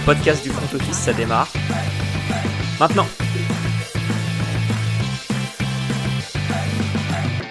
le 0.00 0.06
podcast 0.06 0.42
du 0.42 0.50
front 0.50 0.76
office, 0.76 0.96
ça 0.96 1.12
démarre. 1.12 1.52
Maintenant 2.78 3.06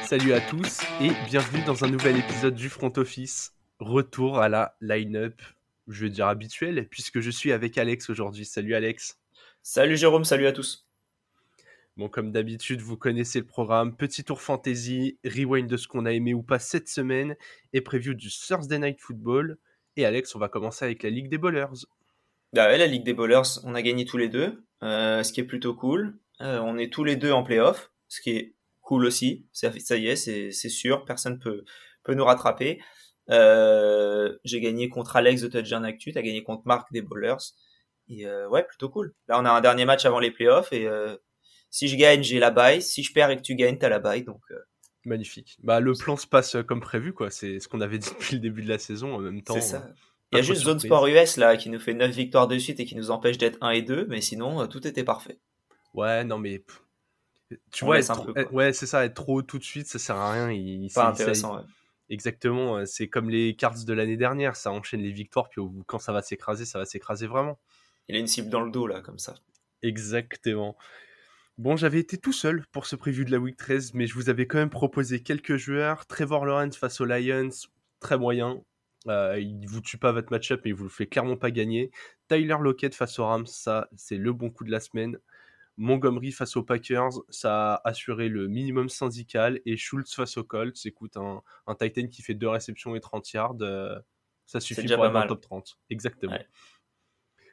Salut 0.04 0.34
à 0.34 0.42
tous 0.42 0.80
et 1.02 1.12
bienvenue 1.28 1.64
dans 1.66 1.84
un 1.84 1.90
nouvel 1.90 2.18
épisode 2.18 2.56
du 2.56 2.70
front 2.70 2.92
office. 2.98 3.54
Retour 3.80 4.40
à 4.40 4.50
la 4.50 4.76
line-up, 4.82 5.40
je 5.88 6.06
vais 6.06 6.10
dire 6.10 6.28
habituelle, 6.28 6.88
puisque 6.90 7.20
je 7.20 7.30
suis 7.30 7.52
avec 7.52 7.78
Alex 7.78 8.10
aujourd'hui. 8.10 8.46
Salut 8.46 8.74
Alex. 8.74 9.20
Salut 9.62 9.98
Jérôme, 9.98 10.26
salut 10.26 10.48
à 10.48 10.52
tous. 10.52 10.88
Bon, 11.98 12.10
comme 12.10 12.32
d'habitude, 12.32 12.82
vous 12.82 12.98
connaissez 12.98 13.40
le 13.40 13.46
programme. 13.46 13.96
Petit 13.96 14.24
tour 14.24 14.42
fantasy, 14.42 15.20
rewind 15.24 15.68
de 15.68 15.78
ce 15.78 15.88
qu'on 15.88 16.06
a 16.06 16.14
aimé 16.14 16.34
ou 16.34 16.42
pas 16.42 16.60
cette 16.60 16.90
semaine 16.90 17.36
et 17.74 17.82
preview 17.82 18.14
du 18.16 18.30
Thursday 18.30 18.80
Night 18.80 19.00
Football. 19.00 19.58
Et 19.98 20.06
Alex, 20.06 20.34
on 20.36 20.40
va 20.40 20.50
commencer 20.50 20.86
avec 20.86 21.04
la 21.04 21.10
Ligue 21.10 21.30
des 21.30 21.38
Bowlers. 21.38 21.86
Bah 22.54 22.68
ouais, 22.68 22.78
la 22.78 22.88
Ligue 22.88 23.04
des 23.04 23.14
Bowlers, 23.14 23.60
on 23.64 23.76
a 23.76 23.82
gagné 23.82 24.06
tous 24.06 24.18
les 24.18 24.28
deux, 24.28 24.64
euh, 24.82 25.22
ce 25.22 25.32
qui 25.32 25.40
est 25.40 25.46
plutôt 25.46 25.76
cool. 25.76 26.18
Euh, 26.42 26.60
on 26.60 26.78
est 26.78 26.92
tous 26.92 27.04
les 27.04 27.16
deux 27.16 27.32
en 27.32 27.44
playoff, 27.44 27.92
ce 28.08 28.22
qui 28.22 28.32
est 28.32 28.56
cool 28.82 29.06
aussi. 29.06 29.46
Ça, 29.54 29.72
ça 29.80 29.98
y 29.98 30.08
est, 30.08 30.16
c'est 30.16 30.70
sûr, 30.70 31.06
personne 31.06 31.40
peut 31.40 31.64
peut 32.04 32.16
nous 32.16 32.26
rattraper. 32.26 32.82
Euh, 33.30 34.36
j'ai 34.44 34.62
gagné 34.62 34.90
contre 34.90 35.16
Alex 35.16 35.42
de 35.42 35.48
Touchdown 35.48 35.86
Actu, 35.86 36.12
t'as 36.12 36.24
gagné 36.24 36.44
contre 36.44 36.64
Marc 36.66 36.92
des 36.92 37.02
Bowlers. 37.02 37.54
Et 38.08 38.26
ouais, 38.26 38.64
plutôt 38.64 38.90
cool. 38.90 39.14
Là, 39.28 39.40
on 39.40 39.46
a 39.46 39.52
un 39.52 39.62
dernier 39.62 39.86
match 39.86 40.04
avant 40.06 40.20
les 40.20 40.32
playoffs 40.32 40.74
et 40.74 40.88
si 41.70 41.88
je 41.88 41.96
gagne, 41.96 42.24
j'ai 42.24 42.40
la 42.40 42.50
bye. 42.50 42.82
Si 42.82 43.04
je 43.04 43.14
perds 43.14 43.30
et 43.30 43.38
que 43.38 43.44
tu 43.44 43.54
gagnes, 43.54 43.78
t'as 43.78 43.90
la 43.90 44.00
bye. 44.00 44.24
Donc 44.24 44.42
magnifique. 45.06 45.58
Bah 45.62 45.80
le 45.80 45.94
plan 45.94 46.18
se 46.18 46.26
passe 46.26 46.58
comme 46.68 46.82
prévu 46.82 47.14
quoi. 47.14 47.30
C'est 47.30 47.60
ce 47.60 47.68
qu'on 47.68 47.82
avait 47.82 47.98
dit 48.00 48.10
depuis 48.10 48.36
le 48.36 48.42
début 48.42 48.64
de 48.64 48.70
la 48.70 48.80
saison. 48.80 49.14
En 49.14 49.20
même 49.20 49.44
temps, 49.44 49.54
c'est 49.54 49.62
ça. 49.62 49.88
Il 50.32 50.38
y 50.38 50.40
a 50.40 50.42
juste 50.44 50.64
Zone 50.64 50.80
Sport 50.80 51.08
US 51.08 51.38
là 51.38 51.58
qui 51.58 51.70
nous 51.70 51.80
fait 51.80 51.94
9 51.94 52.12
victoires 52.12 52.48
de 52.48 52.58
suite 52.58 52.80
et 52.80 52.86
qui 52.86 52.96
nous 52.96 53.10
empêche 53.10 53.38
d'être 53.38 53.58
1 53.62 53.72
et 53.72 53.82
2, 53.82 54.06
mais 54.10 54.22
sinon 54.22 54.68
tout 54.68 54.86
était 54.86 55.04
parfait. 55.04 55.40
Ouais, 55.94 56.24
non 56.24 56.38
mais 56.38 56.64
tu 57.72 57.84
vois, 57.86 58.00
ouais, 58.52 58.74
c'est 58.74 58.86
ça, 58.86 59.06
être 59.06 59.16
trop 59.16 59.42
tout 59.42 59.58
de 59.58 59.64
suite, 59.64 59.88
ça 59.88 59.98
sert 59.98 60.16
à 60.16 60.34
rien. 60.34 60.52
Il, 60.52 60.88
Pas 60.94 61.10
intéressant. 61.10 61.58
Ouais. 61.58 61.64
Exactement, 62.10 62.86
c'est 62.86 63.08
comme 63.08 63.30
les 63.30 63.56
cartes 63.56 63.86
de 63.86 63.94
l'année 63.94 64.18
dernière, 64.18 64.56
ça 64.56 64.72
enchaîne 64.72 65.02
les 65.02 65.12
victoires, 65.12 65.50
puis 65.50 65.62
quand 65.88 66.00
ça 66.00 66.12
va 66.12 66.22
s'écraser, 66.22 66.66
ça 66.66 66.80
va 66.80 66.86
s'écraser 66.86 67.28
vraiment. 67.28 67.60
Il 68.08 68.16
a 68.16 68.20
une 68.20 68.28
cible 68.28 68.50
dans 68.50 68.62
le 68.62 68.72
dos 68.72 68.88
là, 68.88 69.02
comme 69.02 69.20
ça. 69.20 69.36
Exactement. 69.84 70.76
Bon, 71.60 71.76
j'avais 71.76 72.00
été 72.00 72.18
tout 72.18 72.34
seul 72.34 72.66
pour 72.72 72.86
ce 72.86 72.96
preview 72.96 73.26
de 73.26 73.32
la 73.32 73.38
Week 73.38 73.58
13, 73.58 73.94
mais 73.94 74.08
je 74.08 74.14
vous 74.16 74.30
avais 74.30 74.48
quand 74.48 74.58
même 74.58 74.70
proposé 74.70 75.22
quelques 75.22 75.58
joueurs. 75.58 76.06
Trevor 76.06 76.46
Lawrence 76.46 76.78
face 76.78 77.02
aux 77.02 77.06
Lions, 77.06 77.50
très 78.00 78.18
moyen. 78.18 78.64
Euh, 79.08 79.40
il 79.40 79.66
vous 79.68 79.82
tue 79.82 79.98
pas 79.98 80.12
votre 80.12 80.32
match-up, 80.32 80.62
mais 80.64 80.72
il 80.72 80.76
vous 80.76 80.84
le 80.84 80.90
fait 80.90 81.08
clairement 81.08 81.38
pas 81.38 81.52
gagner. 81.52 81.92
Tyler 82.28 82.58
Lockett 82.60 82.94
face 82.94 83.18
aux 83.20 83.26
Rams, 83.26 83.48
ça, 83.48 83.90
c'est 83.96 84.18
le 84.18 84.34
bon 84.34 84.50
coup 84.50 84.64
de 84.64 84.72
la 84.72 84.80
semaine. 84.80 85.18
Montgomery 85.78 86.34
face 86.34 86.58
aux 86.58 86.64
Packers, 86.64 87.12
ça 87.30 87.76
a 87.76 87.90
assuré 87.90 88.28
le 88.28 88.50
minimum 88.50 88.90
syndical. 88.90 89.62
Et 89.66 89.78
Schultz 89.78 90.14
face 90.14 90.36
aux 90.36 90.44
Colts, 90.44 90.78
écoute, 90.86 91.16
un, 91.16 91.42
un 91.68 91.76
Titan 91.76 92.08
qui 92.08 92.22
fait 92.22 92.34
deux 92.34 92.50
réceptions 92.50 92.96
et 92.96 93.00
30 93.00 93.32
yards, 93.32 93.56
euh, 93.62 93.98
ça 94.46 94.60
suffit 94.60 94.88
pour 94.88 95.06
être 95.06 95.28
top 95.28 95.42
30. 95.42 95.80
Exactement. 95.90 96.38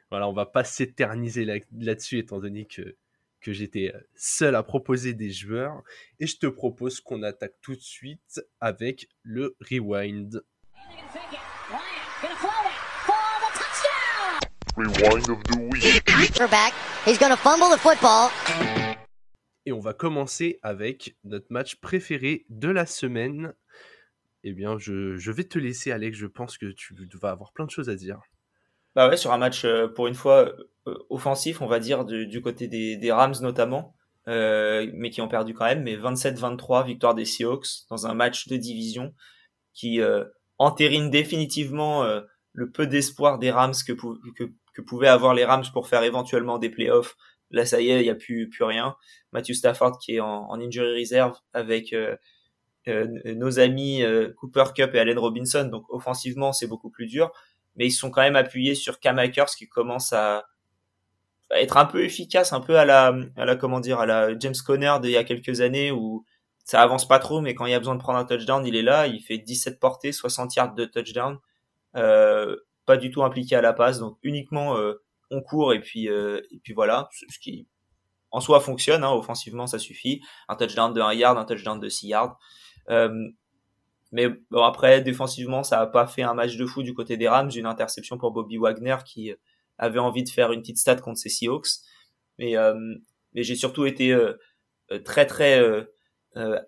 Voilà, 0.09 0.27
on 0.27 0.33
va 0.33 0.45
pas 0.45 0.65
s'éterniser 0.65 1.45
là-dessus, 1.45 2.19
étant 2.19 2.39
donné 2.39 2.65
que, 2.65 2.97
que 3.39 3.53
j'étais 3.53 3.93
seul 4.15 4.55
à 4.55 4.63
proposer 4.63 5.13
des 5.13 5.29
joueurs. 5.29 5.81
Et 6.19 6.27
je 6.27 6.37
te 6.37 6.47
propose 6.47 6.99
qu'on 6.99 7.23
attaque 7.23 7.55
tout 7.61 7.75
de 7.75 7.81
suite 7.81 8.41
avec 8.59 9.09
le 9.23 9.55
rewind. 9.61 10.43
Et 19.65 19.71
on 19.71 19.79
va 19.79 19.93
commencer 19.93 20.59
avec 20.61 21.15
notre 21.23 21.47
match 21.49 21.77
préféré 21.77 22.45
de 22.49 22.69
la 22.69 22.85
semaine. 22.85 23.53
Eh 24.43 24.53
bien, 24.53 24.77
je, 24.77 25.17
je, 25.17 25.31
vais 25.31 25.45
te 25.45 25.57
laisser, 25.57 25.91
Alex. 25.91 26.15
Je 26.17 26.27
pense 26.27 26.59
que 26.59 26.67
tu 26.67 26.93
vas 27.19 27.31
avoir 27.31 27.53
plein 27.53 27.65
de 27.65 27.71
choses 27.71 27.89
à 27.89 27.95
dire. 27.95 28.19
Bah 28.95 29.09
ouais, 29.09 29.17
sur 29.17 29.31
un 29.33 29.39
match, 29.39 29.65
euh, 29.65 29.87
pour 29.87 30.05
une 30.05 30.15
fois, 30.15 30.53
euh, 30.87 30.95
offensif, 31.09 31.61
on 31.61 31.67
va 31.67 31.79
dire, 31.79 32.05
du, 32.05 32.27
du 32.27 32.41
côté 32.41 32.67
des, 32.67 32.97
des, 32.97 33.11
Rams 33.11 33.35
notamment, 33.41 33.95
euh, 34.27 34.89
mais 34.93 35.09
qui 35.09 35.21
ont 35.21 35.27
perdu 35.27 35.55
quand 35.55 35.65
même. 35.65 35.81
Mais 35.81 35.97
27-23, 35.97 36.85
victoire 36.85 37.15
des 37.15 37.25
Seahawks 37.25 37.87
dans 37.89 38.05
un 38.05 38.13
match 38.13 38.47
de 38.47 38.57
division 38.57 39.13
qui 39.73 40.01
euh, 40.01 40.23
entérine 40.57 41.09
définitivement 41.09 42.03
euh, 42.03 42.21
le 42.53 42.69
peu 42.69 42.87
d'espoir 42.87 43.37
des 43.39 43.51
Rams 43.51 43.75
que, 43.85 43.93
que, 43.93 44.51
que, 44.77 44.81
pouvaient 44.81 45.07
avoir 45.07 45.33
les 45.33 45.45
Rams 45.45 45.65
pour 45.73 45.87
faire 45.87 46.03
éventuellement 46.03 46.59
des 46.59 46.69
playoffs. 46.69 47.15
Là, 47.51 47.65
ça 47.65 47.81
y 47.81 47.89
est, 47.89 48.01
il 48.01 48.03
n'y 48.03 48.09
a 48.09 48.15
plus, 48.15 48.49
plus 48.49 48.63
rien. 48.63 48.95
Matthew 49.31 49.53
Stafford 49.53 49.99
qui 49.99 50.15
est 50.15 50.19
en, 50.19 50.53
injury 50.59 50.99
reserve 50.99 51.37
avec 51.53 51.93
euh, 51.93 52.15
euh, 52.87 53.07
nos 53.35 53.59
amis 53.59 54.03
euh, 54.03 54.33
Cooper 54.37 54.65
Cup 54.75 54.93
et 54.93 54.99
Allen 54.99 55.17
Robinson. 55.17 55.65
Donc 55.71 55.85
offensivement, 55.89 56.53
c'est 56.53 56.67
beaucoup 56.67 56.89
plus 56.89 57.07
dur. 57.07 57.31
Mais 57.75 57.87
ils 57.87 57.91
sont 57.91 58.11
quand 58.11 58.21
même 58.21 58.35
appuyés 58.35 58.75
sur 58.75 58.99
Cam 58.99 59.19
Akers 59.19 59.51
qui 59.57 59.67
commence 59.67 60.11
à, 60.13 60.45
à, 61.51 61.61
être 61.61 61.77
un 61.77 61.85
peu 61.85 62.03
efficace, 62.03 62.53
un 62.53 62.59
peu 62.59 62.77
à 62.77 62.85
la, 62.85 63.15
à 63.35 63.45
la 63.45 63.55
comment 63.55 63.79
dire, 63.79 63.99
à 63.99 64.05
la 64.05 64.37
James 64.37 64.55
Conner 64.65 64.95
d'il 65.01 65.11
y 65.11 65.17
a 65.17 65.23
quelques 65.23 65.61
années 65.61 65.91
où 65.91 66.25
ça 66.67 66.81
avance 66.81 67.07
pas 67.07 67.19
trop, 67.19 67.39
mais 67.39 67.55
quand 67.55 67.65
il 67.65 67.71
y 67.71 67.75
a 67.75 67.79
besoin 67.79 67.95
de 67.95 68.01
prendre 68.01 68.19
un 68.19 68.25
touchdown, 68.25 68.65
il 68.65 68.75
est 68.75 68.81
là. 68.81 69.07
Il 69.07 69.21
fait 69.21 69.37
17 69.37 69.79
portées, 69.79 70.11
60 70.11 70.53
yards 70.55 70.73
de 70.75 70.83
touchdown. 70.83 71.37
Euh, 71.95 72.57
pas 72.87 72.97
du 72.97 73.11
tout 73.11 73.21
impliqué 73.21 73.55
à 73.55 73.61
la 73.61 73.73
passe, 73.73 73.99
donc 73.99 74.17
uniquement 74.23 74.77
euh, 74.77 74.93
on 75.29 75.41
court 75.41 75.73
et 75.73 75.81
puis 75.81 76.09
euh, 76.09 76.41
et 76.51 76.59
puis 76.63 76.73
voilà, 76.73 77.09
ce 77.11 77.37
qui 77.37 77.67
en 78.31 78.39
soi 78.39 78.59
fonctionne, 78.59 79.03
hein, 79.03 79.11
offensivement 79.11 79.67
ça 79.67 79.77
suffit. 79.77 80.21
Un 80.47 80.55
touchdown 80.55 80.93
de 80.93 81.01
1 81.01 81.13
yard, 81.13 81.37
un 81.37 81.45
touchdown 81.45 81.79
de 81.79 81.89
6 81.89 82.07
yards. 82.07 82.39
Euh, 82.89 83.29
mais 84.13 84.29
bon 84.49 84.63
après 84.63 85.01
défensivement 85.01 85.63
ça 85.63 85.81
a 85.81 85.85
pas 85.85 86.07
fait 86.07 86.23
un 86.23 86.33
match 86.33 86.55
de 86.55 86.65
fou 86.65 86.81
du 86.81 86.93
côté 86.93 87.17
des 87.17 87.27
Rams, 87.27 87.51
une 87.53 87.65
interception 87.65 88.17
pour 88.17 88.31
Bobby 88.31 88.57
Wagner 88.57 88.95
qui 89.05 89.33
avait 89.77 89.99
envie 89.99 90.23
de 90.23 90.29
faire 90.29 90.53
une 90.53 90.61
petite 90.61 90.77
stat 90.77 90.95
contre 90.95 91.19
ses 91.19 91.29
Seahawks. 91.29 91.67
Mais 92.39 92.55
mais 93.33 93.43
j'ai 93.43 93.55
surtout 93.55 93.85
été 93.85 94.17
très 95.03 95.25
très 95.25 95.85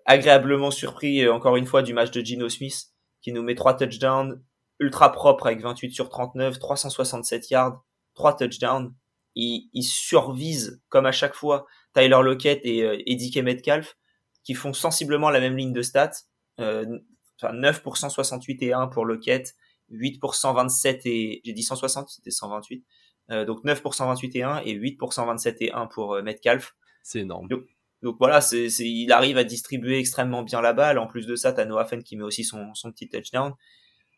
agréablement 0.04 0.70
surpris 0.70 1.26
encore 1.28 1.56
une 1.56 1.66
fois 1.66 1.82
du 1.82 1.94
match 1.94 2.10
de 2.10 2.20
Gino 2.20 2.50
Smith 2.50 2.88
qui 3.22 3.32
nous 3.32 3.42
met 3.42 3.54
trois 3.54 3.74
touchdowns, 3.74 4.42
ultra 4.80 5.12
propre 5.12 5.46
avec 5.46 5.60
28 5.60 5.92
sur 5.92 6.08
39, 6.08 6.58
367 6.58 7.50
yards, 7.50 7.84
3 8.14 8.36
touchdowns. 8.36 8.94
Il, 9.36 9.68
il 9.72 9.84
survise, 9.84 10.82
comme 10.88 11.06
à 11.06 11.12
chaque 11.12 11.34
fois, 11.34 11.66
Tyler 11.94 12.18
Lockett 12.22 12.60
et, 12.64 12.82
euh, 12.82 12.98
et 13.06 13.42
Metcalf, 13.42 13.96
qui 14.42 14.54
font 14.54 14.72
sensiblement 14.72 15.30
la 15.30 15.40
même 15.40 15.56
ligne 15.56 15.72
de 15.72 15.82
stats. 15.82 16.10
Euh, 16.58 16.98
enfin, 17.40 17.52
9 17.52 17.82
pour 17.82 17.96
168 17.96 18.62
et 18.62 18.72
1 18.72 18.88
pour 18.88 19.04
Lockett, 19.04 19.54
8 19.90 20.18
pour 20.18 20.34
127 20.34 21.06
et... 21.06 21.40
J'ai 21.44 21.52
dit 21.52 21.62
160, 21.62 22.08
c'était 22.08 22.30
128. 22.30 22.84
Euh, 23.30 23.44
donc 23.44 23.62
9 23.64 23.82
pour 23.82 23.94
128 23.94 24.36
et 24.36 24.42
1 24.42 24.62
et 24.64 24.72
8 24.72 24.96
pour 24.96 25.12
127 25.12 25.62
et 25.62 25.72
1 25.72 25.86
pour 25.86 26.14
euh, 26.14 26.22
Metcalf. 26.22 26.74
C'est 27.02 27.20
énorme. 27.20 27.48
Donc, 27.48 27.62
donc 28.02 28.16
voilà, 28.18 28.40
c'est, 28.40 28.68
il 28.78 29.12
arrive 29.12 29.36
à 29.36 29.44
distribuer 29.44 29.98
extrêmement 29.98 30.42
bien 30.42 30.60
la 30.60 30.72
balle. 30.72 30.98
En 30.98 31.06
plus 31.06 31.26
de 31.26 31.36
ça, 31.36 31.52
t'as 31.52 31.64
Noah 31.64 31.84
Fenn 31.84 32.02
qui 32.02 32.16
met 32.16 32.24
aussi 32.24 32.44
son, 32.44 32.74
son 32.74 32.90
petit 32.90 33.08
touchdown. 33.08 33.52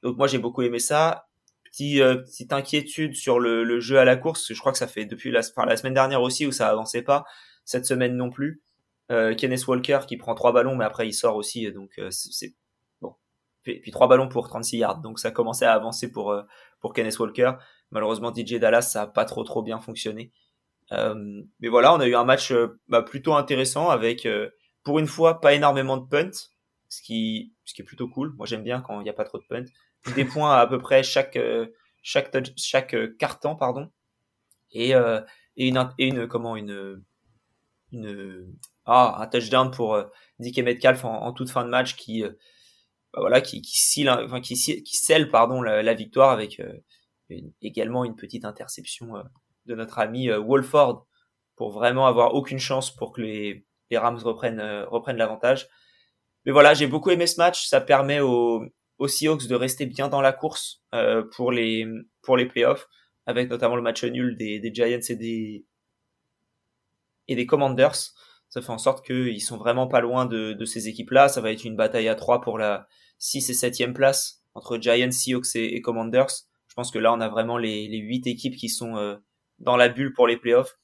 Donc 0.03 0.17
moi 0.17 0.27
j'ai 0.27 0.39
beaucoup 0.39 0.63
aimé 0.63 0.79
ça. 0.79 1.27
Petit, 1.65 2.03
euh, 2.03 2.17
petite 2.17 2.53
inquiétude 2.53 3.15
sur 3.15 3.41
le, 3.41 3.65
le, 3.65 3.81
jeu 3.81 3.99
à 3.99 4.05
la 4.05 4.17
course. 4.17 4.53
Je 4.53 4.59
crois 4.61 4.73
que 4.73 4.79
ça 4.79 4.87
fait 4.87 5.07
depuis 5.07 5.31
la, 5.31 5.41
enfin, 5.41 5.65
la 5.67 5.77
semaine 5.77 5.95
dernière 5.95 6.21
aussi 6.21 6.47
où 6.47 6.53
ça 6.53 6.69
avançait 6.69 7.03
pas. 7.03 7.25
Cette 7.65 7.87
semaine 7.87 8.17
non 8.17 8.31
plus. 8.31 8.62
Euh, 9.11 9.35
Kenneth 9.35 9.67
Walker 9.67 10.01
qui 10.07 10.17
prend 10.17 10.35
trois 10.35 10.53
ballons 10.53 10.77
mais 10.77 10.85
après 10.85 11.07
il 11.07 11.12
sort 11.12 11.37
aussi. 11.37 11.71
Donc 11.73 11.91
euh, 11.99 12.11
c'est 12.11 12.55
bon. 13.01 13.15
Puis, 13.62 13.91
trois 13.91 14.09
ballons 14.09 14.29
pour 14.29 14.49
36 14.49 14.79
yards. 14.79 15.00
Donc 15.00 15.19
ça 15.19 15.31
commençait 15.31 15.67
à 15.67 15.73
avancer 15.73 16.11
pour 16.11 16.32
euh, 16.32 16.43
pour 16.81 16.93
Kenneth 16.93 17.19
Walker. 17.19 17.53
Malheureusement 17.91 18.32
DJ 18.35 18.55
Dallas 18.55 18.82
ça 18.82 19.03
a 19.03 19.06
pas 19.06 19.25
trop 19.25 19.44
trop 19.44 19.62
bien 19.62 19.81
fonctionné. 19.81 20.32
Euh, 20.93 21.43
mais 21.61 21.69
voilà, 21.69 21.94
on 21.94 22.00
a 22.00 22.06
eu 22.06 22.15
un 22.15 22.25
match 22.25 22.53
bah, 22.88 23.03
plutôt 23.03 23.35
intéressant 23.35 23.88
avec 23.91 24.29
pour 24.85 24.99
une 24.99 25.06
fois 25.06 25.41
pas 25.41 25.55
énormément 25.55 25.97
de 25.97 26.06
punts, 26.06 26.31
ce 26.88 27.03
qui 27.03 27.55
ce 27.65 27.75
qui 27.75 27.82
est 27.82 27.85
plutôt 27.85 28.09
cool. 28.09 28.35
Moi 28.37 28.47
j'aime 28.47 28.62
bien 28.62 28.81
quand 28.81 29.00
il 29.00 29.05
n'y 29.05 29.11
a 29.11 29.15
pas 29.15 29.25
trop 29.25 29.38
de 29.38 29.44
punts 29.49 29.65
des 30.14 30.25
points 30.25 30.58
à, 30.58 30.66
peu 30.66 30.78
près 30.78 31.02
chaque 31.02 31.37
euh, 31.37 31.66
chaque 32.02 32.31
chaque 32.56 32.94
euh, 32.94 33.14
carton 33.19 33.56
pardon 33.56 33.90
et 34.72 34.94
euh, 34.94 35.20
et 35.56 35.69
une 35.69 35.88
et 35.99 36.08
une 36.08 36.26
comment 36.26 36.56
une 36.56 37.02
une 37.93 38.52
ah 38.84 39.16
un 39.20 39.26
touchdown 39.26 39.70
pour 39.70 39.94
euh, 39.94 40.04
Dick 40.38 40.58
Metcalf 40.58 41.04
en, 41.04 41.32
toute 41.32 41.50
fin 41.50 41.64
de 41.64 41.70
match 41.70 41.94
qui 41.94 42.22
bah 42.22 43.20
voilà 43.20 43.40
qui 43.40 43.62
qui 43.62 43.78
scelle 43.78 44.08
enfin 44.08 44.40
qui 44.40 44.54
qui 44.54 44.96
scelle 44.96 45.31
pardon 45.31 45.62
la, 45.62 45.94
victoire 45.94 46.31
avec 46.31 46.60
également 47.60 48.04
une 48.04 48.16
petite 48.16 48.44
interception 48.44 49.22
de 49.66 49.75
notre 49.75 49.99
ami 50.00 50.28
Wolford 50.31 51.06
pour 51.54 51.70
vraiment 51.70 52.06
avoir 52.06 52.34
aucune 52.34 52.58
chance 52.58 52.94
pour 52.94 53.12
que 53.12 53.20
les 53.20 53.64
les 53.90 53.99
Rams 53.99 54.19
reprennent 54.19 54.84
reprennent 54.88 55.19
l'avantage. 55.19 55.69
Mais 56.44 56.50
voilà, 56.50 56.75
j'ai 56.75 56.87
beaucoup 56.88 57.10
aimé 57.10 57.26
ce 57.26 57.37
match. 57.37 57.69
Ça 57.69 57.81
permet 57.81 58.20
aux, 58.20 58.64
aux 59.02 59.08
Seahawks 59.08 59.49
de 59.49 59.54
rester 59.56 59.87
bien 59.87 60.08
dans 60.08 60.20
la 60.20 60.32
course 60.32 60.81
euh, 60.94 61.25
pour 61.34 61.50
les 61.50 61.87
pour 62.22 62.37
les 62.37 62.46
playoffs. 62.46 62.87
avec 63.26 63.50
notamment 63.50 63.75
le 63.75 63.82
match 63.82 64.04
nul 64.04 64.37
des, 64.37 64.60
des 64.60 64.72
Giants 64.72 65.00
et 65.08 65.16
des, 65.16 65.66
et 67.26 67.34
des 67.34 67.46
Commanders. 67.46 67.96
Ça 68.49 68.60
fait 68.62 68.70
en 68.70 68.78
sorte 68.78 69.04
qu'ils 69.04 69.40
sont 69.40 69.56
vraiment 69.56 69.88
pas 69.88 70.00
loin 70.00 70.26
de, 70.26 70.52
de 70.52 70.64
ces 70.64 70.87
équipes-là. 70.88 71.28
Ça 71.28 71.40
va 71.40 71.50
être 71.50 71.64
une 71.64 71.75
bataille 71.75 72.08
à 72.08 72.14
trois 72.14 72.40
pour 72.40 72.58
la 72.58 72.87
6 73.19 73.50
et 73.50 73.52
7e 73.54 73.93
place 73.93 74.44
entre 74.54 74.78
Giants, 74.78 75.10
Seahawks 75.10 75.56
et, 75.56 75.81
Commanders. 75.81 76.32
Je 76.69 76.75
pense 76.75 76.90
que 76.90 76.99
là, 76.99 77.12
on 77.12 77.20
a 77.20 77.28
vraiment 77.28 77.58
les, 77.58 77.88
les 77.88 77.99
8 77.99 78.26
équipes 78.28 78.56
qui 78.56 78.69
sont 78.69 78.96
euh, 78.96 79.16
dans 79.58 79.76
la 79.76 79.88
bulle 79.88 80.12
pour 80.12 80.28
les 80.28 80.37
playoffs. 80.37 80.78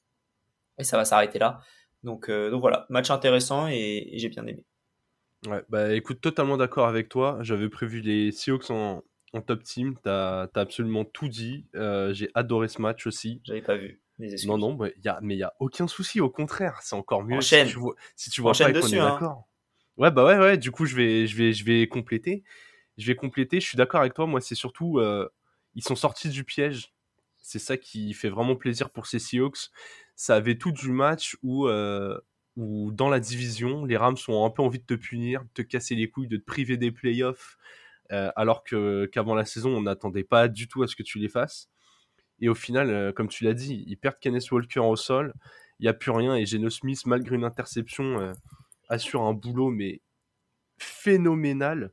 Et 0.77 0.83
ça 0.83 0.97
va 0.97 1.05
s'arrêter 1.05 1.39
là. 1.39 1.61
Donc, 2.03 2.29
euh, 2.29 2.49
donc 2.49 2.61
voilà, 2.61 2.85
match 2.89 3.11
intéressant 3.11 3.67
et, 3.67 4.11
j'ai 4.15 4.29
bien 4.29 4.45
aimé. 4.45 4.65
Ouais, 5.47 5.63
bah 5.69 5.93
écoute, 5.93 6.19
totalement 6.21 6.57
d'accord 6.57 6.87
avec 6.87 7.07
toi. 7.09 7.37
J'avais 7.41 7.69
prévu 7.69 8.01
les 8.01 8.31
Seahawks 8.31 8.69
en, 8.71 9.03
en 9.33 9.41
top 9.41 9.63
team. 9.63 9.95
T'as 10.03 10.43
as 10.43 10.59
absolument 10.59 11.05
tout 11.05 11.29
dit. 11.29 11.65
Euh, 11.75 12.13
j'ai 12.13 12.29
adoré 12.33 12.67
ce 12.67 12.81
match 12.81 13.07
aussi. 13.07 13.41
J'avais 13.45 13.61
pas 13.61 13.77
vu. 13.77 14.01
Non, 14.45 14.57
non, 14.57 14.77
mais 14.77 15.35
il 15.35 15.39
y 15.39 15.43
a 15.43 15.53
aucun 15.59 15.87
souci. 15.87 16.19
Au 16.19 16.29
contraire, 16.29 16.79
c'est 16.81 16.95
encore 16.95 17.23
mieux. 17.23 17.39
Si 17.39 17.65
tu 17.65 17.77
vois, 17.77 17.95
si 18.17 18.29
tu 18.29 18.41
vois 18.41 18.51
pas 18.51 18.71
dessus, 18.71 18.99
hein. 18.99 19.11
d'accord. 19.11 19.47
Ouais, 19.95 20.11
bah 20.11 20.25
ouais, 20.25 20.37
ouais. 20.37 20.57
Du 20.57 20.71
coup, 20.71 20.85
je 20.85 20.95
vais, 20.95 21.25
je 21.25 21.37
vais, 21.37 21.53
je 21.53 21.63
vais 21.63 21.87
compléter. 21.87 22.43
Je 22.97 23.07
vais 23.07 23.15
compléter. 23.15 23.61
Je 23.61 23.65
suis 23.65 23.77
d'accord 23.77 24.01
avec 24.01 24.13
toi. 24.13 24.27
Moi, 24.27 24.41
c'est 24.41 24.55
surtout, 24.55 24.99
euh, 24.99 25.29
ils 25.75 25.83
sont 25.83 25.95
sortis 25.95 26.29
du 26.29 26.43
piège. 26.43 26.93
C'est 27.37 27.59
ça 27.59 27.77
qui 27.77 28.13
fait 28.13 28.29
vraiment 28.29 28.57
plaisir 28.57 28.89
pour 28.89 29.07
ces 29.07 29.19
Seahawks. 29.19 29.69
Ça 30.15 30.35
avait 30.35 30.57
tout 30.57 30.73
du 30.73 30.91
match 30.91 31.37
où, 31.41 31.67
euh, 31.67 32.19
où 32.59 32.91
dans 32.91 33.09
la 33.09 33.21
division, 33.21 33.85
les 33.85 33.95
Rams 33.95 34.17
ont 34.27 34.45
un 34.45 34.49
peu 34.49 34.61
envie 34.61 34.79
de 34.79 34.85
te 34.85 34.93
punir, 34.93 35.43
de 35.43 35.49
te 35.53 35.61
casser 35.61 35.95
les 35.95 36.09
couilles, 36.09 36.27
de 36.27 36.35
te 36.35 36.43
priver 36.43 36.75
des 36.75 36.91
playoffs, 36.91 37.57
euh, 38.11 38.31
alors 38.35 38.65
que 38.65 39.05
qu'avant 39.05 39.33
la 39.33 39.45
saison, 39.45 39.69
on 39.77 39.81
n'attendait 39.81 40.25
pas 40.25 40.49
du 40.49 40.67
tout 40.67 40.83
à 40.83 40.87
ce 40.87 40.95
que 40.95 41.03
tu 41.03 41.19
les 41.19 41.29
fasses. 41.29 41.69
Et 42.41 42.49
au 42.49 42.55
final, 42.55 42.89
euh, 42.89 43.11
comme 43.13 43.29
tu 43.29 43.45
l'as 43.45 43.53
dit, 43.53 43.85
ils 43.87 43.97
perdent 43.97 44.19
Kenneth 44.19 44.51
Walker 44.51 44.81
au 44.81 44.97
sol. 44.97 45.33
Il 45.79 45.83
n'y 45.83 45.89
a 45.89 45.93
plus 45.93 46.11
rien. 46.11 46.35
Et 46.35 46.45
Geno 46.45 46.69
Smith, 46.69 47.05
malgré 47.05 47.35
une 47.35 47.45
interception, 47.45 48.19
euh, 48.19 48.33
assure 48.89 49.21
un 49.21 49.33
boulot 49.33 49.69
mais 49.69 50.01
phénoménal. 50.79 51.91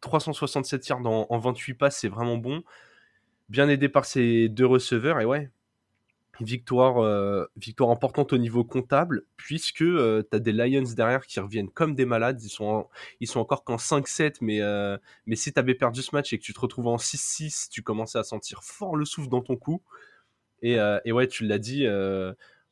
367 0.00 0.88
yards 0.88 1.06
en, 1.06 1.26
en 1.28 1.38
28 1.38 1.74
passes, 1.74 1.98
c'est 1.98 2.08
vraiment 2.08 2.36
bon. 2.36 2.62
Bien 3.48 3.68
aidé 3.68 3.88
par 3.88 4.04
ses 4.04 4.48
deux 4.48 4.66
receveurs. 4.66 5.20
Et 5.20 5.24
ouais, 5.24 5.50
Victoire, 6.40 6.98
euh, 6.98 7.46
victoire 7.56 7.90
importante 7.90 8.32
au 8.32 8.38
niveau 8.38 8.64
comptable, 8.64 9.24
puisque 9.36 9.82
euh, 9.82 10.22
tu 10.28 10.36
as 10.36 10.40
des 10.40 10.52
Lions 10.52 10.82
derrière 10.96 11.26
qui 11.26 11.38
reviennent 11.38 11.70
comme 11.70 11.94
des 11.94 12.06
malades. 12.06 12.42
Ils 12.42 12.48
sont, 12.48 12.88
ils 13.20 13.28
sont 13.28 13.40
encore 13.40 13.64
qu'en 13.64 13.76
5-7, 13.76 14.38
mais, 14.40 14.60
euh, 14.60 14.98
mais 15.26 15.36
si 15.36 15.52
tu 15.52 15.58
avais 15.60 15.74
perdu 15.74 16.02
ce 16.02 16.14
match 16.14 16.32
et 16.32 16.38
que 16.38 16.42
tu 16.42 16.52
te 16.52 16.60
retrouvais 16.60 16.90
en 16.90 16.96
6-6, 16.96 17.68
tu 17.70 17.82
commençais 17.82 18.18
à 18.18 18.24
sentir 18.24 18.64
fort 18.64 18.96
le 18.96 19.04
souffle 19.04 19.28
dans 19.28 19.42
ton 19.42 19.56
cou. 19.56 19.82
Et, 20.62 20.78
et 21.04 21.12
ouais, 21.12 21.28
tu 21.28 21.44
l'as 21.44 21.58
dit, 21.58 21.86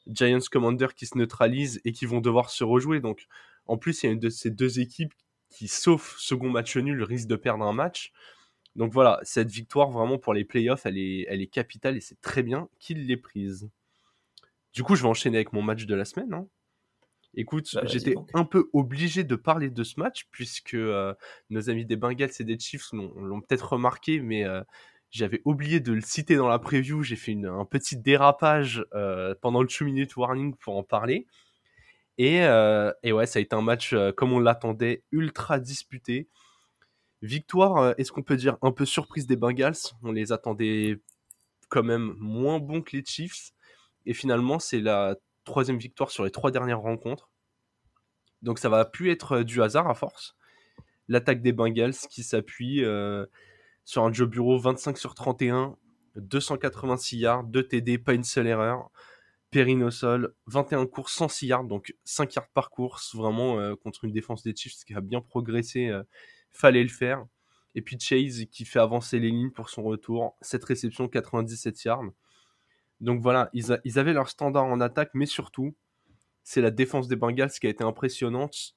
Giants 0.06 0.38
Commander 0.50 0.88
qui 0.96 1.04
se 1.04 1.18
neutralisent 1.18 1.80
et 1.84 1.92
qui 1.92 2.06
vont 2.06 2.20
devoir 2.20 2.48
se 2.48 2.64
rejouer. 2.64 3.00
Donc 3.00 3.26
en 3.66 3.76
plus, 3.76 4.02
il 4.02 4.06
y 4.06 4.08
a 4.08 4.12
une 4.12 4.18
de 4.18 4.30
ces 4.30 4.50
deux 4.50 4.80
équipes 4.80 5.12
qui, 5.50 5.68
sauf 5.68 6.16
second 6.18 6.50
match 6.50 6.76
nul, 6.76 7.02
risque 7.02 7.28
de 7.28 7.36
perdre 7.36 7.64
un 7.64 7.72
match. 7.72 8.12
Donc 8.76 8.92
voilà, 8.92 9.20
cette 9.22 9.50
victoire 9.50 9.90
vraiment 9.90 10.18
pour 10.18 10.34
les 10.34 10.44
playoffs, 10.44 10.86
elle 10.86 10.98
est, 10.98 11.26
elle 11.28 11.42
est 11.42 11.46
capitale 11.46 11.96
et 11.96 12.00
c'est 12.00 12.20
très 12.20 12.42
bien 12.42 12.68
qu'il 12.78 13.06
l'ait 13.06 13.16
prise. 13.16 13.70
Du 14.72 14.82
coup, 14.82 14.96
je 14.96 15.02
vais 15.02 15.08
enchaîner 15.08 15.36
avec 15.36 15.52
mon 15.52 15.62
match 15.62 15.84
de 15.84 15.94
la 15.94 16.04
semaine. 16.04 16.32
Hein. 16.32 16.46
Écoute, 17.34 17.68
bah, 17.74 17.82
j'étais 17.84 18.14
un 18.34 18.44
peu 18.44 18.68
obligé 18.72 19.24
de 19.24 19.36
parler 19.36 19.70
de 19.70 19.84
ce 19.84 19.98
match 19.98 20.26
puisque 20.30 20.74
euh, 20.74 21.14
nos 21.48 21.70
amis 21.70 21.86
des 21.86 21.96
Bengals 21.96 22.30
et 22.38 22.44
des 22.44 22.58
Chiefs 22.58 22.92
l'ont 22.92 23.40
peut-être 23.40 23.72
remarqué, 23.72 24.20
mais 24.20 24.44
euh, 24.44 24.62
j'avais 25.10 25.40
oublié 25.44 25.80
de 25.80 25.92
le 25.92 26.02
citer 26.02 26.36
dans 26.36 26.48
la 26.48 26.58
preview. 26.58 27.02
J'ai 27.02 27.16
fait 27.16 27.36
un 27.44 27.64
petit 27.64 27.96
dérapage 27.96 28.84
euh, 28.94 29.34
pendant 29.40 29.62
le 29.62 29.68
2 29.68 29.84
minute 29.84 30.16
warning 30.16 30.54
pour 30.56 30.76
en 30.76 30.82
parler. 30.82 31.26
Et, 32.18 32.36
et, 33.02 33.12
ouais, 33.12 33.26
ça 33.26 33.38
a 33.38 33.42
été 33.42 33.56
un 33.56 33.62
match 33.62 33.94
comme 34.16 34.32
on 34.32 34.38
l'attendait, 34.38 35.02
ultra 35.10 35.58
disputé. 35.58 36.28
Victoire, 37.22 37.76
euh, 37.76 37.92
est-ce 37.98 38.10
qu'on 38.10 38.24
peut 38.24 38.36
dire 38.36 38.58
un 38.62 38.72
peu 38.72 38.84
surprise 38.84 39.28
des 39.28 39.36
Bengals? 39.36 39.76
On 40.02 40.10
les 40.10 40.32
attendait 40.32 41.00
quand 41.68 41.84
même 41.84 42.14
moins 42.18 42.58
bons 42.58 42.82
que 42.82 42.96
les 42.96 43.04
Chiefs. 43.04 43.52
Et 44.06 44.12
finalement, 44.12 44.58
c'est 44.58 44.80
la 44.80 45.14
troisième 45.44 45.78
victoire 45.78 46.10
sur 46.10 46.24
les 46.24 46.32
trois 46.32 46.50
dernières 46.50 46.80
rencontres. 46.80 47.30
Donc 48.42 48.58
ça 48.58 48.68
va 48.68 48.84
plus 48.84 49.12
être 49.12 49.38
euh, 49.38 49.44
du 49.44 49.62
hasard 49.62 49.88
à 49.88 49.94
force. 49.94 50.36
L'attaque 51.06 51.42
des 51.42 51.52
Bengals 51.52 51.94
qui 52.10 52.24
s'appuie 52.24 52.84
euh, 52.84 53.24
sur 53.84 54.02
un 54.04 54.12
Joe 54.12 54.28
Bureau 54.28 54.58
25 54.58 54.98
sur 54.98 55.14
31, 55.14 55.76
286 56.16 57.18
yards, 57.18 57.44
2 57.44 57.68
TD, 57.68 57.98
pas 57.98 58.14
une 58.14 58.24
seule 58.24 58.48
erreur. 58.48 58.90
Perrine 59.52 59.84
au 59.84 59.90
sol, 59.92 60.34
21 60.46 60.86
courses, 60.86 61.12
106 61.14 61.46
yards, 61.46 61.64
donc 61.64 61.94
5 62.04 62.34
yards 62.34 62.48
par 62.48 62.70
course, 62.70 63.14
vraiment 63.14 63.76
contre 63.76 64.06
une 64.06 64.12
défense 64.12 64.42
des 64.42 64.56
Chiefs 64.56 64.82
qui 64.86 64.94
a 64.94 65.02
bien 65.02 65.20
progressé 65.20 65.92
fallait 66.52 66.82
le 66.82 66.88
faire. 66.88 67.26
Et 67.74 67.82
puis 67.82 67.98
Chase 67.98 68.44
qui 68.50 68.64
fait 68.64 68.78
avancer 68.78 69.18
les 69.18 69.30
lignes 69.30 69.50
pour 69.50 69.70
son 69.70 69.82
retour. 69.82 70.36
Cette 70.40 70.64
réception 70.64 71.08
97 71.08 71.84
yards. 71.84 72.04
Donc 73.00 73.20
voilà, 73.20 73.50
ils, 73.52 73.98
avaient 73.98 74.12
leur 74.12 74.28
standard 74.28 74.64
en 74.64 74.80
attaque, 74.80 75.10
mais 75.14 75.26
surtout, 75.26 75.74
c'est 76.44 76.60
la 76.60 76.70
défense 76.70 77.08
des 77.08 77.16
Bengals 77.16 77.50
qui 77.50 77.66
a 77.66 77.70
été 77.70 77.82
impressionnante. 77.82 78.76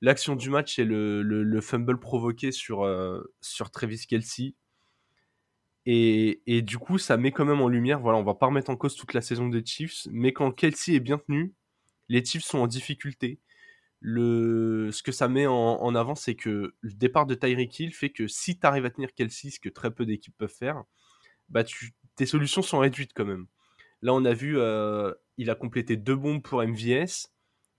L'action 0.00 0.34
du 0.34 0.48
match, 0.48 0.76
c'est 0.76 0.84
le, 0.84 1.22
le, 1.22 1.60
fumble 1.60 2.00
provoqué 2.00 2.52
sur, 2.52 2.84
euh, 2.84 3.22
sur 3.42 3.70
Travis 3.70 4.06
Kelsey. 4.08 4.54
Et, 5.84 6.42
et, 6.46 6.62
du 6.62 6.78
coup, 6.78 6.96
ça 6.96 7.18
met 7.18 7.32
quand 7.32 7.44
même 7.44 7.60
en 7.60 7.68
lumière, 7.68 8.00
voilà, 8.00 8.18
on 8.18 8.24
va 8.24 8.34
pas 8.34 8.46
remettre 8.46 8.70
en 8.70 8.76
cause 8.76 8.96
toute 8.96 9.12
la 9.12 9.20
saison 9.20 9.48
des 9.48 9.64
Chiefs, 9.64 10.08
mais 10.10 10.32
quand 10.32 10.50
Kelsey 10.52 10.94
est 10.94 11.00
bien 11.00 11.18
tenu, 11.18 11.54
les 12.08 12.24
Chiefs 12.24 12.44
sont 12.44 12.58
en 12.58 12.66
difficulté 12.66 13.40
ce 14.06 15.02
que 15.02 15.12
ça 15.12 15.28
met 15.28 15.46
en, 15.46 15.94
avant, 15.94 16.14
c'est 16.14 16.34
que 16.34 16.74
le 16.80 16.92
départ 16.92 17.26
de 17.26 17.34
Tyreek 17.34 17.78
Hill 17.78 17.92
fait 17.92 18.10
que 18.10 18.28
si 18.28 18.58
tu 18.58 18.66
arrives 18.66 18.84
à 18.84 18.90
tenir 18.90 19.12
Kelsey, 19.14 19.50
ce 19.50 19.60
que 19.60 19.68
très 19.68 19.90
peu 19.90 20.06
d'équipes 20.06 20.36
peuvent 20.38 20.48
faire, 20.48 20.84
bah 21.48 21.64
tes 22.16 22.26
solutions 22.26 22.62
sont 22.62 22.78
réduites 22.78 23.12
quand 23.14 23.24
même. 23.24 23.46
Là, 24.02 24.14
on 24.14 24.24
a 24.24 24.32
vu, 24.32 24.58
euh, 24.58 25.12
il 25.38 25.50
a 25.50 25.54
complété 25.54 25.96
deux 25.96 26.16
bombes 26.16 26.42
pour 26.42 26.62
MVS, 26.62 27.32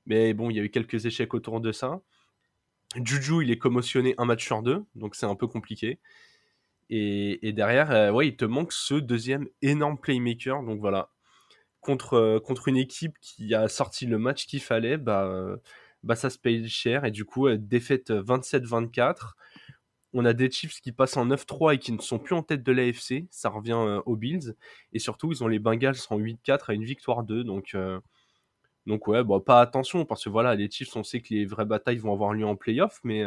mais 0.06 0.34
bon, 0.34 0.50
il 0.50 0.58
y 0.58 0.60
a 0.60 0.64
eu 0.64 0.70
quelques 0.70 1.06
échecs 1.06 1.34
autour 1.34 1.62
de 1.62 1.72
ça. 1.72 2.02
Juju, 2.96 3.44
il 3.44 3.52
est 3.52 3.58
commotionné 3.58 4.16
un 4.18 4.26
match 4.26 4.46
sur 4.46 4.62
deux, 4.64 4.86
donc 4.96 5.16
c'est 5.16 5.26
un 5.26 5.36
peu 5.36 5.48
compliqué. 5.48 6.00
Et, 6.90 7.52
derrière, 7.54 7.92
euh, 7.92 8.12
ouais, 8.12 8.30
il 8.30 8.38
te 8.38 8.46
manque 8.46 8.72
ce 8.72 8.96
deuxième 8.96 9.48
énorme 9.62 9.98
playmaker. 9.98 10.64
Donc 10.64 10.80
voilà, 10.80 11.10
contre, 11.82 12.14
euh, 12.14 12.40
contre 12.40 12.70
une 12.70 12.78
équipe 12.78 13.18
qui 13.20 13.54
a 13.54 13.68
sorti 13.68 14.06
le 14.06 14.18
match 14.18 14.46
qu'il 14.48 14.62
fallait, 14.62 14.98
bah 14.98 15.58
bah, 16.08 16.16
ça 16.16 16.30
se 16.30 16.40
paye 16.40 16.68
cher. 16.70 17.06
Et 17.06 17.12
du 17.12 17.26
coup, 17.26 17.48
euh, 17.48 17.58
défaite 17.58 18.12
27-24. 18.12 19.08
Euh, 19.10 19.74
On 20.14 20.26
a 20.26 20.34
des 20.34 20.50
Chiefs 20.50 20.80
qui 20.82 20.94
passent 20.94 21.18
en 21.18 21.26
9-3 21.28 21.76
et 21.76 21.80
qui 21.80 21.92
ne 21.92 22.00
sont 22.00 22.18
plus 22.18 22.34
en 22.34 22.44
tête 22.44 22.64
de 22.64 22.72
l'AFC. 22.72 23.28
Ça 23.30 23.50
revient 23.50 23.74
euh, 23.78 24.02
aux 24.06 24.16
Bills. 24.16 24.56
Et 24.94 25.00
surtout, 25.00 25.32
ils 25.34 25.44
ont 25.44 25.48
les 25.50 25.60
Bengals 25.60 25.98
en 26.10 26.18
8-4 26.18 26.70
à 26.70 26.74
une 26.74 26.86
victoire 26.86 27.24
2. 27.24 27.44
Donc, 27.44 27.76
donc 28.86 29.08
ouais, 29.08 29.22
pas 29.46 29.62
attention 29.62 30.06
parce 30.06 30.24
que 30.24 30.30
voilà, 30.30 30.56
les 30.56 30.72
Chiefs, 30.72 30.96
on 30.96 31.04
sait 31.04 31.22
que 31.22 31.34
les 31.34 31.46
vraies 31.46 31.66
batailles 31.66 31.98
vont 31.98 32.14
avoir 32.14 32.34
lieu 32.34 32.46
en 32.46 32.56
playoff. 32.56 33.00
Mais 33.04 33.24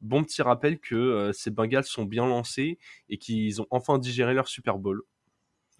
bon 0.00 0.24
petit 0.24 0.42
rappel 0.42 0.80
que 0.80 1.30
ces 1.32 1.50
Bengals 1.50 1.84
sont 1.84 2.04
bien 2.04 2.26
lancés 2.26 2.78
et 3.08 3.18
qu'ils 3.18 3.62
ont 3.62 3.66
enfin 3.70 3.98
digéré 3.98 4.34
leur 4.34 4.48
Super 4.48 4.78
Bowl. 4.78 5.02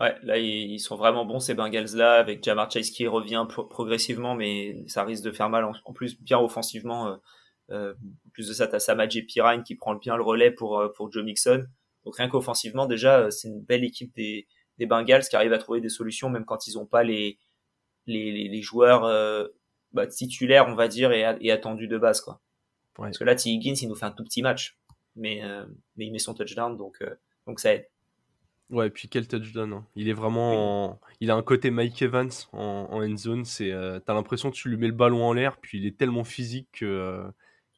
Ouais, 0.00 0.14
là 0.22 0.38
ils 0.38 0.78
sont 0.78 0.94
vraiment 0.94 1.24
bons 1.24 1.40
ces 1.40 1.54
Bengals 1.54 1.96
là 1.96 2.14
avec 2.14 2.44
Jamar 2.44 2.70
Chase 2.70 2.90
qui 2.90 3.06
revient 3.08 3.44
progressivement, 3.48 4.36
mais 4.36 4.84
ça 4.86 5.02
risque 5.02 5.24
de 5.24 5.32
faire 5.32 5.50
mal 5.50 5.64
en, 5.64 5.92
plus 5.92 6.20
bien 6.20 6.38
offensivement. 6.38 7.08
Euh, 7.08 7.16
euh, 7.70 7.94
en 8.26 8.30
plus 8.30 8.46
de 8.48 8.52
ça, 8.52 8.68
t'as 8.68 8.78
Samaj 8.78 9.16
et 9.16 9.22
Pirine 9.22 9.64
qui 9.64 9.74
prend 9.74 9.96
bien 9.96 10.16
le 10.16 10.22
relais 10.22 10.52
pour 10.52 10.78
euh, 10.78 10.88
pour 10.88 11.10
Joe 11.10 11.24
Mixon. 11.24 11.64
Donc 12.04 12.16
rien 12.16 12.28
qu'offensivement 12.28 12.86
déjà, 12.86 13.28
c'est 13.32 13.48
une 13.48 13.60
belle 13.60 13.82
équipe 13.84 14.14
des 14.14 14.46
des 14.78 14.86
Bengals 14.86 15.24
qui 15.24 15.34
arrivent 15.34 15.52
à 15.52 15.58
trouver 15.58 15.80
des 15.80 15.88
solutions 15.88 16.30
même 16.30 16.44
quand 16.44 16.68
ils 16.68 16.78
ont 16.78 16.86
pas 16.86 17.02
les 17.02 17.40
les, 18.06 18.48
les, 18.48 18.62
joueurs 18.62 19.02
bah, 19.92 20.06
titulaires 20.06 20.66
on 20.68 20.74
va 20.74 20.88
dire 20.88 21.12
et, 21.12 21.36
et 21.40 21.50
attendus 21.52 21.88
de 21.88 21.98
base 21.98 22.20
quoi. 22.20 22.40
Parce 22.94 23.18
que 23.18 23.24
là, 23.24 23.34
T. 23.34 23.50
Higgins 23.50 23.74
il 23.82 23.88
nous 23.88 23.94
fait 23.96 24.06
un 24.06 24.12
tout 24.12 24.24
petit 24.24 24.42
match, 24.42 24.78
mais 25.16 25.42
mais 25.96 26.06
il 26.06 26.12
met 26.12 26.18
son 26.20 26.34
touchdown 26.34 26.76
donc 26.76 27.02
donc 27.46 27.58
ça 27.60 27.74
aide. 27.74 27.88
Ouais, 28.70 28.88
et 28.88 28.90
puis 28.90 29.08
quel 29.08 29.26
touchdown. 29.26 29.72
Hein. 29.72 29.86
Il 29.96 30.08
est 30.08 30.14
vraiment. 30.14 31.00
Il 31.20 31.30
a 31.30 31.34
un 31.34 31.42
côté 31.42 31.70
Mike 31.70 32.02
Evans 32.02 32.30
en, 32.52 32.88
en 32.90 33.02
end 33.02 33.16
zone. 33.16 33.44
C'est, 33.44 33.72
euh, 33.72 33.98
t'as 33.98 34.12
l'impression 34.12 34.50
que 34.50 34.56
tu 34.56 34.68
lui 34.68 34.76
mets 34.76 34.88
le 34.88 34.92
ballon 34.92 35.24
en 35.24 35.32
l'air, 35.32 35.56
puis 35.56 35.78
il 35.78 35.86
est 35.86 35.96
tellement 35.96 36.24
physique 36.24 36.68
que, 36.72 36.84
euh, 36.84 37.24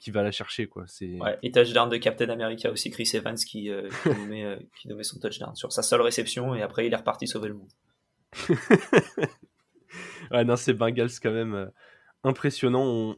qu'il 0.00 0.12
va 0.12 0.22
la 0.22 0.32
chercher. 0.32 0.66
Quoi. 0.66 0.84
C'est... 0.88 1.20
Ouais, 1.20 1.38
et 1.44 1.52
touchdown 1.52 1.88
de 1.88 1.96
Captain 1.96 2.28
America 2.28 2.70
aussi, 2.72 2.90
Chris 2.90 3.08
Evans, 3.14 3.36
qui, 3.36 3.70
euh, 3.70 3.88
qui, 4.02 4.08
nous 4.08 4.26
met, 4.26 4.58
qui 4.80 4.88
nous 4.88 4.96
met 4.96 5.04
son 5.04 5.20
touchdown 5.20 5.54
sur 5.54 5.70
sa 5.72 5.82
seule 5.82 6.00
réception, 6.00 6.56
et 6.56 6.62
après 6.62 6.86
il 6.86 6.92
est 6.92 6.96
reparti 6.96 7.28
sauver 7.28 7.48
le 7.48 7.54
monde. 7.54 7.70
ouais, 10.32 10.44
non, 10.44 10.56
c'est 10.56 10.74
Bengals 10.74 11.10
quand 11.22 11.32
même 11.32 11.70
impressionnant. 12.24 13.14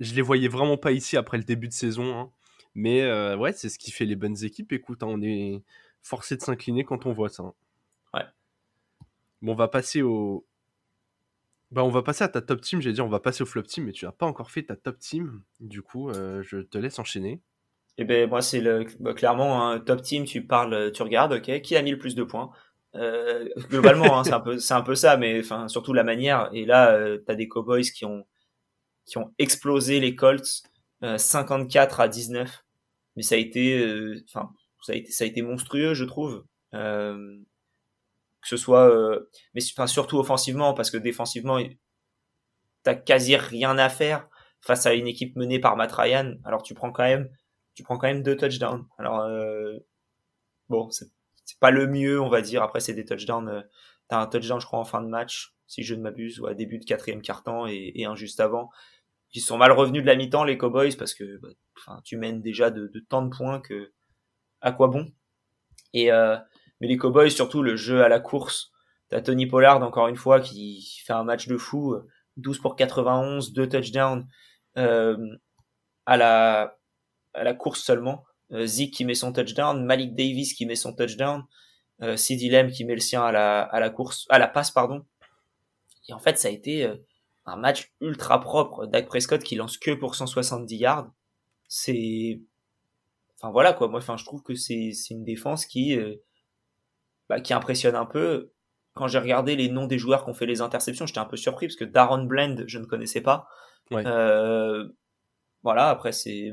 Je 0.00 0.14
les 0.14 0.22
voyais 0.22 0.48
vraiment 0.48 0.76
pas 0.76 0.92
ici 0.92 1.16
après 1.16 1.38
le 1.38 1.44
début 1.44 1.68
de 1.68 1.72
saison. 1.72 2.18
Hein. 2.18 2.30
Mais 2.74 3.34
ouais, 3.36 3.54
c'est 3.54 3.70
ce 3.70 3.78
qui 3.78 3.90
fait 3.90 4.04
les 4.04 4.16
bonnes 4.16 4.44
équipes. 4.44 4.72
Écoute, 4.72 5.02
hein, 5.02 5.08
on 5.08 5.22
est 5.22 5.62
forcé 6.06 6.36
de 6.36 6.42
s'incliner 6.42 6.84
quand 6.84 7.04
on 7.06 7.12
voit 7.12 7.28
ça. 7.28 7.42
Ouais. 8.14 8.22
Bon, 9.42 9.52
on 9.52 9.56
va 9.56 9.68
passer 9.68 10.02
au. 10.02 10.46
Bah, 11.72 11.82
on 11.84 11.90
va 11.90 12.02
passer 12.02 12.22
à 12.22 12.28
ta 12.28 12.40
top 12.40 12.60
team. 12.60 12.80
J'allais 12.80 12.94
dire, 12.94 13.04
on 13.04 13.10
va 13.10 13.18
passer 13.18 13.42
au 13.42 13.46
flop 13.46 13.62
team, 13.62 13.84
mais 13.84 13.92
tu 13.92 14.04
n'as 14.04 14.12
pas 14.12 14.26
encore 14.26 14.50
fait 14.50 14.62
ta 14.62 14.76
top 14.76 14.98
team. 14.98 15.42
Du 15.58 15.82
coup, 15.82 16.10
euh, 16.10 16.42
je 16.42 16.58
te 16.58 16.78
laisse 16.78 16.98
enchaîner. 16.98 17.40
Eh 17.98 18.04
ben 18.04 18.28
moi 18.28 18.42
c'est 18.42 18.60
le 18.60 18.86
bah, 19.00 19.14
clairement 19.14 19.68
un 19.68 19.80
top 19.80 20.02
team. 20.02 20.24
Tu 20.24 20.46
parles, 20.46 20.92
tu 20.92 21.02
regardes, 21.02 21.32
ok, 21.32 21.60
qui 21.62 21.76
a 21.76 21.82
mis 21.82 21.90
le 21.90 21.98
plus 21.98 22.14
de 22.14 22.22
points? 22.22 22.50
Euh, 22.94 23.48
globalement, 23.68 24.18
hein, 24.18 24.24
c'est 24.24 24.32
un 24.32 24.40
peu 24.40 24.58
c'est 24.58 24.74
un 24.74 24.82
peu 24.82 24.94
ça, 24.94 25.16
mais 25.16 25.40
enfin 25.40 25.66
surtout 25.66 25.92
la 25.92 26.04
manière. 26.04 26.48
Et 26.52 26.66
là, 26.66 26.92
euh, 26.92 27.18
tu 27.24 27.32
as 27.32 27.34
des 27.34 27.48
Cowboys 27.48 27.90
qui 27.90 28.04
ont 28.04 28.26
qui 29.06 29.18
ont 29.18 29.32
explosé 29.38 29.98
les 29.98 30.14
Colts, 30.14 30.62
54 31.02 32.00
à 32.00 32.08
19. 32.08 32.64
Mais 33.16 33.22
ça 33.22 33.34
a 33.34 33.38
été, 33.38 34.14
enfin 34.28 34.50
ça 34.86 34.92
a 34.92 34.96
été 34.96 35.10
ça 35.10 35.24
a 35.24 35.26
été 35.26 35.42
monstrueux, 35.42 35.94
je 35.94 36.04
trouve. 36.04 36.44
Euh, 36.74 37.38
que 38.40 38.48
ce 38.48 38.56
soit, 38.56 38.88
euh, 38.88 39.28
mais 39.54 39.60
surtout 39.60 40.18
offensivement, 40.18 40.72
parce 40.74 40.90
que 40.92 40.96
défensivement, 40.96 41.58
t'as 42.84 42.94
quasi 42.94 43.36
rien 43.36 43.76
à 43.78 43.88
faire 43.88 44.28
face 44.60 44.86
à 44.86 44.94
une 44.94 45.08
équipe 45.08 45.34
menée 45.34 45.58
par 45.58 45.76
Matt 45.76 45.92
Ryan. 45.92 46.36
Alors 46.44 46.62
tu 46.62 46.74
prends 46.74 46.92
quand 46.92 47.02
même, 47.02 47.28
tu 47.74 47.82
prends 47.82 47.98
quand 47.98 48.06
même 48.06 48.22
deux 48.22 48.36
touchdowns. 48.36 48.86
Alors 48.98 49.20
euh, 49.22 49.76
bon, 50.68 50.90
c'est 50.90 51.10
pas 51.58 51.72
le 51.72 51.88
mieux, 51.88 52.20
on 52.20 52.28
va 52.28 52.40
dire. 52.40 52.62
Après, 52.62 52.78
c'est 52.78 52.94
des 52.94 53.04
touchdowns. 53.04 53.64
T'as 54.08 54.20
un 54.20 54.26
touchdown, 54.26 54.60
je 54.60 54.66
crois, 54.66 54.78
en 54.78 54.84
fin 54.84 55.02
de 55.02 55.08
match, 55.08 55.54
si 55.66 55.82
je 55.82 55.96
ne 55.96 56.02
m'abuse, 56.02 56.38
ou 56.38 56.46
à 56.46 56.54
début 56.54 56.78
de 56.78 56.84
quatrième 56.84 57.22
quart-temps 57.22 57.66
et, 57.66 58.04
un 58.04 58.14
juste 58.14 58.38
avant. 58.38 58.70
Ils 59.32 59.40
sont 59.40 59.58
mal 59.58 59.72
revenus 59.72 60.02
de 60.02 60.06
la 60.06 60.14
mi-temps, 60.14 60.44
les 60.44 60.56
Cowboys, 60.56 60.96
parce 60.96 61.14
que 61.14 61.38
bah, 61.38 62.00
tu 62.04 62.16
mènes 62.16 62.42
déjà 62.42 62.70
de, 62.70 62.86
de, 62.86 63.00
tant 63.00 63.22
de 63.22 63.36
points 63.36 63.60
que 63.60 63.92
à 64.66 64.72
quoi 64.72 64.88
bon. 64.88 65.06
Et 65.94 66.10
euh, 66.10 66.36
mais 66.80 66.88
les 66.88 66.96
Cowboys, 66.96 67.30
surtout 67.30 67.62
le 67.62 67.76
jeu 67.76 68.02
à 68.02 68.08
la 68.08 68.18
course, 68.18 68.72
t'as 69.08 69.20
Tony 69.20 69.46
Pollard 69.46 69.80
encore 69.82 70.08
une 70.08 70.16
fois 70.16 70.40
qui 70.40 71.00
fait 71.04 71.12
un 71.12 71.22
match 71.22 71.46
de 71.46 71.56
fou, 71.56 71.96
12 72.36 72.58
pour 72.58 72.74
91, 72.74 73.52
deux 73.52 73.68
touchdowns 73.68 74.26
euh, 74.76 75.16
à 76.04 76.16
la 76.16 76.78
à 77.32 77.44
la 77.44 77.54
course 77.54 77.80
seulement. 77.80 78.24
Euh, 78.52 78.66
Zeke 78.66 78.92
qui 78.92 79.04
met 79.04 79.14
son 79.14 79.32
touchdown, 79.32 79.84
Malik 79.84 80.14
Davis 80.14 80.52
qui 80.52 80.66
met 80.66 80.74
son 80.74 80.92
touchdown, 80.92 81.44
euh, 82.02 82.16
CD 82.16 82.48
Lamb 82.48 82.70
qui 82.70 82.84
met 82.84 82.94
le 82.94 83.00
sien 83.00 83.22
à 83.22 83.30
la 83.32 83.62
à 83.62 83.78
la 83.78 83.90
course, 83.90 84.26
à 84.30 84.40
la 84.40 84.48
passe 84.48 84.72
pardon. 84.72 85.04
Et 86.08 86.12
en 86.12 86.18
fait, 86.18 86.38
ça 86.38 86.48
a 86.48 86.50
été 86.50 86.84
euh, 86.84 86.96
un 87.46 87.56
match 87.56 87.92
ultra 88.00 88.40
propre. 88.40 88.86
Dak 88.86 89.06
Prescott 89.06 89.42
qui 89.42 89.54
lance 89.54 89.78
que 89.78 89.92
pour 89.92 90.16
170 90.16 90.76
yards. 90.76 91.10
C'est 91.68 92.40
enfin 93.38 93.50
voilà 93.50 93.72
quoi. 93.72 93.88
Moi, 93.88 93.98
enfin 93.98 94.16
je 94.16 94.24
trouve 94.24 94.42
que 94.42 94.54
c'est 94.54 94.92
c'est 94.92 95.14
une 95.14 95.24
défense 95.24 95.66
qui 95.66 95.98
euh, 95.98 96.16
bah, 97.28 97.40
qui 97.40 97.54
impressionne 97.54 97.96
un 97.96 98.06
peu. 98.06 98.52
Quand 98.94 99.08
j'ai 99.08 99.18
regardé 99.18 99.56
les 99.56 99.68
noms 99.68 99.86
des 99.86 99.98
joueurs 99.98 100.24
qui 100.24 100.30
ont 100.30 100.34
fait 100.34 100.46
les 100.46 100.62
interceptions, 100.62 101.06
j'étais 101.06 101.18
un 101.18 101.26
peu 101.26 101.36
surpris 101.36 101.66
parce 101.66 101.76
que 101.76 101.84
Darren 101.84 102.24
Blend, 102.24 102.64
je 102.66 102.78
ne 102.78 102.86
connaissais 102.86 103.20
pas. 103.20 103.46
Euh, 103.92 104.88
voilà, 105.62 105.90
après 105.90 106.12
c'est 106.12 106.52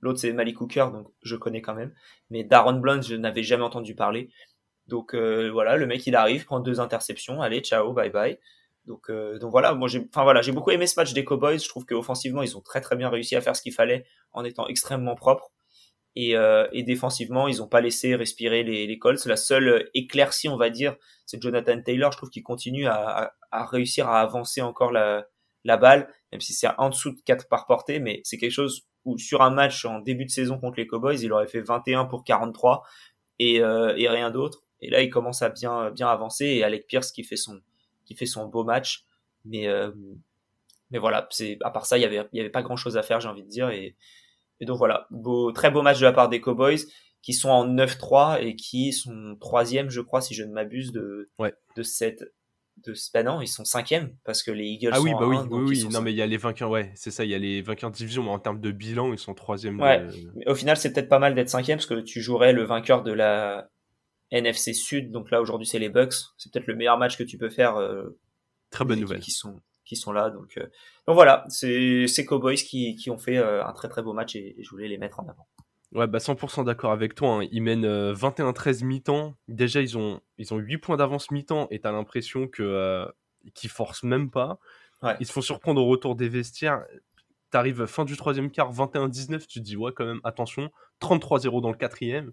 l'autre 0.00 0.18
c'est 0.20 0.32
Malik 0.32 0.56
Cooker, 0.56 0.88
donc 0.92 1.08
je 1.22 1.36
connais 1.36 1.62
quand 1.62 1.74
même. 1.74 1.94
Mais 2.30 2.44
Darren 2.44 2.74
Blend, 2.74 3.02
je 3.02 3.14
n'avais 3.16 3.42
jamais 3.42 3.64
entendu 3.64 3.94
parler. 3.94 4.30
Donc 4.86 5.14
euh, 5.14 5.50
voilà, 5.50 5.76
le 5.76 5.86
mec 5.86 6.06
il 6.06 6.14
arrive, 6.14 6.44
prend 6.44 6.60
deux 6.60 6.80
interceptions, 6.80 7.40
allez 7.42 7.60
ciao, 7.60 7.92
bye 7.92 8.10
bye. 8.10 8.38
Donc 8.86 9.10
euh, 9.10 9.38
donc 9.38 9.50
voilà, 9.50 9.74
moi 9.74 9.88
j'ai 9.88 10.06
enfin 10.12 10.22
voilà, 10.22 10.42
j'ai 10.42 10.52
beaucoup 10.52 10.70
aimé 10.70 10.86
ce 10.86 10.98
match 10.98 11.12
des 11.12 11.24
Cowboys. 11.24 11.58
Je 11.58 11.68
trouve 11.68 11.86
qu'offensivement 11.86 12.42
ils 12.42 12.56
ont 12.56 12.60
très 12.60 12.80
très 12.80 12.96
bien 12.96 13.08
réussi 13.08 13.34
à 13.34 13.40
faire 13.40 13.56
ce 13.56 13.62
qu'il 13.62 13.72
fallait 13.72 14.04
en 14.32 14.44
étant 14.44 14.66
extrêmement 14.68 15.16
propres. 15.16 15.50
Et, 16.16 16.34
euh, 16.34 16.66
et, 16.72 16.82
défensivement, 16.82 17.46
ils 17.46 17.58
n'ont 17.58 17.68
pas 17.68 17.82
laissé 17.82 18.14
respirer 18.14 18.62
les, 18.62 18.86
les 18.86 18.98
Colts. 18.98 19.26
La 19.26 19.36
seule 19.36 19.90
éclaircie, 19.92 20.48
on 20.48 20.56
va 20.56 20.70
dire, 20.70 20.96
c'est 21.26 21.40
Jonathan 21.40 21.80
Taylor. 21.82 22.10
Je 22.10 22.16
trouve 22.16 22.30
qu'il 22.30 22.42
continue 22.42 22.86
à, 22.86 22.94
à, 22.94 23.32
à, 23.50 23.66
réussir 23.66 24.08
à 24.08 24.22
avancer 24.22 24.62
encore 24.62 24.92
la, 24.92 25.26
la 25.66 25.76
balle, 25.76 26.08
même 26.32 26.40
si 26.40 26.54
c'est 26.54 26.68
en 26.78 26.88
dessous 26.88 27.10
de 27.10 27.20
4 27.20 27.48
par 27.48 27.66
portée, 27.66 27.98
mais 27.98 28.20
c'est 28.24 28.38
quelque 28.38 28.52
chose 28.52 28.86
où 29.04 29.18
sur 29.18 29.42
un 29.42 29.50
match 29.50 29.84
en 29.84 30.00
début 30.00 30.24
de 30.24 30.30
saison 30.30 30.58
contre 30.58 30.78
les 30.78 30.86
Cowboys, 30.86 31.20
il 31.20 31.32
aurait 31.32 31.48
fait 31.48 31.60
21 31.60 32.06
pour 32.06 32.24
43 32.24 32.82
et, 33.38 33.60
euh, 33.60 33.94
et 33.96 34.08
rien 34.08 34.30
d'autre. 34.30 34.62
Et 34.80 34.90
là, 34.90 35.02
il 35.02 35.10
commence 35.10 35.42
à 35.42 35.48
bien 35.48 35.90
bien 35.90 36.08
avancer 36.08 36.46
et 36.46 36.64
Alec 36.64 36.86
Pierce 36.86 37.12
qui 37.12 37.24
fait 37.24 37.36
son 37.36 37.60
qui 38.04 38.14
fait 38.14 38.26
son 38.26 38.46
beau 38.46 38.64
match, 38.64 39.04
mais 39.44 39.66
euh, 39.66 39.90
mais 40.90 40.98
voilà, 40.98 41.26
c'est 41.30 41.58
à 41.62 41.70
part 41.70 41.86
ça, 41.86 41.98
il 41.98 42.02
y 42.02 42.04
avait 42.04 42.28
il 42.32 42.36
y 42.36 42.40
avait 42.40 42.50
pas 42.50 42.62
grand 42.62 42.76
chose 42.76 42.96
à 42.96 43.02
faire, 43.02 43.20
j'ai 43.20 43.28
envie 43.28 43.42
de 43.42 43.48
dire 43.48 43.70
et 43.70 43.96
et 44.60 44.64
donc 44.64 44.78
voilà, 44.78 45.06
beau, 45.10 45.52
très 45.52 45.70
beau 45.70 45.82
match 45.82 45.98
de 45.98 46.04
la 46.04 46.12
part 46.12 46.28
des 46.28 46.40
Cowboys 46.40 46.80
qui 47.22 47.32
sont 47.32 47.48
en 47.48 47.66
9-3 47.66 48.40
et 48.40 48.54
qui 48.54 48.92
sont 48.92 49.36
troisième, 49.40 49.90
je 49.90 50.00
crois, 50.00 50.20
si 50.20 50.32
je 50.32 50.44
ne 50.44 50.52
m'abuse, 50.52 50.92
de, 50.92 51.28
ouais. 51.40 51.52
de 51.76 51.82
cette. 51.82 52.32
De, 52.84 52.94
bah 53.14 53.22
non, 53.22 53.40
ils 53.40 53.48
sont 53.48 53.64
cinquième 53.64 54.14
parce 54.22 54.42
que 54.42 54.50
les 54.50 54.66
Eagles 54.66 54.90
ah 54.92 55.00
oui, 55.00 55.10
sont 55.10 55.18
bah 55.18 55.26
oui, 55.26 55.36
1, 55.36 55.48
oui, 55.48 55.82
oui. 55.82 55.88
non 55.90 56.02
mais 56.02 56.12
il 56.12 56.16
y 56.16 56.22
a 56.22 56.26
les 56.26 56.36
vainqueurs, 56.36 56.70
ouais, 56.70 56.92
c'est 56.94 57.10
ça, 57.10 57.24
il 57.24 57.30
y 57.30 57.34
a 57.34 57.38
les 57.38 57.62
vainqueurs 57.62 57.90
de 57.90 57.96
division, 57.96 58.22
mais 58.22 58.30
en 58.30 58.38
termes 58.38 58.60
de 58.60 58.70
bilan, 58.70 59.12
ils 59.12 59.18
sont 59.18 59.34
troisième. 59.34 59.80
Ouais, 59.80 60.00
de... 60.00 60.12
mais 60.36 60.48
au 60.48 60.54
final, 60.54 60.76
c'est 60.76 60.92
peut-être 60.92 61.08
pas 61.08 61.18
mal 61.18 61.34
d'être 61.34 61.48
cinquième 61.48 61.78
parce 61.78 61.86
que 61.86 62.00
tu 62.00 62.20
jouerais 62.20 62.52
le 62.52 62.64
vainqueur 62.64 63.02
de 63.02 63.12
la 63.12 63.70
NFC 64.30 64.72
Sud, 64.72 65.10
donc 65.10 65.30
là 65.30 65.40
aujourd'hui 65.40 65.66
c'est 65.66 65.78
les 65.78 65.88
Bucks, 65.88 66.14
c'est 66.36 66.52
peut-être 66.52 66.66
le 66.66 66.76
meilleur 66.76 66.98
match 66.98 67.16
que 67.16 67.24
tu 67.24 67.38
peux 67.38 67.50
faire. 67.50 67.76
Euh, 67.76 68.18
Très 68.70 68.84
bonne 68.84 69.00
nouvelle. 69.00 69.20
Qui 69.20 69.30
sont 69.30 69.60
qui 69.86 69.96
sont 69.96 70.12
là. 70.12 70.28
Donc, 70.28 70.58
euh, 70.58 70.66
donc 71.06 71.14
voilà, 71.14 71.46
c'est 71.48 72.06
ces 72.06 72.26
Cowboys 72.26 72.56
qui, 72.56 72.96
qui 72.96 73.10
ont 73.10 73.18
fait 73.18 73.38
euh, 73.38 73.64
un 73.64 73.72
très 73.72 73.88
très 73.88 74.02
beau 74.02 74.12
match 74.12 74.36
et, 74.36 74.54
et, 74.58 74.62
je 74.62 74.70
voulais 74.70 74.88
les 74.88 74.98
mettre 74.98 75.20
en 75.20 75.28
avant. 75.28 75.46
Ouais, 75.92 76.06
bah 76.06 76.18
100% 76.18 76.64
d'accord 76.64 76.92
avec 76.92 77.14
toi. 77.14 77.36
Hein. 77.36 77.48
Ils 77.52 77.62
mènent 77.62 77.84
euh, 77.84 78.12
21-13 78.12 78.84
mi-temps. 78.84 79.34
Déjà, 79.48 79.80
ils 79.80 79.96
ont, 79.96 80.20
ils 80.36 80.52
ont 80.52 80.58
8 80.58 80.78
points 80.78 80.96
d'avance 80.96 81.30
mi-temps 81.30 81.68
et 81.70 81.80
t'as 81.80 81.92
l'impression 81.92 82.48
que 82.48 82.62
euh, 82.62 83.06
qu'ils 83.54 83.70
forcent 83.70 84.02
même 84.02 84.30
pas. 84.30 84.58
Ouais. 85.02 85.16
Ils 85.20 85.26
se 85.26 85.32
font 85.32 85.40
surprendre 85.40 85.80
au 85.80 85.86
retour 85.86 86.16
des 86.16 86.28
vestiaires. 86.28 86.84
T'arrives 87.50 87.86
fin 87.86 88.04
du 88.04 88.16
troisième 88.16 88.50
quart, 88.50 88.72
21-19, 88.72 89.46
tu 89.46 89.60
te 89.60 89.64
dis 89.64 89.76
ouais 89.76 89.92
quand 89.94 90.04
même, 90.04 90.20
attention, 90.24 90.70
33-0 91.00 91.62
dans 91.62 91.70
le 91.70 91.76
quatrième. 91.76 92.32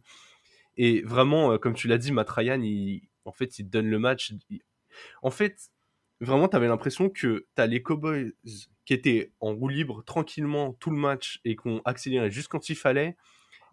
Et 0.76 1.02
vraiment, 1.04 1.52
euh, 1.52 1.58
comme 1.58 1.76
tu 1.76 1.88
l'as 1.88 2.00
dit, 2.00 2.12
Matt 2.12 2.30
Ryan, 2.32 2.60
il, 2.62 3.04
en 3.26 3.32
fait, 3.32 3.60
il 3.60 3.70
donne 3.70 3.88
le 3.88 4.00
match. 4.00 4.34
Il... 4.50 4.62
En 5.22 5.30
fait, 5.30 5.70
vraiment, 6.22 6.48
tu 6.48 6.56
avais 6.56 6.68
l'impression 6.68 7.10
que 7.10 7.46
tu 7.56 7.62
as 7.62 7.68
les 7.68 7.82
Cowboys 7.82 8.34
qui 8.86 8.94
étaient 8.94 9.32
en 9.40 9.54
roue 9.54 9.70
libre 9.70 10.04
tranquillement 10.04 10.74
tout 10.74 10.90
le 10.90 10.98
match 10.98 11.40
et 11.46 11.56
qui 11.56 11.68
ont 11.68 11.82
accéléré 11.86 12.32
juste 12.32 12.48
quand 12.48 12.70
il 12.70 12.76
fallait. 12.76 13.16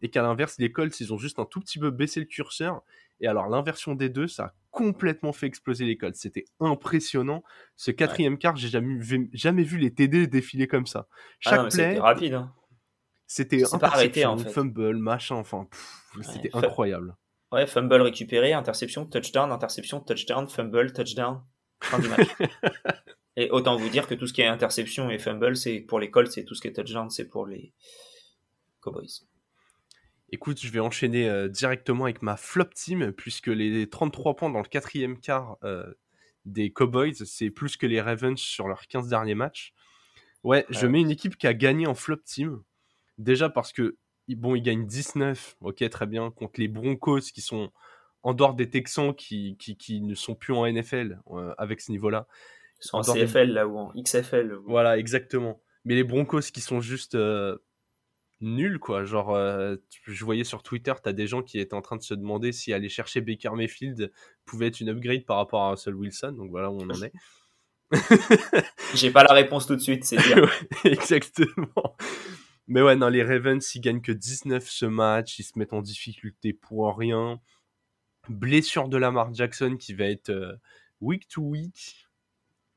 Et 0.03 0.09
qu'à 0.09 0.23
l'inverse, 0.23 0.57
les 0.59 0.73
Colts, 0.73 0.99
ils 1.01 1.13
ont 1.13 1.19
juste 1.19 1.39
un 1.39 1.45
tout 1.45 1.61
petit 1.61 1.79
peu 1.79 1.91
baissé 1.91 2.21
le 2.21 2.27
curseur. 2.27 2.83
Et 3.21 3.27
alors, 3.27 3.49
l'inversion 3.49 3.95
des 3.95 4.09
deux, 4.09 4.29
ça 4.29 4.45
a 4.45 4.55
complètement 4.71 5.33
fait 5.33 5.47
exploser 5.47 5.85
les 5.85 5.99
Colts. 5.99 6.17
C'était 6.17 6.47
impressionnant. 6.59 7.43
Ce 7.77 7.91
quatrième 7.91 8.35
ouais. 8.35 8.39
quart, 8.39 8.57
j'ai 8.57 8.69
jamais, 8.69 8.99
vu, 8.99 9.29
jamais 9.35 9.63
vu 9.63 9.77
les 9.77 9.93
TD 9.93 10.27
défiler 10.27 10.67
comme 10.67 10.87
ça. 10.87 11.07
Chaque 11.39 11.53
ah 11.53 11.63
non, 11.65 11.69
play. 11.69 11.89
C'était 11.89 11.99
rapide. 11.99 12.35
Hein. 12.35 12.55
C'était 13.27 13.63
interception, 13.63 14.31
en 14.31 14.39
fait. 14.39 14.51
fumble, 14.51 14.97
machin, 14.97 15.37
enfin, 15.37 15.69
ouais, 16.17 16.25
c'était 16.25 16.51
incroyable. 16.53 17.15
Ouais, 17.53 17.67
fumble 17.67 18.01
récupéré, 18.01 18.53
interception, 18.53 19.07
touchdown, 19.07 19.53
interception, 19.53 20.01
touchdown, 20.01 20.49
fumble, 20.49 20.93
touchdown. 20.93 21.43
Fin 21.83 21.99
du 21.99 22.09
match. 22.09 22.29
et 23.37 23.51
autant 23.51 23.77
vous 23.77 23.89
dire 23.89 24.07
que 24.07 24.15
tout 24.15 24.27
ce 24.27 24.33
qui 24.33 24.43
est 24.43 24.47
interception 24.47 25.11
et 25.11 25.19
fumble, 25.19 25.57
c'est 25.57 25.81
pour 25.81 25.99
les 25.99 26.11
Colts, 26.11 26.37
et 26.39 26.45
tout 26.45 26.55
ce 26.55 26.61
qui 26.61 26.69
est 26.69 26.73
touchdown, 26.73 27.11
c'est 27.11 27.29
pour 27.29 27.47
les 27.47 27.73
Cowboys. 28.81 29.25
Écoute, 30.33 30.61
je 30.61 30.71
vais 30.71 30.81
enchaîner 30.81 31.29
euh, 31.29 31.49
directement 31.49 32.05
avec 32.05 32.23
ma 32.23 32.37
flop 32.37 32.71
team, 32.75 33.13
puisque 33.13 33.49
les 33.49 33.89
33 33.89 34.37
points 34.37 34.51
dans 34.51 34.61
le 34.61 34.69
quatrième 34.69 35.19
quart 35.19 35.57
euh, 35.65 35.93
des 36.45 36.73
Cowboys, 36.73 37.15
c'est 37.15 37.51
plus 37.51 37.77
que 37.77 37.87
les 37.87 38.01
Ravens 38.01 38.39
sur 38.39 38.69
leurs 38.69 38.87
15 38.87 39.09
derniers 39.09 39.35
matchs. 39.35 39.75
Ouais, 40.45 40.65
je 40.71 40.87
mets 40.87 41.01
une 41.01 41.11
équipe 41.11 41.37
qui 41.37 41.47
a 41.47 41.55
gagné 41.55 41.87
en 41.87 41.95
flop 41.95 42.19
team. 42.25 42.63
Déjà 43.19 43.51
parce 43.51 43.73
que, 43.73 43.97
bon, 44.29 44.55
ils 44.55 44.63
gagnent 44.63 44.87
19, 44.87 45.57
ok, 45.61 45.89
très 45.91 46.07
bien, 46.07 46.31
contre 46.31 46.61
les 46.61 46.69
Broncos 46.69 47.21
qui 47.21 47.41
sont 47.41 47.73
en 48.23 48.35
dehors 48.35 48.55
des 48.55 48.69
Texans 48.69 49.15
qui, 49.15 49.57
qui, 49.59 49.77
qui 49.77 50.01
ne 50.01 50.15
sont 50.15 50.35
plus 50.35 50.53
en 50.53 50.71
NFL 50.71 51.21
euh, 51.31 51.55
avec 51.59 51.81
ce 51.81 51.91
niveau-là. 51.91 52.27
Ils 52.83 52.87
sont 52.87 52.97
en, 52.99 53.01
en 53.01 53.15
CFL 53.15 53.49
des... 53.49 53.53
là 53.53 53.67
ou 53.67 53.79
en 53.79 53.93
XFL. 53.95 54.53
Ou... 54.53 54.65
Voilà, 54.67 54.99
exactement. 54.99 55.61
Mais 55.85 55.95
les 55.95 56.05
Broncos 56.05 56.41
qui 56.53 56.61
sont 56.61 56.81
juste 56.81 57.15
euh, 57.15 57.57
nuls, 58.41 58.79
quoi. 58.79 59.05
Genre, 59.05 59.35
euh, 59.35 59.77
je 60.07 60.25
voyais 60.25 60.45
sur 60.45 60.63
Twitter, 60.63 60.93
tu 61.03 61.09
as 61.09 61.13
des 61.13 61.27
gens 61.27 61.43
qui 61.43 61.59
étaient 61.59 61.75
en 61.75 61.83
train 61.83 61.97
de 61.97 62.03
se 62.03 62.15
demander 62.15 62.53
si 62.53 62.73
aller 62.73 62.89
chercher 62.89 63.21
Baker 63.21 63.51
Mayfield 63.55 64.13
pouvait 64.45 64.67
être 64.67 64.81
une 64.81 64.91
upgrade 64.91 65.25
par 65.25 65.37
rapport 65.37 65.63
à 65.63 65.71
Russell 65.71 65.95
Wilson. 65.95 66.33
Donc 66.33 66.51
voilà 66.51 66.71
où 66.71 66.81
on 66.81 66.91
en 66.91 67.03
est. 67.03 67.13
J'ai 68.95 69.11
pas 69.11 69.25
la 69.25 69.35
réponse 69.35 69.67
tout 69.67 69.75
de 69.75 69.81
suite, 69.81 70.05
c'est 70.05 70.17
bien. 70.23 70.47
exactement. 70.85 71.97
Mais 72.67 72.83
ouais, 72.83 72.95
non, 72.95 73.09
les 73.09 73.25
Ravens, 73.25 73.75
ils 73.75 73.81
gagnent 73.81 74.01
que 74.01 74.13
19 74.13 74.69
ce 74.69 74.87
match, 74.87 75.39
ils 75.39 75.43
se 75.43 75.59
mettent 75.59 75.73
en 75.73 75.83
difficulté 75.83 76.53
pour 76.53 76.97
rien 76.97 77.41
blessure 78.29 78.89
de 78.89 78.97
Lamar 78.97 79.33
Jackson 79.35 79.77
qui 79.79 79.95
va 79.95 80.05
être 80.05 80.31
euh, 80.31 80.55
week 81.01 81.29
to 81.29 81.43
week 81.43 82.09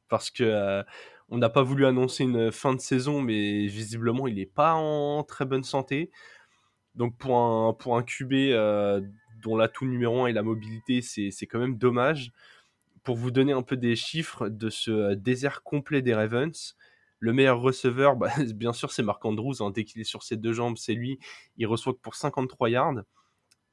parce 0.09 0.29
que 0.31 0.43
euh, 0.43 0.83
on 1.29 1.37
n'a 1.37 1.49
pas 1.49 1.63
voulu 1.63 1.85
annoncer 1.85 2.23
une 2.23 2.51
fin 2.51 2.73
de 2.73 2.79
saison, 2.79 3.21
mais 3.21 3.67
visiblement 3.67 4.27
il 4.27 4.35
n'est 4.35 4.45
pas 4.45 4.73
en 4.73 5.23
très 5.23 5.45
bonne 5.45 5.63
santé. 5.63 6.11
Donc 6.95 7.17
pour 7.17 7.37
un, 7.37 7.73
pour 7.73 7.97
un 7.97 8.03
QB 8.03 8.33
euh, 8.33 9.01
dont 9.41 9.57
l'atout 9.57 9.85
numéro 9.85 10.23
1 10.25 10.27
est 10.27 10.33
la 10.33 10.43
mobilité, 10.43 11.01
c'est 11.01 11.47
quand 11.47 11.59
même 11.59 11.77
dommage. 11.77 12.31
pour 13.03 13.15
vous 13.15 13.31
donner 13.31 13.53
un 13.53 13.63
peu 13.63 13.77
des 13.77 13.95
chiffres 13.95 14.49
de 14.49 14.69
ce 14.69 15.13
désert 15.15 15.63
complet 15.63 16.01
des 16.01 16.13
Ravens, 16.13 16.75
le 17.23 17.31
meilleur 17.31 17.61
receveur, 17.61 18.15
bah, 18.17 18.31
bien 18.53 18.73
sûr, 18.73 18.91
c'est 18.91 19.01
Marc 19.01 19.23
Andrews. 19.25 19.55
Hein. 19.61 19.71
Dès 19.71 19.85
qu'il 19.85 20.01
est 20.01 20.05
sur 20.05 20.23
ses 20.23 20.35
deux 20.35 20.53
jambes, 20.53 20.77
c'est 20.77 20.93
lui. 20.93 21.19
Il 21.57 21.67
reçoit 21.67 21.97
pour 21.97 22.15
53 22.15 22.69
yards. 22.69 23.03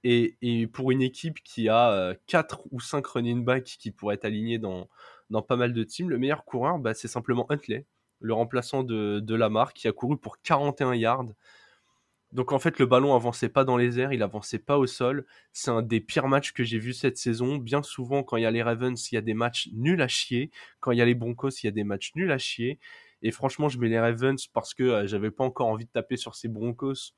Et, 0.05 0.67
pour 0.73 0.91
une 0.91 1.03
équipe 1.03 1.43
qui 1.43 1.69
a 1.69 2.15
4 2.27 2.67
ou 2.71 2.81
5 2.81 3.07
running 3.07 3.45
backs 3.45 3.77
qui 3.79 3.91
pourraient 3.91 4.15
être 4.15 4.25
alignés 4.25 4.59
dans, 4.59 4.89
dans 5.29 5.43
pas 5.43 5.57
mal 5.57 5.73
de 5.73 5.85
teams, 5.85 6.09
le 6.09 6.19
meilleur 6.19 6.45
coureur, 6.45 6.79
bah, 6.79 6.95
c'est 6.95 7.09
simplement 7.09 7.47
Huntley, 7.51 7.87
le 8.21 8.35
remplaçant 8.35 8.83
de, 8.83 9.21
de 9.21 9.35
Lamar, 9.35 9.73
qui 9.75 9.89
a 9.89 9.93
couru 9.93 10.17
pour 10.17 10.41
41 10.43 10.95
yards. 10.95 11.27
Donc 12.33 12.53
en 12.53 12.61
fait, 12.61 12.79
le 12.79 12.87
ballon 12.87 13.15
avançait 13.15 13.49
pas 13.49 13.65
dans 13.65 13.77
les 13.77 13.99
airs, 13.99 14.13
il 14.13 14.23
avançait 14.23 14.61
pas 14.61 14.79
au 14.79 14.87
sol. 14.87 15.27
C'est 15.53 15.71
un 15.71 15.83
des 15.83 16.01
pires 16.01 16.29
matchs 16.29 16.53
que 16.53 16.63
j'ai 16.63 16.79
vu 16.79 16.93
cette 16.93 17.17
saison. 17.17 17.57
Bien 17.57 17.83
souvent, 17.83 18.23
quand 18.23 18.37
il 18.37 18.43
y 18.45 18.47
a 18.47 18.51
les 18.53 18.63
Ravens, 18.63 19.11
il 19.11 19.15
y 19.17 19.19
a 19.19 19.21
des 19.21 19.35
matchs 19.35 19.69
nuls 19.73 20.01
à 20.01 20.09
chier. 20.09 20.51
Quand 20.79 20.93
il 20.93 20.99
y 20.99 21.03
a 21.03 21.05
les 21.05 21.17
Broncos, 21.17 21.51
il 21.63 21.67
y 21.67 21.69
a 21.69 21.73
des 21.73 21.83
matchs 21.85 22.13
nuls 22.15 22.31
à 22.31 22.39
chier. 22.39 22.79
Et 23.23 23.33
franchement, 23.33 23.69
je 23.69 23.79
mets 23.79 23.89
les 23.89 23.99
Ravens 23.99 24.47
parce 24.47 24.75
que 24.75 24.83
euh, 24.85 25.07
j'avais 25.07 25.31
pas 25.31 25.45
encore 25.45 25.69
envie 25.69 25.87
de 25.87 25.91
taper 25.91 26.17
sur 26.17 26.37
ces 26.37 26.49
Broncos. 26.49 27.15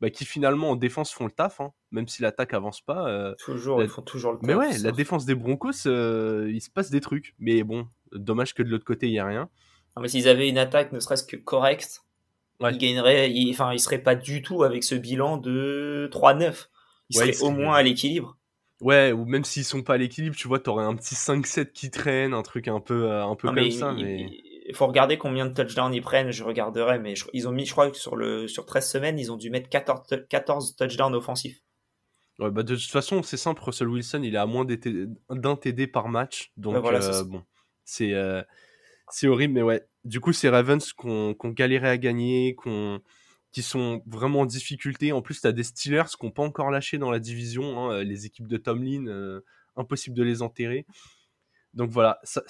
Bah, 0.00 0.10
qui 0.10 0.26
finalement 0.26 0.70
en 0.70 0.76
défense 0.76 1.10
font 1.10 1.24
le 1.24 1.30
taf, 1.30 1.60
hein. 1.60 1.72
même 1.90 2.06
si 2.06 2.20
l'attaque 2.20 2.52
avance 2.52 2.82
pas. 2.82 3.08
Euh, 3.08 3.34
toujours, 3.38 3.82
ils 3.82 3.88
font 3.88 4.02
toujours 4.02 4.32
le 4.32 4.38
taf. 4.38 4.46
Mais 4.46 4.54
ouais, 4.54 4.76
la 4.78 4.92
défense 4.92 5.24
des 5.24 5.34
Broncos, 5.34 5.86
euh, 5.86 6.50
il 6.52 6.60
se 6.60 6.68
passe 6.68 6.90
des 6.90 7.00
trucs. 7.00 7.34
Mais 7.38 7.62
bon, 7.62 7.88
dommage 8.12 8.52
que 8.52 8.62
de 8.62 8.68
l'autre 8.68 8.84
côté, 8.84 9.06
il 9.06 9.12
n'y 9.12 9.18
a 9.18 9.26
rien. 9.26 9.48
Non, 9.96 10.02
mais 10.02 10.08
s'ils 10.08 10.28
avaient 10.28 10.50
une 10.50 10.58
attaque 10.58 10.92
ne 10.92 11.00
serait-ce 11.00 11.24
que 11.24 11.36
correcte, 11.36 12.02
ils 12.60 12.78
gagneraient, 12.78 13.32
enfin, 13.50 13.72
ils 13.72 13.80
seraient 13.80 14.02
pas 14.02 14.14
du 14.14 14.42
tout 14.42 14.62
avec 14.62 14.84
ce 14.84 14.94
bilan 14.94 15.38
de 15.38 16.10
3-9. 16.12 16.68
Ils 17.08 17.16
seraient 17.16 17.42
au 17.42 17.50
moins 17.50 17.76
à 17.76 17.82
l'équilibre. 17.82 18.36
Ouais, 18.82 19.12
ou 19.12 19.24
même 19.24 19.44
s'ils 19.44 19.64
sont 19.64 19.82
pas 19.82 19.94
à 19.94 19.96
l'équilibre, 19.96 20.36
tu 20.36 20.48
vois, 20.48 20.58
t'aurais 20.58 20.84
un 20.84 20.94
petit 20.94 21.14
5-7 21.14 21.72
qui 21.72 21.90
traîne, 21.90 22.34
un 22.34 22.42
truc 22.42 22.68
un 22.68 22.80
peu, 22.80 23.10
euh, 23.10 23.24
un 23.24 23.34
peu 23.34 23.48
comme 23.48 23.70
ça. 23.70 23.92
Mais 23.94 24.28
il 24.68 24.74
faut 24.74 24.86
regarder 24.86 25.18
combien 25.18 25.46
de 25.46 25.54
touchdowns 25.54 25.94
ils 25.94 26.02
prennent, 26.02 26.30
je 26.30 26.44
regarderai, 26.44 26.98
mais 26.98 27.14
ils 27.32 27.48
ont 27.48 27.52
mis, 27.52 27.66
je 27.66 27.72
crois 27.72 27.90
que 27.90 27.96
sur, 27.96 28.16
le, 28.16 28.48
sur 28.48 28.66
13 28.66 28.88
semaines, 28.88 29.18
ils 29.18 29.30
ont 29.30 29.36
dû 29.36 29.50
mettre 29.50 29.68
14, 29.68 30.26
14 30.28 30.76
touchdowns 30.76 31.14
offensifs. 31.14 31.62
Ouais, 32.38 32.50
bah 32.50 32.62
de 32.62 32.74
toute 32.74 32.90
façon, 32.90 33.22
c'est 33.22 33.36
simple, 33.36 33.62
Russell 33.62 33.88
Wilson, 33.88 34.20
il 34.22 34.36
a 34.36 34.42
à 34.42 34.46
moins 34.46 34.66
d'un 34.66 35.56
TD 35.56 35.86
par 35.86 36.08
match. 36.08 36.52
Donc, 36.56 36.84
euh, 36.84 37.24
bon, 37.24 37.42
c'est 37.84 38.12
euh, 38.12 38.42
horrible, 39.24 39.54
mais 39.54 39.62
ouais. 39.62 39.86
Du 40.04 40.20
coup, 40.20 40.32
c'est 40.32 40.48
Ravens 40.48 40.92
qu'on 40.92 41.34
qu 41.34 41.52
galéré 41.52 41.88
à 41.88 41.98
gagner, 41.98 42.54
qu'on 42.54 43.00
qui 43.52 43.62
sont 43.62 44.02
vraiment 44.06 44.40
en 44.40 44.46
difficulté. 44.46 45.12
En 45.12 45.22
plus, 45.22 45.40
tu 45.40 45.46
as 45.46 45.52
des 45.52 45.62
Steelers 45.62 46.10
qui 46.18 46.26
n'ont 46.26 46.30
pas 46.30 46.42
encore 46.42 46.70
lâché 46.70 46.98
dans 46.98 47.10
la 47.10 47.18
division. 47.18 47.90
Hein, 47.90 48.04
les 48.04 48.26
équipes 48.26 48.48
de 48.48 48.58
Tomlin, 48.58 49.06
euh, 49.06 49.40
impossible 49.76 50.14
de 50.14 50.22
les 50.22 50.42
enterrer. 50.42 50.84
Donc 51.72 51.90
voilà, 51.90 52.20
ça, 52.22 52.42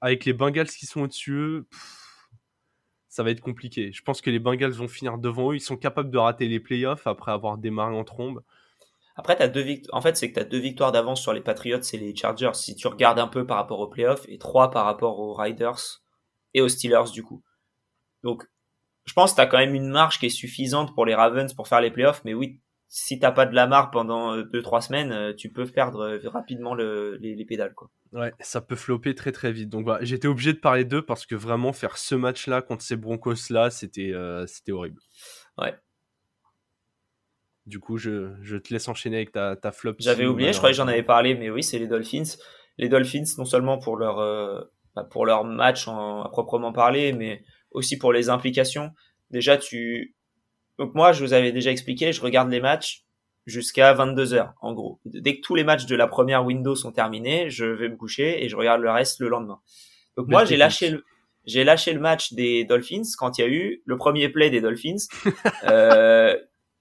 avec 0.00 0.24
les 0.24 0.32
Bengals 0.32 0.68
qui 0.68 0.86
sont 0.86 1.02
au-dessus 1.02 1.64
ça 3.16 3.22
va 3.22 3.30
être 3.30 3.40
compliqué. 3.40 3.92
Je 3.94 4.02
pense 4.02 4.20
que 4.20 4.28
les 4.28 4.38
Bengals 4.38 4.72
vont 4.72 4.88
finir 4.88 5.16
devant 5.16 5.50
eux. 5.50 5.56
Ils 5.56 5.60
sont 5.60 5.78
capables 5.78 6.10
de 6.10 6.18
rater 6.18 6.48
les 6.48 6.60
playoffs 6.60 7.06
après 7.06 7.32
avoir 7.32 7.56
démarré 7.56 7.96
en 7.96 8.04
trombe. 8.04 8.42
Après, 9.16 9.40
as 9.40 9.48
deux 9.48 9.64
En 9.92 10.02
fait, 10.02 10.18
c'est 10.18 10.28
que 10.28 10.34
tu 10.34 10.40
as 10.40 10.44
deux 10.44 10.58
victoires 10.58 10.92
d'avance 10.92 11.22
sur 11.22 11.32
les 11.32 11.40
Patriots 11.40 11.80
et 11.80 11.96
les 11.96 12.14
Chargers. 12.14 12.50
Si 12.52 12.76
tu 12.76 12.86
regardes 12.88 13.18
un 13.18 13.26
peu 13.26 13.46
par 13.46 13.56
rapport 13.56 13.80
aux 13.80 13.86
playoffs 13.86 14.26
et 14.28 14.36
trois 14.36 14.70
par 14.70 14.84
rapport 14.84 15.18
aux 15.18 15.32
Riders 15.32 16.02
et 16.52 16.60
aux 16.60 16.68
Steelers, 16.68 17.10
du 17.10 17.22
coup. 17.22 17.42
Donc, 18.22 18.44
je 19.06 19.14
pense 19.14 19.30
que 19.30 19.36
tu 19.36 19.40
as 19.40 19.46
quand 19.46 19.56
même 19.56 19.74
une 19.74 19.88
marge 19.88 20.18
qui 20.18 20.26
est 20.26 20.28
suffisante 20.28 20.94
pour 20.94 21.06
les 21.06 21.14
Ravens 21.14 21.54
pour 21.54 21.68
faire 21.68 21.80
les 21.80 21.90
playoffs. 21.90 22.20
Mais 22.26 22.34
oui, 22.34 22.60
si 22.88 23.18
t'as 23.18 23.32
pas 23.32 23.46
de 23.46 23.54
la 23.54 23.66
marque 23.66 23.92
pendant 23.92 24.36
2-3 24.36 24.76
euh, 24.76 24.80
semaines, 24.80 25.12
euh, 25.12 25.32
tu 25.34 25.50
peux 25.50 25.66
perdre 25.66 26.00
euh, 26.00 26.28
rapidement 26.28 26.74
les, 26.74 27.44
pédales. 27.46 27.74
Quoi. 27.74 27.90
Ouais, 28.12 28.32
ça 28.40 28.60
peut 28.60 28.76
flopper 28.76 29.14
très 29.14 29.32
très 29.32 29.52
vite. 29.52 29.68
Donc 29.68 29.84
voilà, 29.84 30.04
j'étais 30.04 30.28
obligé 30.28 30.52
de 30.52 30.58
parler 30.58 30.84
d'eux 30.84 31.02
parce 31.02 31.26
que 31.26 31.34
vraiment 31.34 31.72
faire 31.72 31.98
ce 31.98 32.14
match-là 32.14 32.62
contre 32.62 32.82
ces 32.82 32.96
Broncos-là, 32.96 33.70
c'était 33.70 34.14
c'était 34.46 34.72
horrible. 34.72 35.00
Ouais. 35.58 35.74
Du 37.66 37.80
coup, 37.80 37.98
je, 37.98 38.32
je, 38.42 38.56
te 38.56 38.72
laisse 38.72 38.86
enchaîner 38.86 39.16
avec 39.16 39.32
ta, 39.32 39.56
ta 39.56 39.72
flop. 39.72 39.94
J'avais 39.98 40.24
oublié, 40.24 40.52
je 40.52 40.58
croyais 40.58 40.72
que 40.72 40.76
j'en 40.76 40.86
avais 40.86 41.02
parlé, 41.02 41.34
mais 41.34 41.50
oui, 41.50 41.64
c'est 41.64 41.80
les 41.80 41.88
Dolphins. 41.88 42.36
Les 42.78 42.88
Dolphins, 42.88 43.24
non 43.38 43.44
seulement 43.44 43.78
pour 43.78 43.96
leur, 43.96 44.18
bah, 44.94 45.02
pour 45.02 45.26
leur 45.26 45.42
match 45.42 45.88
en, 45.88 46.22
à 46.22 46.28
proprement 46.28 46.72
parler, 46.72 47.12
mais 47.12 47.42
aussi 47.72 47.98
pour 47.98 48.12
les 48.12 48.28
implications. 48.28 48.92
Déjà, 49.30 49.56
tu, 49.56 50.14
donc 50.78 50.94
moi, 50.94 51.12
je 51.12 51.24
vous 51.24 51.32
avais 51.32 51.52
déjà 51.52 51.70
expliqué, 51.70 52.12
je 52.12 52.20
regarde 52.20 52.50
les 52.50 52.60
matchs 52.60 53.04
jusqu'à 53.46 53.92
22 53.92 54.34
heures, 54.34 54.54
en 54.60 54.72
gros. 54.72 55.00
Dès 55.04 55.36
que 55.36 55.40
tous 55.40 55.54
les 55.54 55.64
matchs 55.64 55.86
de 55.86 55.94
la 55.94 56.06
première 56.06 56.44
window 56.44 56.74
sont 56.74 56.92
terminés, 56.92 57.48
je 57.50 57.64
vais 57.64 57.88
me 57.88 57.96
coucher 57.96 58.44
et 58.44 58.48
je 58.48 58.56
regarde 58.56 58.80
le 58.80 58.90
reste 58.90 59.20
le 59.20 59.28
lendemain. 59.28 59.60
Donc 60.16 60.28
moi, 60.28 60.44
j'ai 60.44 60.56
lâché 60.56 60.90
le, 60.90 61.04
j'ai 61.44 61.62
lâché 61.62 61.92
le 61.92 62.00
match 62.00 62.32
des 62.32 62.64
Dolphins 62.64 63.02
quand 63.16 63.38
il 63.38 63.40
y 63.42 63.44
a 63.44 63.48
eu 63.48 63.82
le 63.84 63.96
premier 63.96 64.28
play 64.28 64.50
des 64.50 64.60
Dolphins. 64.60 64.96
euh, 65.64 66.36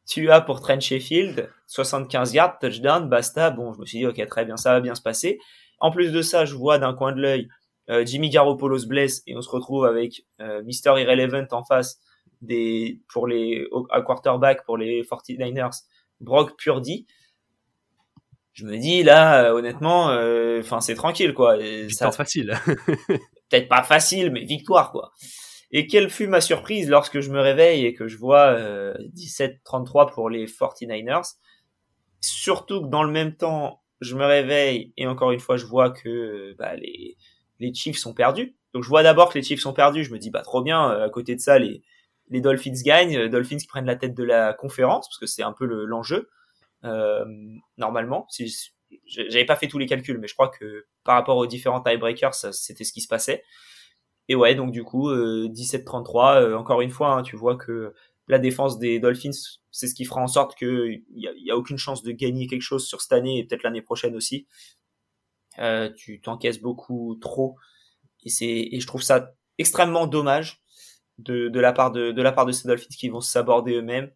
tu 0.07 0.31
as 0.31 0.41
pour 0.41 0.61
Trent 0.61 0.79
Sheffield 0.79 1.49
75 1.67 2.33
yards, 2.33 2.59
touchdown, 2.59 3.07
basta. 3.09 3.51
Bon, 3.51 3.73
je 3.73 3.79
me 3.79 3.85
suis 3.85 3.99
dit, 3.99 4.05
ok, 4.07 4.25
très 4.27 4.45
bien, 4.45 4.57
ça 4.57 4.71
va 4.71 4.79
bien 4.79 4.95
se 4.95 5.01
passer. 5.01 5.39
En 5.79 5.91
plus 5.91 6.11
de 6.11 6.21
ça, 6.21 6.45
je 6.45 6.55
vois 6.55 6.79
d'un 6.79 6.93
coin 6.93 7.11
de 7.11 7.21
l'œil 7.21 7.47
euh, 7.89 8.05
Jimmy 8.05 8.29
Garoppolo 8.29 8.79
se 8.79 8.87
blesse 8.87 9.21
et 9.27 9.35
on 9.35 9.41
se 9.41 9.49
retrouve 9.49 9.85
avec 9.85 10.25
euh, 10.41 10.63
Mister 10.63 10.93
Irrelevant 10.97 11.45
en 11.51 11.63
face 11.63 11.99
des 12.41 13.01
pour 13.11 13.27
les 13.27 13.67
à 13.89 14.01
quarterback 14.01 14.65
pour 14.65 14.77
les 14.77 15.03
49ers, 15.03 15.83
Brock 16.21 16.57
Purdy. 16.57 17.05
Je 18.53 18.65
me 18.65 18.77
dis 18.77 19.03
là 19.03 19.53
honnêtement 19.53 20.09
euh, 20.09 20.59
enfin 20.61 20.79
c'est 20.79 20.95
tranquile 20.95 21.33
quoi. 21.33 21.57
C'est 21.89 22.11
facile. 22.11 22.57
peut-être 23.49 23.67
pas 23.67 23.83
facile 23.83 24.31
mais 24.31 24.45
victoire 24.45 24.91
quoi. 24.91 25.11
Et 25.71 25.87
quelle 25.87 26.09
fut 26.09 26.27
ma 26.27 26.41
surprise 26.41 26.89
lorsque 26.89 27.19
je 27.19 27.29
me 27.29 27.41
réveille 27.41 27.85
et 27.85 27.93
que 27.93 28.07
je 28.07 28.17
vois 28.17 28.47
euh, 28.47 28.93
17-33 29.15 30.13
pour 30.13 30.29
les 30.29 30.45
49ers. 30.45 31.35
Surtout 32.21 32.81
que 32.81 32.87
dans 32.87 33.03
le 33.03 33.11
même 33.11 33.35
temps, 33.35 33.81
je 33.99 34.15
me 34.15 34.25
réveille 34.25 34.93
et 34.95 35.05
encore 35.05 35.31
une 35.31 35.39
fois, 35.39 35.57
je 35.57 35.65
vois 35.65 35.89
que 35.89 36.55
bah, 36.57 36.75
les, 36.75 37.17
les 37.59 37.73
Chiefs 37.73 37.97
sont 37.97 38.13
perdus. 38.13 38.55
Donc 38.73 38.83
je 38.83 38.89
vois 38.89 39.03
d'abord 39.03 39.33
que 39.33 39.37
les 39.37 39.43
Chiefs 39.43 39.61
sont 39.61 39.73
perdus. 39.73 40.03
Je 40.03 40.13
me 40.13 40.19
dis, 40.19 40.29
bah 40.29 40.41
trop 40.41 40.61
bien, 40.61 40.89
à 40.89 41.09
côté 41.09 41.35
de 41.35 41.41
ça, 41.41 41.59
les, 41.59 41.81
les 42.29 42.41
Dolphins 42.41 42.73
gagnent, 42.83 43.17
euh, 43.17 43.29
Dolphins 43.29 43.57
qui 43.57 43.67
prennent 43.67 43.85
la 43.85 43.95
tête 43.95 44.15
de 44.15 44.23
la 44.23 44.53
conférence, 44.53 45.07
parce 45.07 45.19
que 45.19 45.25
c'est 45.25 45.43
un 45.43 45.53
peu 45.53 45.65
l'enjeu, 45.65 46.29
euh, 46.83 47.25
normalement. 47.77 48.27
J'avais 49.05 49.45
pas 49.45 49.55
fait 49.55 49.67
tous 49.67 49.77
les 49.77 49.85
calculs, 49.85 50.17
mais 50.19 50.27
je 50.27 50.33
crois 50.33 50.49
que 50.49 50.85
par 51.03 51.15
rapport 51.15 51.37
aux 51.37 51.47
différents 51.47 51.81
tiebreakers, 51.81 52.35
c'était 52.35 52.83
ce 52.83 52.93
qui 52.93 53.01
se 53.01 53.07
passait. 53.07 53.43
Et 54.27 54.35
ouais, 54.35 54.55
donc 54.55 54.71
du 54.71 54.83
coup, 54.83 55.11
17-33, 55.11 56.41
euh, 56.41 56.57
encore 56.57 56.81
une 56.81 56.89
fois, 56.89 57.13
hein, 57.13 57.23
tu 57.23 57.35
vois 57.35 57.55
que 57.55 57.93
la 58.27 58.39
défense 58.39 58.79
des 58.79 58.99
Dolphins, 58.99 59.31
c'est 59.71 59.87
ce 59.87 59.93
qui 59.93 60.05
fera 60.05 60.21
en 60.21 60.27
sorte 60.27 60.57
qu'il 60.57 61.03
n'y 61.13 61.27
a, 61.27 61.31
y 61.35 61.51
a 61.51 61.57
aucune 61.57 61.77
chance 61.77 62.01
de 62.01 62.11
gagner 62.11 62.47
quelque 62.47 62.61
chose 62.61 62.87
sur 62.87 63.01
cette 63.01 63.11
année 63.11 63.37
et 63.37 63.43
peut-être 63.45 63.63
l'année 63.63 63.83
prochaine 63.83 64.15
aussi. 64.15 64.47
Euh, 65.59 65.89
tu 65.95 66.19
t'encaisses 66.21 66.59
beaucoup 66.59 67.15
trop 67.21 67.55
et 68.23 68.75
et 68.75 68.79
je 68.79 68.87
trouve 68.87 69.03
ça 69.03 69.31
extrêmement 69.57 70.05
dommage 70.07 70.61
de, 71.17 71.49
de, 71.49 71.59
la 71.59 71.73
part 71.73 71.91
de, 71.91 72.11
de 72.11 72.21
la 72.21 72.31
part 72.31 72.45
de 72.45 72.51
ces 72.51 72.67
Dolphins 72.67 72.95
qui 72.97 73.09
vont 73.09 73.21
s'aborder 73.21 73.75
eux-mêmes. 73.75 74.11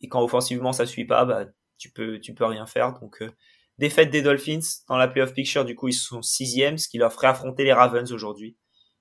Et 0.00 0.08
quand 0.08 0.22
offensivement 0.22 0.72
ça 0.72 0.86
suit 0.86 1.04
pas, 1.04 1.24
bah 1.24 1.46
tu 1.78 1.90
peux 1.90 2.18
tu 2.20 2.34
peux 2.34 2.44
rien 2.44 2.66
faire. 2.66 2.98
Donc 3.00 3.22
euh, 3.22 3.30
défaite 3.78 4.10
des 4.10 4.22
Dolphins 4.22 4.60
dans 4.88 4.96
la 4.96 5.08
playoff 5.08 5.32
picture, 5.32 5.64
du 5.64 5.74
coup 5.74 5.88
ils 5.88 5.94
sont 5.94 6.22
sixième, 6.22 6.78
ce 6.78 6.88
qui 6.88 6.98
leur 6.98 7.12
ferait 7.12 7.28
affronter 7.28 7.64
les 7.64 7.72
Ravens 7.72 8.12
aujourd'hui. 8.12 8.56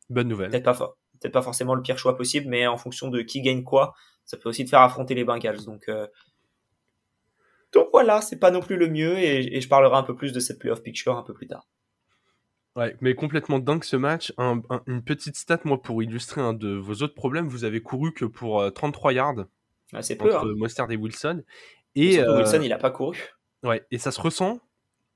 Bonne 0.09 0.27
nouvelle. 0.27 0.51
Peut-être 0.51 0.63
pas 0.63 0.95
peut-être 1.19 1.33
pas 1.33 1.41
forcément 1.41 1.75
le 1.75 1.81
pire 1.81 1.97
choix 1.97 2.17
possible, 2.17 2.47
mais 2.49 2.67
en 2.67 2.77
fonction 2.77 3.07
de 3.09 3.21
qui 3.21 3.41
gagne 3.41 3.63
quoi, 3.63 3.93
ça 4.25 4.37
peut 4.37 4.49
aussi 4.49 4.65
te 4.65 4.69
faire 4.69 4.81
affronter 4.81 5.15
les 5.15 5.23
Bengals. 5.23 5.63
Donc 5.65 5.87
euh, 5.89 6.07
donc 7.73 7.87
voilà, 7.91 8.21
c'est 8.21 8.39
pas 8.39 8.51
non 8.51 8.59
plus 8.59 8.75
le 8.75 8.89
mieux 8.89 9.17
et, 9.17 9.57
et 9.57 9.61
je 9.61 9.67
parlerai 9.69 9.95
un 9.95 10.03
peu 10.03 10.15
plus 10.15 10.33
de 10.33 10.39
cette 10.39 10.59
playoff 10.59 10.81
picture 10.83 11.17
un 11.17 11.23
peu 11.23 11.33
plus 11.33 11.47
tard. 11.47 11.67
Ouais, 12.75 12.95
mais 13.01 13.15
complètement 13.15 13.59
dingue 13.59 13.83
ce 13.83 13.97
match. 13.97 14.33
une 14.87 15.03
petite 15.03 15.35
stat, 15.35 15.59
moi, 15.65 15.81
pour 15.81 16.01
illustrer 16.01 16.41
un 16.41 16.53
de 16.53 16.69
vos 16.69 17.03
autres 17.03 17.15
problèmes, 17.15 17.47
vous 17.47 17.65
avez 17.65 17.81
couru 17.81 18.13
que 18.13 18.25
pour 18.25 18.71
33 18.73 19.11
euh, 19.11 19.15
yards. 19.15 19.45
Ah, 19.93 20.01
c'est 20.01 20.15
peu. 20.15 20.33
Entre 20.33 20.47
hein. 20.47 20.55
Mostert 20.55 20.89
et 20.89 20.95
Wilson. 20.95 21.43
Et, 21.95 22.19
euh, 22.19 22.37
Wilson, 22.37 22.61
il 22.63 22.71
a 22.71 22.77
pas 22.77 22.91
couru. 22.91 23.17
Ouais, 23.63 23.85
et 23.91 23.97
ça 23.97 24.11
se 24.11 24.21
ressent 24.21 24.59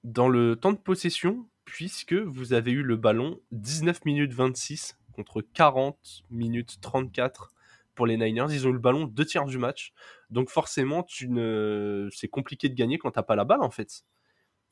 dans 0.04 0.28
le 0.28 0.58
temps 0.58 0.74
de 0.74 0.78
possession, 0.78 1.48
puisque 1.64 2.14
vous 2.14 2.54
avez 2.54 2.72
eu 2.72 2.84
le 2.84 2.98
ballon 2.98 3.40
19 3.54 4.04
minutes 4.06 4.34
26 4.34 4.98
contre 5.14 5.42
40 5.42 5.98
minutes 6.30 6.78
34 6.82 7.54
pour 7.96 8.06
les 8.06 8.18
Niners. 8.18 8.48
Ils 8.52 8.68
ont 8.68 8.70
eu 8.70 8.74
le 8.74 8.80
ballon 8.80 9.06
deux 9.06 9.26
tiers 9.26 9.46
du 9.46 9.58
match. 9.58 9.94
Donc 10.30 10.50
forcément, 10.50 11.04
tu 11.04 11.30
ne... 11.30 12.10
c'est 12.12 12.28
compliqué 12.28 12.68
de 12.68 12.76
gagner 12.76 12.98
quand 12.98 13.12
t'as 13.12 13.24
pas 13.24 13.38
la 13.38 13.46
balle, 13.46 13.62
en 13.62 13.72
fait 13.72 14.04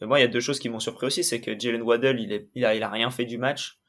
moi, 0.01 0.19
il 0.19 0.21
y 0.21 0.25
a 0.25 0.29
deux 0.29 0.39
choses 0.39 0.59
qui 0.59 0.69
m'ont 0.69 0.79
surpris 0.79 1.07
aussi, 1.07 1.23
c'est 1.23 1.39
que 1.39 1.57
Jalen 1.57 1.81
Waddell, 1.81 2.19
il, 2.19 2.33
est, 2.33 2.49
il, 2.55 2.65
a, 2.65 2.75
il 2.75 2.83
a 2.83 2.89
rien 2.89 3.09
fait 3.09 3.25
du 3.25 3.37
match. 3.37 3.79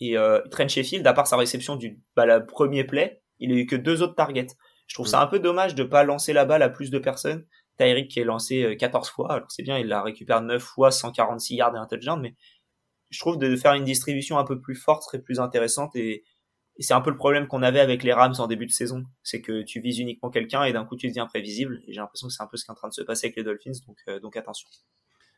Et 0.00 0.18
euh, 0.18 0.40
Trent 0.50 0.68
Sheffield, 0.68 1.06
à 1.06 1.12
part 1.12 1.26
sa 1.26 1.36
réception 1.36 1.76
du 1.76 2.00
bah, 2.16 2.26
la 2.26 2.40
premier 2.40 2.84
play, 2.84 3.22
il 3.38 3.52
a 3.52 3.54
eu 3.54 3.66
que 3.66 3.76
deux 3.76 4.02
autres 4.02 4.14
targets. 4.14 4.48
Je 4.86 4.94
trouve 4.94 5.06
ça 5.06 5.22
un 5.22 5.26
peu 5.26 5.38
dommage 5.38 5.74
de 5.74 5.84
pas 5.84 6.02
lancer 6.04 6.32
la 6.32 6.44
balle 6.44 6.62
à 6.62 6.68
plus 6.68 6.90
de 6.90 6.98
personnes. 6.98 7.46
Tyreek 7.78 8.08
qui 8.08 8.20
est 8.20 8.24
lancé 8.24 8.76
14 8.78 9.08
euh, 9.08 9.10
fois, 9.10 9.32
alors 9.32 9.50
c'est 9.50 9.62
bien, 9.62 9.78
il 9.78 9.86
la 9.86 10.02
récupère 10.02 10.42
9 10.42 10.62
fois, 10.62 10.90
146 10.90 11.56
yards 11.56 11.74
et 11.74 11.78
un 11.78 11.86
touchdown, 11.86 12.20
mais 12.20 12.34
je 13.10 13.18
trouve 13.18 13.38
de 13.38 13.56
faire 13.56 13.74
une 13.74 13.84
distribution 13.84 14.38
un 14.38 14.44
peu 14.44 14.60
plus 14.60 14.74
forte 14.74 15.04
serait 15.04 15.22
plus 15.22 15.40
intéressante 15.40 15.94
et, 15.96 16.24
c'est 16.78 16.94
un 16.94 17.02
peu 17.02 17.10
le 17.10 17.16
problème 17.18 17.46
qu'on 17.46 17.62
avait 17.62 17.80
avec 17.80 18.02
les 18.02 18.14
Rams 18.14 18.34
en 18.38 18.46
début 18.46 18.64
de 18.64 18.72
saison, 18.72 19.04
c'est 19.22 19.42
que 19.42 19.62
tu 19.62 19.78
vises 19.80 19.98
uniquement 19.98 20.30
quelqu'un 20.30 20.64
et 20.64 20.72
d'un 20.72 20.86
coup 20.86 20.96
tu 20.96 21.06
deviens 21.06 21.26
prévisible. 21.26 21.82
Et 21.86 21.92
j'ai 21.92 22.00
l'impression 22.00 22.28
que 22.28 22.32
c'est 22.32 22.42
un 22.42 22.46
peu 22.46 22.56
ce 22.56 22.64
qui 22.64 22.70
est 22.70 22.72
en 22.72 22.76
train 22.76 22.88
de 22.88 22.94
se 22.94 23.02
passer 23.02 23.26
avec 23.26 23.36
les 23.36 23.44
Dolphins, 23.44 23.72
donc 23.86 23.98
euh, 24.08 24.18
donc 24.20 24.36
attention. 24.38 24.68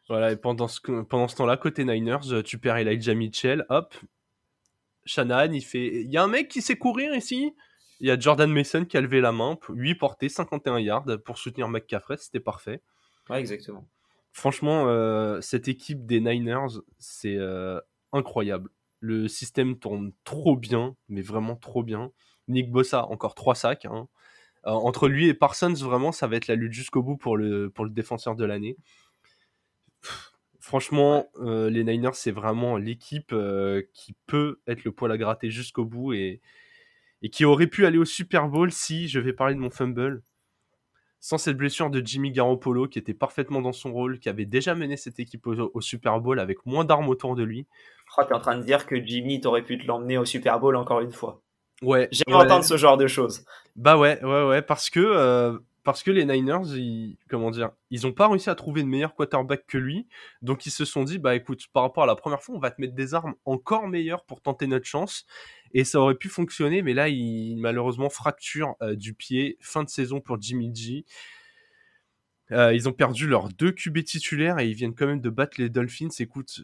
Voilà, 0.09 0.33
et 0.33 0.37
pendant 0.37 0.69
ce, 0.69 0.81
pendant 1.03 1.29
ce 1.29 1.37
temps-là, 1.37 1.57
côté 1.57 1.85
Niners, 1.85 2.33
euh, 2.33 2.43
tu 2.43 2.59
perds 2.59 2.77
Elijah 2.77 3.15
Mitchell, 3.15 3.65
hop, 3.71 3.95
Shanahan, 5.07 5.53
il 5.53 5.65
fait, 5.65 6.03
il 6.03 6.11
y 6.11 6.17
a 6.17 6.23
un 6.23 6.29
mec 6.29 6.49
qui 6.49 6.63
sait 6.63 6.77
courir 6.77 7.15
ici. 7.15 7.55
Il 8.01 8.09
y 8.09 8.11
a 8.11 8.19
Jordan 8.19 8.51
Mason 8.51 8.85
qui 8.85 8.97
a 8.97 9.01
levé 9.01 9.21
la 9.21 9.33
main, 9.33 9.59
8 9.69 9.95
portées, 9.95 10.29
51 10.29 10.79
yards 10.81 11.07
pour 11.25 11.39
soutenir 11.39 11.69
McCaffrey, 11.69 12.17
c'était 12.19 12.41
parfait. 12.41 12.83
Ouais, 13.31 13.41
exactement. 13.41 13.87
Franchement, 14.33 14.87
euh, 14.89 15.41
cette 15.41 15.69
équipe 15.69 16.05
des 16.05 16.21
Niners, 16.21 16.81
c'est 16.99 17.39
incroyable. 18.13 18.71
Le 19.01 19.29
système 19.29 19.79
tourne 19.79 20.13
trop 20.25 20.57
bien, 20.57 20.97
mais 21.09 21.23
vraiment 21.23 21.57
trop 21.57 21.83
bien. 21.83 22.11
Nick 22.49 22.71
Bossa, 22.71 23.07
encore 23.07 23.35
3 23.35 23.55
sacs. 23.55 23.85
Hein. 23.85 24.09
Euh, 24.67 24.71
entre 24.71 25.09
lui 25.09 25.29
et 25.29 25.35
Parsons, 25.35 25.75
vraiment, 25.75 26.13
ça 26.13 26.27
va 26.27 26.37
être 26.37 26.47
la 26.47 26.55
lutte 26.55 26.73
jusqu'au 26.73 27.03
bout 27.03 27.17
pour 27.17 27.37
le, 27.37 27.71
pour 27.71 27.85
le 27.85 27.91
défenseur 27.91 28.35
de 28.35 28.45
l'année. 28.45 28.77
Franchement, 30.61 31.29
euh, 31.41 31.69
les 31.69 31.85
Niners, 31.85 32.15
c'est 32.15 32.31
vraiment 32.31 32.79
l'équipe 32.79 33.33
euh, 33.33 33.83
qui 33.93 34.15
peut 34.27 34.61
être 34.67 34.85
le 34.85 34.93
poil 34.93 35.13
à 35.13 35.19
gratter 35.19 35.51
jusqu'au 35.51 35.85
bout 35.85 36.15
et, 36.15 36.41
et 37.21 37.29
qui 37.29 37.45
aurait 37.45 37.67
pu 37.67 37.85
aller 37.85 37.99
au 37.99 38.05
Super 38.05 38.49
Bowl 38.49 38.73
si, 38.73 39.09
je 39.09 39.21
vais 39.21 39.33
parler 39.33 39.55
de 39.55 39.61
mon 39.61 39.71
fumble, 39.71 40.23
sans 41.21 41.39
cette 41.39 41.57
blessure 41.57 41.89
de 41.89 42.03
Jimmy 42.05 42.33
Garoppolo 42.33 42.87
qui 42.87 42.99
était 42.99 43.15
parfaitement 43.15 43.63
dans 43.63 43.73
son 43.73 43.95
rôle, 43.95 44.19
qui 44.19 44.29
avait 44.29 44.45
déjà 44.45 44.75
mené 44.75 44.99
cette 44.99 45.19
équipe 45.19 45.47
au, 45.47 45.81
Super 45.81 46.21
Bowl 46.21 46.39
avec 46.39 46.67
moins 46.67 46.85
d'armes 46.85 47.09
autour 47.09 47.35
de 47.35 47.43
lui. 47.43 47.67
Oh, 48.19 48.23
es 48.29 48.33
en 48.35 48.41
train 48.41 48.59
de 48.59 48.63
dire 48.63 48.87
que 48.87 48.97
Jimmy 49.03 49.41
t'aurait 49.41 49.63
pu 49.63 49.79
te 49.79 49.87
l'emmener 49.87 50.19
au 50.19 50.27
Super 50.27 50.61
Bowl 50.61 50.77
encore 50.77 51.01
une 51.01 51.13
fois. 51.13 51.41
Ouais. 51.81 52.09
J'aime 52.13 52.35
entendre 52.35 52.65
ce 52.65 52.77
genre 52.77 52.99
de 52.99 53.07
choses. 53.07 53.45
Bah 53.75 53.97
ouais, 53.97 54.23
ouais, 54.23 54.47
ouais, 54.47 54.61
parce 54.61 54.91
que 54.91 55.01
euh, 55.01 55.59
parce 55.85 56.03
que 56.03 56.11
les 56.11 56.25
Niners, 56.25 56.77
ils, 56.77 57.19
comment 57.29 57.51
dire, 57.51 57.71
ils 57.91 58.07
ont 58.07 58.13
pas 58.13 58.29
réussi 58.29 58.49
à 58.49 58.55
trouver 58.55 58.83
de 58.83 58.89
meilleur 58.89 59.15
quarterback 59.15 59.67
que 59.67 59.79
lui, 59.79 60.09
donc 60.43 60.67
ils 60.67 60.71
se 60.71 60.85
sont 60.85 61.05
dit, 61.05 61.19
bah 61.19 61.37
écoute, 61.37 61.67
par 61.73 61.83
rapport 61.83 62.03
à 62.03 62.07
la 62.07 62.17
première 62.17 62.43
fois, 62.43 62.55
on 62.57 62.59
va 62.59 62.71
te 62.71 62.81
mettre 62.81 62.95
des 62.95 63.15
armes 63.15 63.35
encore 63.45 63.87
meilleures 63.87 64.25
pour 64.25 64.41
tenter 64.41 64.67
notre 64.67 64.87
chance, 64.87 65.27
et 65.75 65.85
ça 65.85 66.01
aurait 66.01 66.15
pu 66.15 66.29
fonctionner, 66.29 66.83
mais 66.83 66.95
là, 66.95 67.07
malheureusement 67.57 68.09
fracture 68.09 68.75
euh, 68.81 68.97
du 68.97 69.13
pied, 69.13 69.59
fin 69.61 69.85
de 69.85 69.91
saison 69.91 70.21
pour 70.21 70.41
Jimmy 70.41 70.75
G. 70.75 71.05
Euh, 72.53 72.75
ils 72.75 72.89
ont 72.89 72.93
perdu 72.93 73.27
leurs 73.27 73.49
deux 73.49 73.73
QB 73.73 74.05
titulaires 74.05 74.59
et 74.59 74.69
ils 74.69 74.75
viennent 74.75 74.95
quand 74.95 75.07
même 75.07 75.21
de 75.21 75.31
battre 75.31 75.61
les 75.61 75.71
Dolphins. 75.71 76.09
Écoute, 76.19 76.63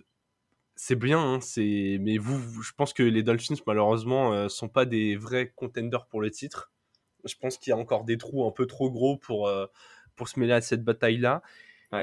c'est 0.76 0.94
bien, 0.94 1.18
hein, 1.18 1.40
c'est 1.40 1.98
mais 2.00 2.18
vous, 2.18 2.62
je 2.62 2.72
pense 2.76 2.92
que 2.92 3.02
les 3.02 3.22
Dolphins 3.22 3.56
malheureusement 3.66 4.33
euh, 4.33 4.48
sont 4.48 4.68
pas 4.68 4.85
des 4.85 5.16
vrais 5.16 5.52
contenders 5.56 6.06
pour 6.06 6.20
le 6.20 6.30
titre 6.30 6.70
je 7.24 7.35
pense 7.37 7.59
qu'il 7.59 7.70
y 7.70 7.74
a 7.74 7.76
encore 7.76 8.04
des 8.04 8.16
trous 8.16 8.46
un 8.46 8.50
peu 8.50 8.66
trop 8.66 8.90
gros 8.90 9.16
pour, 9.16 9.48
euh, 9.48 9.66
pour 10.16 10.28
se 10.28 10.38
mêler 10.38 10.52
à 10.52 10.61
cette 10.61 10.85
bataille-là. 10.85 11.42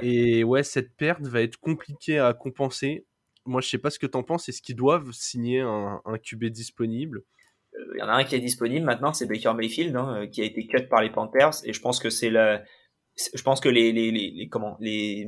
Et 0.01 0.43
ouais, 0.43 0.63
cette 0.63 0.93
perte 0.97 1.21
va 1.21 1.41
être 1.41 1.57
compliquée 1.57 2.19
à 2.19 2.33
compenser. 2.33 3.05
Moi, 3.45 3.61
je 3.61 3.69
sais 3.69 3.77
pas 3.77 3.89
ce 3.89 3.99
que 3.99 4.05
tu 4.05 4.17
en 4.17 4.23
penses. 4.23 4.49
Est-ce 4.49 4.61
qu'ils 4.61 4.75
doivent 4.75 5.11
signer 5.13 5.61
un, 5.61 6.01
un 6.03 6.17
QB 6.17 6.45
disponible? 6.45 7.23
Euh, 7.73 7.93
Il 7.95 7.99
y 7.99 8.03
en 8.03 8.09
a 8.09 8.13
un 8.13 8.25
qui 8.25 8.35
est 8.35 8.41
disponible 8.41 8.85
maintenant, 8.85 9.13
c'est 9.13 9.25
Baker 9.25 9.53
Mayfield, 9.53 9.95
hein, 9.95 10.23
euh, 10.23 10.27
qui 10.27 10.41
a 10.41 10.43
été 10.43 10.67
cut 10.67 10.83
par 10.89 11.01
les 11.01 11.09
Panthers. 11.09 11.63
Et 11.63 11.71
je 11.71 11.79
pense 11.79 11.99
que 11.99 12.09
c'est 12.09 12.29
le, 12.29 12.59
je 13.33 13.41
pense 13.41 13.59
que 13.61 13.69
les, 13.69 13.91
les, 13.93 14.11
les, 14.11 14.49
comment, 14.49 14.77
les 14.81 15.27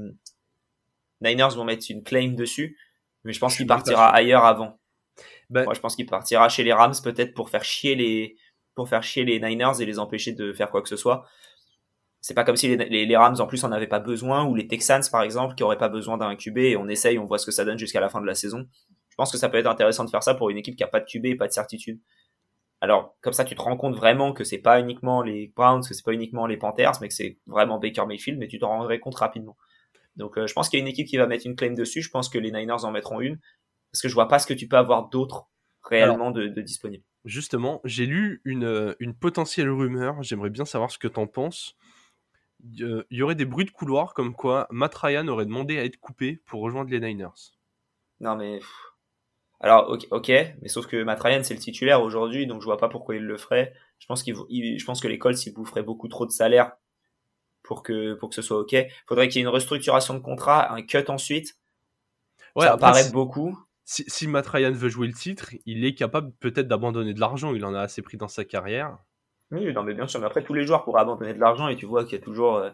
Niners 1.22 1.56
vont 1.56 1.64
mettre 1.64 1.86
une 1.90 2.04
claim 2.04 2.34
dessus, 2.34 2.78
mais 3.24 3.34
je 3.34 3.40
pense 3.40 3.56
qu'il 3.56 3.68
partira 3.68 4.10
ailleurs 4.10 4.46
avant. 4.46 4.80
Ben 5.50 5.64
Moi, 5.64 5.74
je 5.74 5.80
pense 5.80 5.96
qu'il 5.96 6.06
partira 6.06 6.50
chez 6.50 6.64
les 6.64 6.74
Rams 6.74 6.94
peut-être 7.04 7.34
pour 7.34 7.50
faire 7.50 7.64
chier 7.64 7.96
les, 7.96 8.36
pour 8.76 8.90
faire 8.90 9.04
chier 9.04 9.26
les 9.26 9.40
Niners 9.40 9.80
et 9.80 9.86
les 9.86 10.00
empêcher 10.00 10.34
de 10.34 10.54
faire 10.54 10.70
quoi 10.70 10.82
que 10.82 10.90
ce 10.90 10.96
soit. 10.96 11.26
C'est 12.22 12.34
pas 12.34 12.44
comme 12.44 12.58
si 12.58 12.76
les, 12.76 13.18
Rams 13.18 13.38
en 13.40 13.48
plus 13.48 13.64
en 13.64 13.72
avaient 13.72 13.88
pas 13.88 14.00
besoin 14.00 14.46
ou 14.46 14.56
les 14.56 14.68
Texans 14.68 15.02
par 15.10 15.24
exemple 15.24 15.56
qui 15.56 15.64
auraient 15.64 15.78
pas 15.78 15.88
besoin 15.88 16.18
d'un 16.18 16.36
QB 16.36 16.58
et 16.58 16.78
on 16.78 16.88
essaye, 16.88 17.18
on 17.18 17.26
voit 17.26 17.38
ce 17.38 17.46
que 17.46 17.52
ça 17.52 17.64
donne 17.64 17.80
jusqu'à 17.80 18.02
la 18.02 18.10
fin 18.10 18.20
de 18.20 18.26
la 18.26 18.36
saison. 18.36 18.68
Je 19.10 19.16
pense 19.16 19.32
que 19.32 19.38
ça 19.38 19.48
peut 19.50 19.58
être 19.58 19.68
intéressant 19.68 20.04
de 20.04 20.10
faire 20.10 20.24
ça 20.24 20.34
pour 20.34 20.50
une 20.50 20.58
équipe 20.58 20.76
qui 20.76 20.84
a 20.84 20.88
pas 20.88 21.00
de 21.00 21.06
QB 21.06 21.26
et 21.26 21.36
pas 21.36 21.48
de 21.48 21.54
certitude. 21.54 22.00
Alors 22.82 23.16
comme 23.22 23.34
ça 23.34 23.46
tu 23.46 23.56
te 23.56 23.62
rends 23.62 23.78
compte 23.78 23.96
vraiment 23.96 24.34
que 24.34 24.44
c'est 24.44 24.58
pas 24.60 24.80
uniquement 24.82 25.22
les 25.22 25.54
Browns, 25.56 25.82
que 25.82 25.94
c'est 25.94 26.04
pas 26.04 26.14
uniquement 26.14 26.46
les 26.46 26.58
Panthers, 26.58 26.94
mais 27.02 27.08
que 27.08 27.14
c'est 27.14 27.40
vraiment 27.48 27.80
Baker 27.80 28.06
Mayfield, 28.06 28.38
mais 28.38 28.48
tu 28.48 28.60
t'en 28.60 28.70
rendrais 28.70 29.00
compte 29.00 29.16
rapidement. 29.16 29.58
Donc 30.18 30.38
euh, 30.38 30.46
je 30.46 30.54
pense 30.54 30.68
qu'il 30.68 30.80
y 30.80 30.82
a 30.82 30.84
une 30.84 30.90
équipe 30.90 31.08
qui 31.08 31.18
va 31.18 31.26
mettre 31.26 31.46
une 31.46 31.56
claim 31.56 31.74
dessus. 31.74 32.02
Je 32.02 32.10
pense 32.10 32.28
que 32.28 32.38
les 32.38 32.52
Niners 32.52 32.84
en 32.84 32.92
mettront 32.92 33.22
une 33.22 33.40
parce 33.92 34.02
que 34.02 34.10
je 34.10 34.14
vois 34.14 34.28
pas 34.28 34.40
ce 34.40 34.48
que 34.48 34.54
tu 34.54 34.68
peux 34.68 34.78
avoir 34.78 35.10
d'autre 35.10 35.48
réellement 35.84 36.32
de, 36.32 36.48
de 36.48 36.62
disponible. 36.62 37.04
Justement, 37.26 37.82
j'ai 37.84 38.06
lu 38.06 38.42
une, 38.46 38.64
euh, 38.64 38.94
une, 39.00 39.14
potentielle 39.14 39.70
rumeur, 39.70 40.24
j'aimerais 40.24 40.50
bien 40.50 40.66
savoir 40.66 40.90
ce 40.90 40.98
que 40.98 41.08
t'en 41.08 41.28
penses. 41.28 41.76
Il 42.64 43.06
y 43.10 43.22
aurait 43.22 43.36
des 43.36 43.46
bruits 43.46 43.66
de 43.66 43.72
couloir 43.72 44.14
comme 44.14 44.34
quoi 44.34 44.68
Matt 44.70 44.96
Ryan 44.96 45.28
aurait 45.28 45.46
demandé 45.46 45.78
à 45.78 45.86
être 45.86 45.98
coupé 45.98 46.42
pour 46.46 46.62
rejoindre 46.62 46.92
les 46.92 47.00
Niners. 47.00 47.54
Non 48.20 48.36
mais... 48.36 48.60
Alors 49.62 49.90
ok, 50.12 50.28
mais 50.30 50.68
sauf 50.68 50.88
que 50.88 51.04
Matt 51.04 51.22
Ryan 51.22 51.42
c'est 51.44 51.54
le 51.54 51.60
titulaire 51.60 52.02
aujourd'hui, 52.02 52.48
donc 52.48 52.62
je 52.62 52.66
vois 52.66 52.78
pas 52.78 52.90
pourquoi 52.90 53.16
il 53.16 53.24
le 53.24 53.38
ferait. 53.38 53.74
Je 54.00 54.08
pense, 54.08 54.24
qu'il, 54.24 54.36
je 54.36 54.86
pense 54.86 55.02
que 55.02 55.08
les 55.08 55.18
Colts 55.18 55.46
ils 55.46 55.54
boufferaient 55.54 55.84
beaucoup 55.84 56.08
trop 56.08 56.26
de 56.26 56.32
salaire 56.32 56.74
pour 57.64 57.84
que, 57.84 58.14
pour 58.16 58.30
que 58.30 58.36
ce 58.36 58.42
soit 58.42 58.60
ok. 58.60 58.76
Faudrait 59.08 59.28
qu'il 59.28 59.38
y 59.38 59.40
ait 59.40 59.48
une 59.48 59.54
restructuration 59.54 60.14
de 60.14 60.20
contrat, 60.20 60.74
un 60.74 60.82
cut 60.82 61.04
ensuite. 61.10 61.58
Ouais, 62.56 62.66
ça 62.66 62.78
paraît 62.78 63.12
beaucoup 63.12 63.58
si, 63.90 64.04
si, 64.08 64.28
Matt 64.28 64.46
Ryan 64.46 64.72
veut 64.72 64.88
jouer 64.88 65.08
le 65.08 65.16
titre, 65.16 65.50
il 65.66 65.84
est 65.84 65.96
capable 65.96 66.32
peut-être 66.34 66.68
d'abandonner 66.68 67.16
de 67.16 67.20
l'argent. 67.20 67.56
Il 67.56 67.66
en 67.66 67.74
a 67.74 67.82
assez 67.82 68.04
pris 68.04 68.18
dans 68.18 68.28
sa 68.28 68.46
carrière. 68.46 69.00
Oui, 69.50 69.74
non, 69.74 69.82
mais 69.82 69.96
bien 69.96 70.06
sûr. 70.06 70.20
Mais 70.20 70.28
après, 70.28 70.44
tous 70.44 70.54
les 70.54 70.64
joueurs 70.64 70.84
pourraient 70.84 71.02
abandonner 71.02 71.34
de 71.34 71.40
l'argent 71.40 71.68
et 71.70 71.76
tu 71.76 71.88
vois 71.88 72.04
qu'il 72.04 72.20
y 72.20 72.22
a 72.22 72.24
toujours. 72.24 72.58
Euh, 72.58 72.70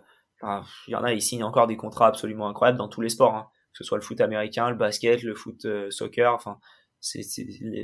il 0.88 0.92
y 0.92 0.96
en 0.96 1.06
a, 1.06 1.14
ils 1.14 1.22
signent 1.22 1.46
encore 1.46 1.68
des 1.68 1.78
contrats 1.78 2.08
absolument 2.08 2.50
incroyables 2.50 2.78
dans 2.78 2.90
tous 2.90 3.00
les 3.00 3.08
sports. 3.08 3.34
Hein. 3.34 3.48
Que 3.72 3.78
ce 3.78 3.86
soit 3.86 3.98
le 3.98 4.04
foot 4.04 4.20
américain, 4.20 4.70
le 4.70 4.76
basket, 4.76 5.24
le 5.24 5.36
foot 5.36 5.64
euh, 5.64 5.90
soccer. 5.90 6.34
Enfin, 6.34 6.60
c'est 7.00 7.24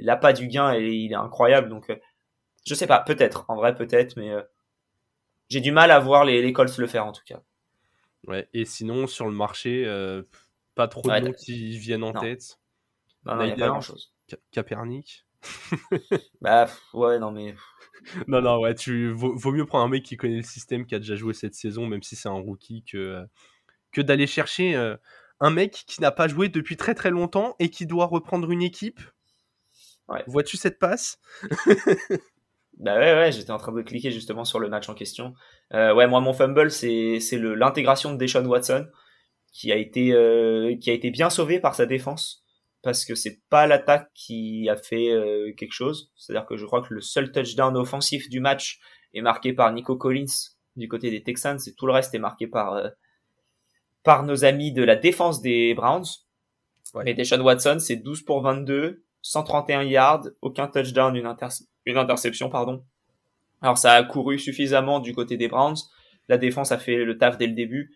l'appât 0.02 0.34
du 0.34 0.50
gain 0.50 0.74
et 0.74 0.90
il 0.90 1.14
est 1.14 1.16
incroyable. 1.16 1.70
Donc, 1.70 1.90
euh, 1.90 1.96
je 2.66 2.76
sais 2.76 2.88
pas, 2.88 3.00
peut-être. 3.00 3.46
En 3.48 3.56
vrai, 3.56 3.74
peut-être, 3.76 4.18
mais 4.18 4.36
j'ai 5.48 5.62
du 5.62 5.72
mal 5.72 5.90
à 5.90 6.00
voir 6.00 6.26
les, 6.26 6.42
les 6.42 6.52
Colts 6.52 6.78
le 6.78 6.88
faire 6.88 7.06
en 7.06 7.14
tout 7.14 7.24
cas. 7.26 7.42
Ouais, 8.28 8.50
et 8.54 8.66
sinon, 8.66 9.08
sur 9.08 9.26
le 9.26 9.32
marché, 9.32 9.86
pas 10.76 10.90
trop 10.90 11.02
de 11.02 11.18
noms 11.18 11.32
qui 11.32 11.78
viennent 11.78 12.04
en 12.04 12.12
tête. 12.12 12.58
Non, 13.26 13.36
non, 13.36 13.44
il 13.44 13.56
pas 13.56 13.68
grand 13.68 13.82
chose. 13.82 14.14
Capernic. 14.52 15.26
bah, 16.42 16.68
ouais, 16.94 17.20
non, 17.20 17.32
mais. 17.32 17.56
non, 18.28 18.42
non, 18.42 18.60
ouais, 18.60 18.76
tu 18.76 19.12
vaut, 19.12 19.52
mieux 19.52 19.66
prendre 19.66 19.86
un 19.86 19.90
mec 19.90 20.04
qui 20.04 20.18
connaît 20.18 20.38
le 20.38 20.44
système, 20.44 20.86
qui 20.86 20.96
a 20.96 21.00
déjà 21.00 21.16
joué 21.16 21.34
cette 21.34 21.56
saison, 21.56 21.86
même 21.86 22.04
si 22.04 22.16
c'est 22.16 22.30
un 22.30 22.34
rookie, 22.34 22.84
que, 22.84 23.24
que 23.92 24.02
d'aller 24.02 24.28
chercher 24.28 24.76
euh, 24.76 24.96
un 25.40 25.50
mec 25.50 25.84
qui 25.88 26.02
n'a 26.02 26.12
pas 26.12 26.28
joué 26.28 26.50
depuis 26.50 26.78
très 26.78 26.96
très 26.96 27.10
longtemps 27.10 27.56
et 27.60 27.70
qui 27.70 27.86
doit 27.86 28.06
reprendre 28.06 28.50
une 28.52 28.62
équipe. 28.62 29.02
Ouais. 30.08 30.24
Vois-tu 30.28 30.58
cette 30.58 30.80
passe? 30.80 31.20
Bah 32.78 32.98
ouais, 32.98 33.14
ouais, 33.14 33.32
j'étais 33.32 33.52
en 33.52 33.58
train 33.58 33.74
de 33.74 33.82
cliquer 33.84 34.10
justement 34.10 34.44
sur 34.44 34.60
le 34.60 34.68
match 34.68 34.90
en 34.90 34.96
question. 34.96 35.36
Euh, 35.72 35.94
ouais, 35.94 36.08
moi, 36.08 36.20
mon 36.20 36.34
fumble, 36.34 36.72
c'est 36.72 37.20
l'intégration 37.34 38.12
de 38.12 38.18
Deshaun 38.18 38.48
Watson, 38.48 38.88
qui 39.54 39.72
a, 39.72 39.76
été, 39.76 40.14
euh, 40.14 40.76
qui 40.78 40.90
a 40.90 40.94
été 40.94 41.12
bien 41.12 41.30
sauvé 41.30 41.60
par 41.60 41.76
sa 41.76 41.86
défense 41.86 42.41
parce 42.82 43.06
que 43.06 43.16
c'est 43.16 43.40
pas 43.50 43.68
l'attaque 43.68 44.10
qui 44.14 44.68
a 44.70 44.76
fait 44.76 45.12
euh, 45.12 45.54
quelque 45.56 45.74
chose. 45.74 46.12
C'est-à-dire 46.16 46.46
que 46.46 46.58
je 46.58 46.66
crois 46.66 46.82
que 46.82 46.94
le 46.94 47.02
seul 47.02 47.32
touchdown 47.32 47.78
offensif 47.78 48.30
du 48.30 48.40
match 48.40 48.80
est 49.14 49.22
marqué 49.22 49.54
par 49.54 49.72
Nico 49.72 49.96
Collins 49.96 50.26
du 50.76 50.88
côté 50.88 51.12
des 51.12 51.22
Texans 51.22 51.60
et 51.66 51.74
tout 51.74 51.86
le 51.86 51.94
reste 51.94 52.16
est 52.16 52.20
marqué 52.20 52.48
par 52.48 52.74
euh, 52.74 52.90
par 54.04 54.24
nos 54.24 54.46
amis 54.46 54.72
de 54.72 54.84
la 54.84 54.96
défense 54.96 55.42
des 55.42 55.76
Browns. 55.76 56.06
Ouais. 56.96 57.04
Mais 57.04 57.14
Deshaun 57.14 57.42
Watson, 57.42 57.78
c'est 57.80 57.98
12 57.98 58.24
pour 58.24 58.42
22, 58.42 59.04
131 59.22 59.84
yards, 59.84 60.24
aucun 60.42 60.68
touchdown, 60.68 61.16
une, 61.16 61.36
une 61.86 61.98
interception, 61.98 62.50
pardon. 62.50 62.84
Alors 63.62 63.78
ça 63.78 63.94
a 63.94 64.04
couru 64.04 64.40
suffisamment 64.40 65.00
du 65.00 65.14
côté 65.14 65.38
des 65.38 65.48
Browns. 65.48 65.78
La 66.30 66.40
défense 66.40 66.72
a 66.72 66.80
fait 66.80 67.06
le 67.06 67.18
taf 67.20 67.38
dès 67.38 67.46
le 67.46 67.54
début. 67.54 67.96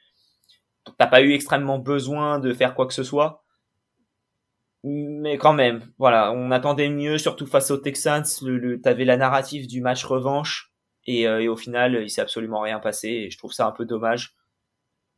T'as 0.99 1.07
pas 1.07 1.21
eu 1.21 1.33
extrêmement 1.33 1.79
besoin 1.79 2.37
de 2.37 2.53
faire 2.53 2.75
quoi 2.75 2.85
que 2.85 2.93
ce 2.93 3.03
soit 3.03 3.44
mais 4.87 5.37
quand 5.37 5.53
même, 5.53 5.81
voilà, 5.97 6.31
on 6.31 6.51
attendait 6.51 6.89
mieux, 6.89 7.17
surtout 7.17 7.47
face 7.47 7.71
aux 7.71 7.77
Texans. 7.77 8.23
Le, 8.43 8.57
le 8.57 8.81
t'avais 8.81 9.05
la 9.05 9.17
narrative 9.17 9.67
du 9.67 9.81
match 9.81 10.05
revanche, 10.05 10.71
et, 11.07 11.27
euh, 11.27 11.41
et 11.41 11.47
au 11.47 11.55
final, 11.55 12.01
il 12.03 12.09
s'est 12.09 12.21
absolument 12.21 12.61
rien 12.61 12.79
passé. 12.79 13.09
Et 13.09 13.29
je 13.31 13.37
trouve 13.37 13.51
ça 13.51 13.65
un 13.65 13.71
peu 13.71 13.85
dommage. 13.85 14.35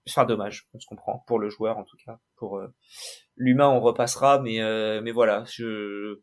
Enfin, 0.08 0.24
dommage, 0.26 0.68
on 0.74 0.80
se 0.80 0.88
comprend 0.88 1.24
pour 1.28 1.38
le 1.38 1.50
joueur 1.50 1.78
en 1.78 1.84
tout 1.84 1.98
cas. 2.06 2.18
Pour 2.38 2.58
euh, 2.58 2.74
l'humain, 3.36 3.68
on 3.68 3.82
repassera, 3.82 4.40
mais 4.40 4.62
euh, 4.62 5.02
mais 5.02 5.12
voilà, 5.12 5.44
je 5.52 6.22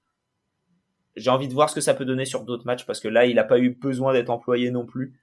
j'ai 1.17 1.31
envie 1.31 1.49
de 1.49 1.55
voir 1.55 1.69
ce 1.69 1.75
que 1.75 1.81
ça 1.83 1.95
peut 1.95 2.07
donner 2.07 2.25
sur 2.25 2.45
d'autres 2.45 2.65
matchs 2.65 2.87
parce 2.87 3.01
que 3.01 3.09
là, 3.09 3.27
il 3.27 3.37
n'a 3.37 3.45
pas 3.45 3.59
eu 3.59 3.71
besoin 3.71 4.15
d'être 4.15 4.31
employé 4.31 4.71
non 4.71 4.87
plus. 4.87 5.21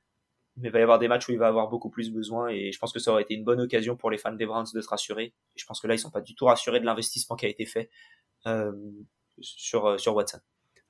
Mais 0.61 0.69
il 0.69 0.71
va 0.71 0.79
y 0.79 0.83
avoir 0.83 0.99
des 0.99 1.07
matchs 1.07 1.27
où 1.27 1.31
il 1.31 1.37
va 1.37 1.47
avoir 1.47 1.69
beaucoup 1.69 1.89
plus 1.89 2.11
besoin 2.11 2.47
et 2.49 2.71
je 2.71 2.79
pense 2.79 2.93
que 2.93 2.99
ça 2.99 3.11
aurait 3.11 3.23
été 3.23 3.33
une 3.33 3.43
bonne 3.43 3.59
occasion 3.59 3.95
pour 3.95 4.11
les 4.11 4.17
fans 4.17 4.33
des 4.33 4.45
Browns 4.45 4.67
de 4.73 4.81
se 4.81 4.87
rassurer. 4.87 5.25
Et 5.25 5.59
je 5.59 5.65
pense 5.65 5.79
que 5.79 5.87
là, 5.87 5.95
ils 5.95 5.99
sont 5.99 6.11
pas 6.11 6.21
du 6.21 6.35
tout 6.35 6.45
rassurés 6.45 6.79
de 6.79 6.85
l'investissement 6.85 7.35
qui 7.35 7.45
a 7.45 7.49
été 7.49 7.65
fait 7.65 7.89
sur, 9.39 9.99
sur 9.99 10.15
Watson. 10.15 10.39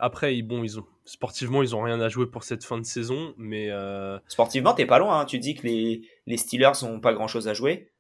Après, 0.04 0.42
bon, 0.42 0.64
ils 0.64 0.80
ont 0.80 0.86
sportivement, 1.06 1.62
ils 1.62 1.76
ont 1.76 1.82
rien 1.84 2.02
à 2.02 2.10
jouer 2.10 2.26
pour 2.26 2.44
cette 2.44 2.64
fin 2.64 2.80
de 2.80 2.84
saison, 2.84 3.36
mais 3.38 3.70
euh... 3.70 4.18
sportivement, 4.28 4.74
t'es 4.74 4.88
pas 4.88 4.98
loin. 4.98 5.20
Hein. 5.20 5.26
Tu 5.26 5.38
dis 5.38 5.54
que 5.54 5.68
les, 5.68 6.02
les 6.26 6.38
Steelers 6.38 6.84
ont 6.84 7.00
pas 7.00 7.14
grand 7.14 7.28
chose 7.28 7.48
à 7.48 7.54
jouer, 7.54 7.92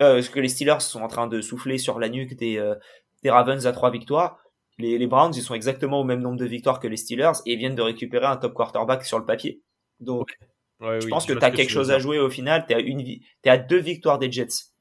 euh, 0.00 0.22
que 0.22 0.40
les 0.40 0.48
Steelers 0.48 0.80
sont 0.80 1.02
en 1.02 1.08
train 1.08 1.26
de 1.26 1.42
souffler 1.42 1.76
sur 1.76 1.98
la 1.98 2.08
nuque 2.08 2.34
des, 2.34 2.56
euh, 2.56 2.76
des 3.22 3.28
Ravens 3.28 3.66
à 3.66 3.72
trois 3.72 3.90
victoires. 3.90 4.38
Les, 4.78 4.96
les, 4.96 5.06
Browns, 5.06 5.34
ils 5.36 5.42
sont 5.42 5.52
exactement 5.52 6.00
au 6.00 6.04
même 6.04 6.22
nombre 6.22 6.38
de 6.38 6.46
victoires 6.46 6.80
que 6.80 6.88
les 6.88 6.96
Steelers 6.96 7.42
et 7.44 7.56
viennent 7.56 7.74
de 7.74 7.82
récupérer 7.82 8.24
un 8.24 8.38
top 8.38 8.54
quarterback 8.54 9.04
sur 9.04 9.18
le 9.18 9.26
papier. 9.26 9.60
Donc, 10.00 10.38
je 10.80 11.08
pense 11.08 11.26
que 11.26 11.32
tu 11.32 11.44
as 11.44 11.50
quelque 11.50 11.70
chose 11.70 11.90
à 11.90 11.98
jouer 11.98 12.18
au 12.18 12.30
final. 12.30 12.66
Tu 12.66 12.74
une, 12.74 13.00
es 13.00 13.50
à 13.50 13.58
deux 13.58 13.78
victoires 13.80 14.18
des 14.18 14.30
Jets 14.30 14.72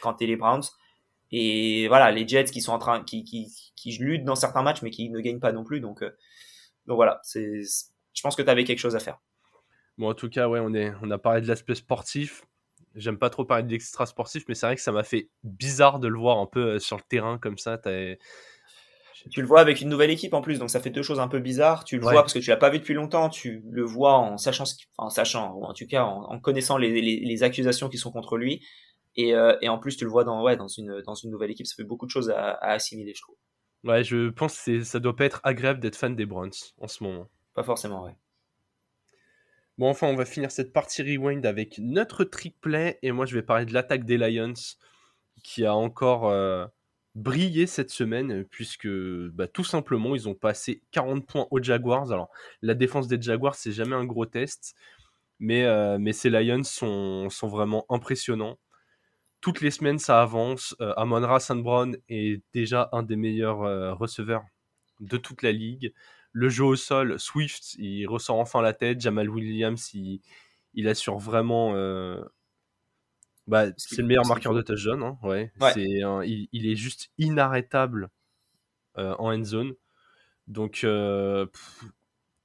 quand 0.00 0.14
t'es 0.14 0.26
les 0.26 0.36
Browns. 0.36 0.62
Et 1.30 1.88
voilà, 1.88 2.10
les 2.10 2.28
Jets 2.28 2.44
qui 2.44 2.60
sont 2.60 2.72
en 2.72 2.78
train, 2.78 3.02
qui, 3.02 3.24
qui, 3.24 3.48
qui 3.74 3.96
luttent 3.98 4.24
dans 4.24 4.34
certains 4.34 4.62
matchs, 4.62 4.82
mais 4.82 4.90
qui 4.90 5.08
ne 5.08 5.18
gagnent 5.20 5.40
pas 5.40 5.52
non 5.52 5.64
plus. 5.64 5.80
Donc, 5.80 6.02
euh, 6.02 6.10
donc 6.86 6.96
voilà, 6.96 7.20
c'est, 7.22 7.62
je 7.62 8.22
pense 8.22 8.36
que 8.36 8.42
tu 8.42 8.50
avais 8.50 8.64
quelque 8.64 8.78
chose 8.78 8.96
à 8.96 9.00
faire. 9.00 9.18
Bon, 9.98 10.10
en 10.10 10.14
tout 10.14 10.28
cas, 10.28 10.48
ouais, 10.48 10.60
on, 10.60 10.74
est, 10.74 10.92
on 11.02 11.10
a 11.10 11.18
parlé 11.18 11.40
de 11.40 11.48
l'aspect 11.48 11.74
sportif. 11.74 12.44
J'aime 12.94 13.18
pas 13.18 13.30
trop 13.30 13.46
parler 13.46 13.64
de 13.64 13.70
l'extra 13.70 14.04
sportif, 14.04 14.44
mais 14.48 14.54
c'est 14.54 14.66
vrai 14.66 14.76
que 14.76 14.82
ça 14.82 14.92
m'a 14.92 15.02
fait 15.02 15.30
bizarre 15.42 15.98
de 15.98 16.08
le 16.08 16.18
voir 16.18 16.38
un 16.38 16.46
peu 16.46 16.74
euh, 16.74 16.78
sur 16.78 16.96
le 16.96 17.02
terrain 17.08 17.38
comme 17.38 17.56
ça. 17.56 17.80
Tu 19.30 19.40
le 19.40 19.46
vois 19.46 19.60
avec 19.60 19.80
une 19.80 19.88
nouvelle 19.88 20.10
équipe 20.10 20.34
en 20.34 20.40
plus, 20.40 20.58
donc 20.58 20.70
ça 20.70 20.80
fait 20.80 20.90
deux 20.90 21.02
choses 21.02 21.20
un 21.20 21.28
peu 21.28 21.38
bizarres. 21.38 21.84
Tu 21.84 21.96
le 21.96 22.02
vois 22.02 22.14
parce 22.14 22.32
que 22.32 22.38
tu 22.38 22.50
l'as 22.50 22.56
pas 22.56 22.70
vu 22.70 22.78
depuis 22.78 22.94
longtemps, 22.94 23.28
tu 23.28 23.62
le 23.70 23.82
vois 23.84 24.14
en 24.14 24.36
sachant, 24.36 24.64
en 24.98 25.10
sachant, 25.10 25.52
ou 25.54 25.64
en 25.64 25.72
tout 25.72 25.86
cas 25.86 26.04
en, 26.04 26.38
connaissant 26.40 26.76
les, 26.76 27.00
les, 27.00 27.20
les, 27.20 27.42
accusations 27.42 27.88
qui 27.88 27.98
sont 27.98 28.10
contre 28.10 28.36
lui. 28.36 28.64
Et, 29.16 29.34
euh, 29.34 29.56
et 29.60 29.68
en 29.68 29.78
plus, 29.78 29.96
tu 29.96 30.04
le 30.04 30.10
vois 30.10 30.24
dans, 30.24 30.42
ouais, 30.42 30.56
dans, 30.56 30.68
une, 30.68 31.02
dans 31.06 31.14
une 31.14 31.30
nouvelle 31.30 31.50
équipe. 31.50 31.66
Ça 31.66 31.74
fait 31.76 31.84
beaucoup 31.84 32.06
de 32.06 32.10
choses 32.10 32.30
à, 32.30 32.52
à 32.52 32.72
assimiler, 32.72 33.12
je 33.14 33.20
trouve. 33.20 33.36
Ouais, 33.84 34.04
je 34.04 34.30
pense 34.30 34.62
que 34.62 34.82
ça 34.82 35.00
doit 35.00 35.16
pas 35.16 35.24
être 35.24 35.40
agréable 35.44 35.80
d'être 35.80 35.96
fan 35.96 36.14
des 36.14 36.26
Browns 36.26 36.52
en 36.78 36.88
ce 36.88 37.02
moment. 37.04 37.28
Pas 37.54 37.64
forcément, 37.64 38.04
ouais. 38.04 38.16
Bon, 39.78 39.88
enfin, 39.88 40.06
on 40.06 40.16
va 40.16 40.24
finir 40.24 40.50
cette 40.50 40.72
partie 40.72 41.02
rewind 41.02 41.44
avec 41.46 41.78
notre 41.78 42.24
trick 42.24 42.60
play. 42.60 42.98
Et 43.02 43.10
moi, 43.12 43.26
je 43.26 43.34
vais 43.34 43.42
parler 43.42 43.64
de 43.64 43.72
l'attaque 43.72 44.04
des 44.04 44.18
Lions 44.18 44.52
qui 45.42 45.64
a 45.64 45.74
encore 45.74 46.28
euh, 46.28 46.66
brillé 47.14 47.66
cette 47.66 47.90
semaine, 47.90 48.44
puisque 48.44 48.88
bah, 48.88 49.46
tout 49.46 49.64
simplement, 49.64 50.14
ils 50.14 50.28
ont 50.28 50.34
passé 50.34 50.82
40 50.92 51.26
points 51.26 51.46
aux 51.50 51.62
Jaguars. 51.62 52.12
Alors, 52.12 52.30
la 52.62 52.74
défense 52.74 53.08
des 53.08 53.20
Jaguars, 53.20 53.54
c'est 53.54 53.72
jamais 53.72 53.96
un 53.96 54.04
gros 54.04 54.26
test. 54.26 54.74
Mais, 55.38 55.64
euh, 55.64 55.98
ces 56.12 56.30
Lions 56.30 56.62
sont, 56.62 57.28
vraiment 57.42 57.84
impressionnants 57.90 58.58
toutes 59.40 59.60
les 59.60 59.72
semaines, 59.72 59.98
ça 59.98 60.22
avance. 60.22 60.76
Euh, 60.80 60.94
Amon-Ra 60.96 61.40
St. 61.40 61.56
Brown 61.56 61.96
est 62.08 62.40
déjà 62.54 62.88
un 62.92 63.02
des 63.02 63.16
meilleurs 63.16 63.62
euh, 63.62 63.92
receveurs 63.92 64.44
de 65.00 65.16
toute 65.16 65.42
la 65.42 65.50
ligue. 65.50 65.92
Le 66.30 66.48
jeu 66.48 66.64
au 66.64 66.76
sol, 66.76 67.18
Swift, 67.18 67.74
il 67.74 68.06
ressort 68.06 68.38
enfin 68.38 68.62
la 68.62 68.72
tête. 68.72 69.00
Jamal 69.00 69.28
Williams, 69.28 69.92
il, 69.94 70.88
assure 70.88 71.18
vraiment. 71.18 71.74
Euh, 73.48 73.50
bah, 73.50 73.66
c'est 73.76 73.98
le 73.98 74.06
meilleur 74.06 74.26
marqueur 74.26 74.54
de 74.54 74.62
touchdown. 74.62 75.02
Hein, 75.02 75.18
ouais. 75.22 75.52
il, 76.26 76.66
est 76.66 76.76
juste 76.76 77.10
inarrêtable 77.18 78.10
en 78.96 79.32
end 79.32 79.44
zone. 79.44 79.74
Donc, 80.46 80.84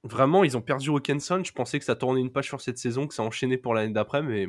vraiment, 0.04 0.44
ils 0.44 0.56
ont 0.56 0.62
perdu 0.62 0.90
Hawkinson. 0.90 1.42
Je 1.44 1.52
pensais 1.52 1.78
que 1.78 1.84
ça 1.84 1.96
tournait 1.96 2.20
une 2.20 2.32
page 2.32 2.46
sur 2.46 2.60
cette 2.60 2.78
saison, 2.78 3.06
que 3.06 3.14
ça 3.14 3.22
enchaînait 3.22 3.58
pour 3.58 3.74
l'année 3.74 3.92
d'après, 3.92 4.22
mais 4.22 4.46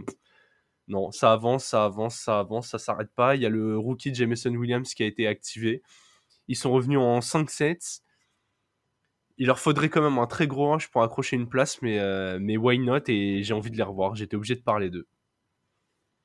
non, 0.89 1.12
ça 1.12 1.31
avance, 1.31 1.65
ça 1.65 1.85
avance, 1.85 2.15
ça 2.15 2.39
avance, 2.39 2.67
ça 2.69 2.79
s'arrête 2.79 3.12
pas. 3.15 3.35
Il 3.35 3.41
y 3.41 3.45
a 3.45 3.49
le 3.49 3.77
rookie 3.77 4.13
Jameson 4.13 4.53
Williams 4.55 4.93
qui 4.93 5.03
a 5.03 5.05
été 5.05 5.27
activé. 5.27 5.83
Ils 6.47 6.55
sont 6.55 6.71
revenus 6.71 6.97
en 6.99 7.19
5-7. 7.19 8.01
Il 9.38 9.47
leur 9.47 9.59
faudrait 9.59 9.89
quand 9.89 10.01
même 10.01 10.17
un 10.17 10.27
très 10.27 10.47
gros 10.47 10.71
rush 10.73 10.89
pour 10.89 11.03
accrocher 11.03 11.35
une 11.35 11.47
place, 11.47 11.81
mais, 11.81 11.99
euh, 11.99 12.39
mais 12.41 12.57
why 12.57 12.79
not? 12.79 13.07
Et 13.07 13.43
j'ai 13.43 13.53
envie 13.53 13.71
de 13.71 13.77
les 13.77 13.83
revoir. 13.83 14.15
J'étais 14.15 14.35
obligé 14.35 14.55
de 14.55 14.62
parler 14.62 14.89
d'eux. 14.89 15.07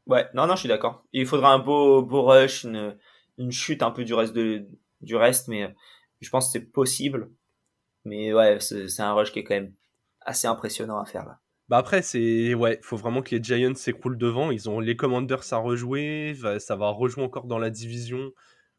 Ouais, 0.07 0.27
non, 0.35 0.47
non, 0.47 0.55
je 0.55 0.61
suis 0.61 0.69
d'accord. 0.69 1.05
Il 1.13 1.27
faudra 1.27 1.53
un 1.53 1.59
beau, 1.59 2.03
beau 2.03 2.23
rush, 2.23 2.65
une, 2.65 2.97
une 3.39 3.53
chute 3.53 3.83
un 3.83 3.91
peu 3.91 4.05
du 4.05 4.15
reste, 4.15 4.35
de, 4.35 4.67
du 5.01 5.17
reste, 5.17 5.49
mais 5.49 5.65
euh, 5.65 5.69
je 6.21 6.29
pense 6.31 6.47
que 6.47 6.53
c'est 6.53 6.67
possible. 6.67 7.31
Mais 8.05 8.35
ouais, 8.35 8.59
c'est 8.61 9.01
un 9.01 9.15
rush 9.15 9.33
qui 9.33 9.39
est 9.39 9.45
quand 9.45 9.55
même 9.55 9.73
assez 10.21 10.47
impressionnant 10.47 11.01
à 11.01 11.07
faire 11.07 11.25
là. 11.25 11.41
Bah 11.69 11.79
après, 11.79 12.03
c'est 12.03 12.53
ouais, 12.53 12.79
faut 12.83 12.99
vraiment 12.99 13.23
que 13.23 13.35
les 13.35 13.43
Giants 13.43 13.75
s'écroulent 13.75 14.19
devant. 14.19 14.51
Ils 14.51 14.69
ont 14.69 14.81
les 14.81 14.97
Commanders 14.97 15.51
à 15.53 15.57
rejouer, 15.57 16.37
ça 16.59 16.77
va 16.77 16.91
rejouer 16.91 17.25
encore 17.25 17.47
dans 17.47 17.59
la 17.59 17.71
division. 17.71 18.31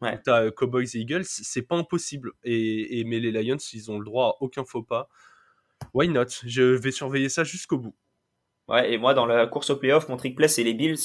Ouais. 0.02 0.20
T'as 0.24 0.44
euh, 0.44 0.52
Cowboys 0.52 0.86
et 0.94 1.00
Eagles, 1.00 1.24
c'est 1.26 1.64
pas 1.64 1.76
impossible. 1.76 2.34
Et, 2.44 3.00
et, 3.00 3.04
mais 3.04 3.20
les 3.20 3.32
Lions, 3.32 3.58
ils 3.74 3.90
ont 3.90 3.98
le 3.98 4.06
droit 4.06 4.28
à 4.28 4.44
aucun 4.44 4.66
faux 4.66 4.84
pas. 4.84 5.10
Why 5.96 6.10
not? 6.10 6.26
Je 6.46 6.62
vais 6.62 6.92
surveiller 6.92 7.30
ça 7.30 7.44
jusqu'au 7.44 7.80
bout. 7.80 7.96
Ouais, 8.68 8.94
et 8.94 8.98
moi 8.98 9.14
dans 9.14 9.26
la 9.26 9.48
course 9.48 9.70
au 9.70 9.78
playoff, 9.78 10.10
mon 10.10 10.18
trick 10.18 10.36
play, 10.36 10.48
c'est 10.48 10.64
les 10.64 10.74
Bills 10.74 10.98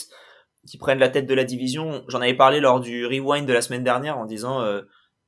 qui 0.66 0.78
prennent 0.78 0.98
la 0.98 1.08
tête 1.08 1.26
de 1.26 1.34
la 1.34 1.44
division. 1.44 2.04
J'en 2.08 2.20
avais 2.20 2.34
parlé 2.34 2.60
lors 2.60 2.80
du 2.80 3.06
rewind 3.06 3.46
de 3.46 3.52
la 3.52 3.62
semaine 3.62 3.84
dernière 3.84 4.18
en 4.18 4.26
disant, 4.26 4.60
euh, 4.60 4.82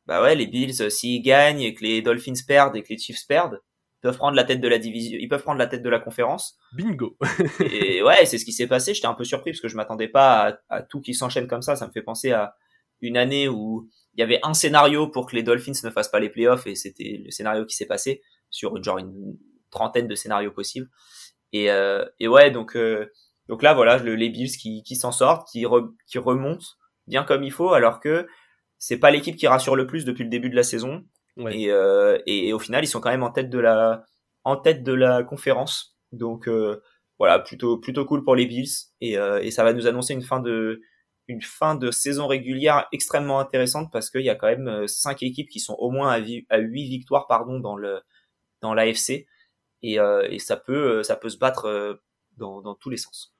bah 0.06 0.22
ouais, 0.22 0.34
les 0.34 0.46
Bills, 0.46 0.90
s'ils 0.90 1.22
gagnent 1.22 1.60
et 1.60 1.74
que 1.74 1.82
les 1.82 2.02
Dolphins 2.02 2.32
perdent 2.46 2.76
et 2.76 2.82
que 2.82 2.88
les 2.90 2.98
Chiefs 2.98 3.26
perdent, 3.26 3.60
peuvent 4.02 4.16
prendre 4.16 4.36
la 4.36 4.44
tête 4.44 4.60
de 4.60 4.68
la 4.68 4.78
division, 4.78 5.16
ils 5.20 5.28
peuvent 5.28 5.42
prendre 5.42 5.58
la 5.58 5.68
tête 5.68 5.82
de 5.82 5.88
la 5.88 6.00
conférence. 6.00 6.58
Bingo. 6.72 7.16
et 7.60 8.02
ouais, 8.02 8.26
c'est 8.26 8.36
ce 8.36 8.44
qui 8.44 8.52
s'est 8.52 8.66
passé. 8.66 8.94
J'étais 8.94 9.06
un 9.06 9.14
peu 9.14 9.24
surpris 9.24 9.52
parce 9.52 9.60
que 9.60 9.68
je 9.68 9.76
m'attendais 9.76 10.08
pas 10.08 10.58
à, 10.68 10.82
tout 10.82 11.00
qui 11.00 11.14
s'enchaîne 11.14 11.46
comme 11.46 11.62
ça. 11.62 11.76
Ça 11.76 11.86
me 11.86 11.92
fait 11.92 12.02
penser 12.02 12.32
à 12.32 12.56
une 13.00 13.16
année 13.16 13.48
où 13.48 13.88
il 14.14 14.20
y 14.20 14.22
avait 14.22 14.40
un 14.42 14.54
scénario 14.54 15.06
pour 15.08 15.26
que 15.26 15.36
les 15.36 15.42
Dolphins 15.42 15.72
ne 15.84 15.90
fassent 15.90 16.10
pas 16.10 16.20
les 16.20 16.28
playoffs 16.28 16.66
et 16.66 16.74
c'était 16.74 17.22
le 17.24 17.30
scénario 17.30 17.64
qui 17.64 17.76
s'est 17.76 17.86
passé 17.86 18.22
sur 18.50 18.82
genre 18.82 18.98
une 18.98 19.38
trentaine 19.70 20.08
de 20.08 20.14
scénarios 20.14 20.50
possibles. 20.50 20.88
Et, 21.52 21.70
euh, 21.70 22.04
et 22.20 22.28
ouais, 22.28 22.50
donc 22.50 22.76
euh, 22.76 23.12
donc 23.48 23.62
là 23.62 23.74
voilà, 23.74 23.98
le, 23.98 24.14
les 24.14 24.30
Bills 24.30 24.56
qui, 24.56 24.82
qui 24.82 24.96
s'en 24.96 25.12
sortent, 25.12 25.48
qui, 25.50 25.64
qui 26.06 26.18
remontent 26.18 26.66
bien 27.06 27.24
comme 27.24 27.42
il 27.42 27.52
faut, 27.52 27.72
alors 27.72 28.00
que 28.00 28.26
c'est 28.78 28.98
pas 28.98 29.10
l'équipe 29.10 29.36
qui 29.36 29.46
rassure 29.46 29.76
le 29.76 29.86
plus 29.86 30.04
depuis 30.04 30.24
le 30.24 30.30
début 30.30 30.50
de 30.50 30.56
la 30.56 30.62
saison. 30.62 31.04
Euh, 31.38 32.18
et, 32.26 32.48
et, 32.48 32.52
au 32.52 32.58
final, 32.58 32.84
ils 32.84 32.88
sont 32.88 33.00
quand 33.00 33.10
même 33.10 33.22
en 33.22 33.30
tête 33.30 33.48
de 33.48 33.58
la, 33.58 34.04
en 34.44 34.56
tête 34.56 34.82
de 34.82 34.92
la 34.92 35.22
conférence. 35.22 35.96
Donc 36.10 36.48
euh, 36.48 36.82
voilà, 37.18 37.38
plutôt, 37.38 37.78
plutôt 37.78 38.04
cool 38.04 38.24
pour 38.24 38.34
les 38.34 38.46
Bills. 38.46 38.70
Et, 39.00 39.16
euh, 39.18 39.40
et 39.40 39.50
ça 39.50 39.64
va 39.64 39.72
nous 39.72 39.86
annoncer 39.86 40.14
une 40.14 40.22
fin 40.22 40.40
de, 40.40 40.80
une 41.28 41.42
fin 41.42 41.74
de 41.74 41.90
saison 41.90 42.26
régulière 42.26 42.86
extrêmement 42.92 43.38
intéressante 43.38 43.90
parce 43.92 44.10
qu'il 44.10 44.22
y 44.22 44.30
a 44.30 44.34
quand 44.34 44.48
même 44.48 44.86
cinq 44.88 45.22
équipes 45.22 45.48
qui 45.48 45.60
sont 45.60 45.76
au 45.78 45.90
moins 45.90 46.10
à, 46.10 46.18
à 46.50 46.58
8 46.58 46.88
victoires 46.88 47.26
pardon 47.28 47.60
dans 47.60 47.76
le 47.76 48.00
dans 48.60 48.74
l'AFC 48.74 49.26
et, 49.82 49.98
et 50.30 50.38
ça 50.38 50.56
peut 50.56 51.02
ça 51.02 51.16
peut 51.16 51.28
se 51.28 51.38
battre 51.38 52.00
dans, 52.36 52.62
dans 52.62 52.74
tous 52.74 52.90
les 52.90 52.96
sens. 52.96 53.34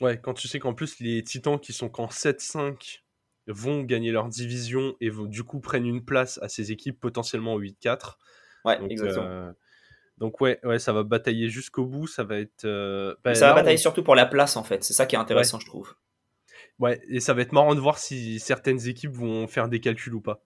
Ouais, 0.00 0.18
quand 0.18 0.34
tu 0.34 0.48
sais 0.48 0.58
qu'en 0.58 0.74
plus 0.74 0.98
les 1.00 1.22
Titans 1.22 1.58
qui 1.58 1.72
sont 1.72 1.88
qu'en 1.88 2.06
7-5 2.06 3.02
vont 3.46 3.82
gagner 3.82 4.12
leur 4.12 4.28
division 4.28 4.96
et 5.00 5.10
vont, 5.10 5.24
du 5.24 5.44
coup 5.44 5.60
prennent 5.60 5.86
une 5.86 6.04
place 6.04 6.38
à 6.42 6.48
ces 6.48 6.72
équipes 6.72 6.98
potentiellement 6.98 7.58
8-4. 7.58 8.16
Ouais, 8.64 8.78
donc, 8.78 8.90
exactement. 8.90 9.26
Euh, 9.26 9.52
donc 10.18 10.40
ouais, 10.40 10.58
ouais, 10.64 10.78
ça 10.78 10.92
va 10.92 11.02
batailler 11.02 11.48
jusqu'au 11.48 11.84
bout, 11.84 12.06
ça 12.06 12.24
va 12.24 12.38
être... 12.38 12.64
Euh, 12.64 13.14
bah, 13.24 13.34
ça 13.34 13.48
va 13.48 13.54
batailler 13.54 13.78
surtout 13.78 14.02
pour 14.02 14.14
la 14.14 14.26
place 14.26 14.56
en 14.56 14.64
fait, 14.64 14.84
c'est 14.84 14.92
ça 14.92 15.06
qui 15.06 15.16
est 15.16 15.18
intéressant 15.18 15.58
je 15.58 15.66
trouve. 15.66 15.94
Ouais, 16.78 17.00
et 17.08 17.20
ça 17.20 17.34
va 17.34 17.42
être 17.42 17.52
marrant 17.52 17.74
de 17.74 17.80
voir 17.80 17.98
si 17.98 18.40
certaines 18.40 18.86
équipes 18.86 19.12
vont 19.12 19.46
faire 19.46 19.68
des 19.68 19.80
calculs 19.80 20.14
ou 20.14 20.20
pas. 20.20 20.42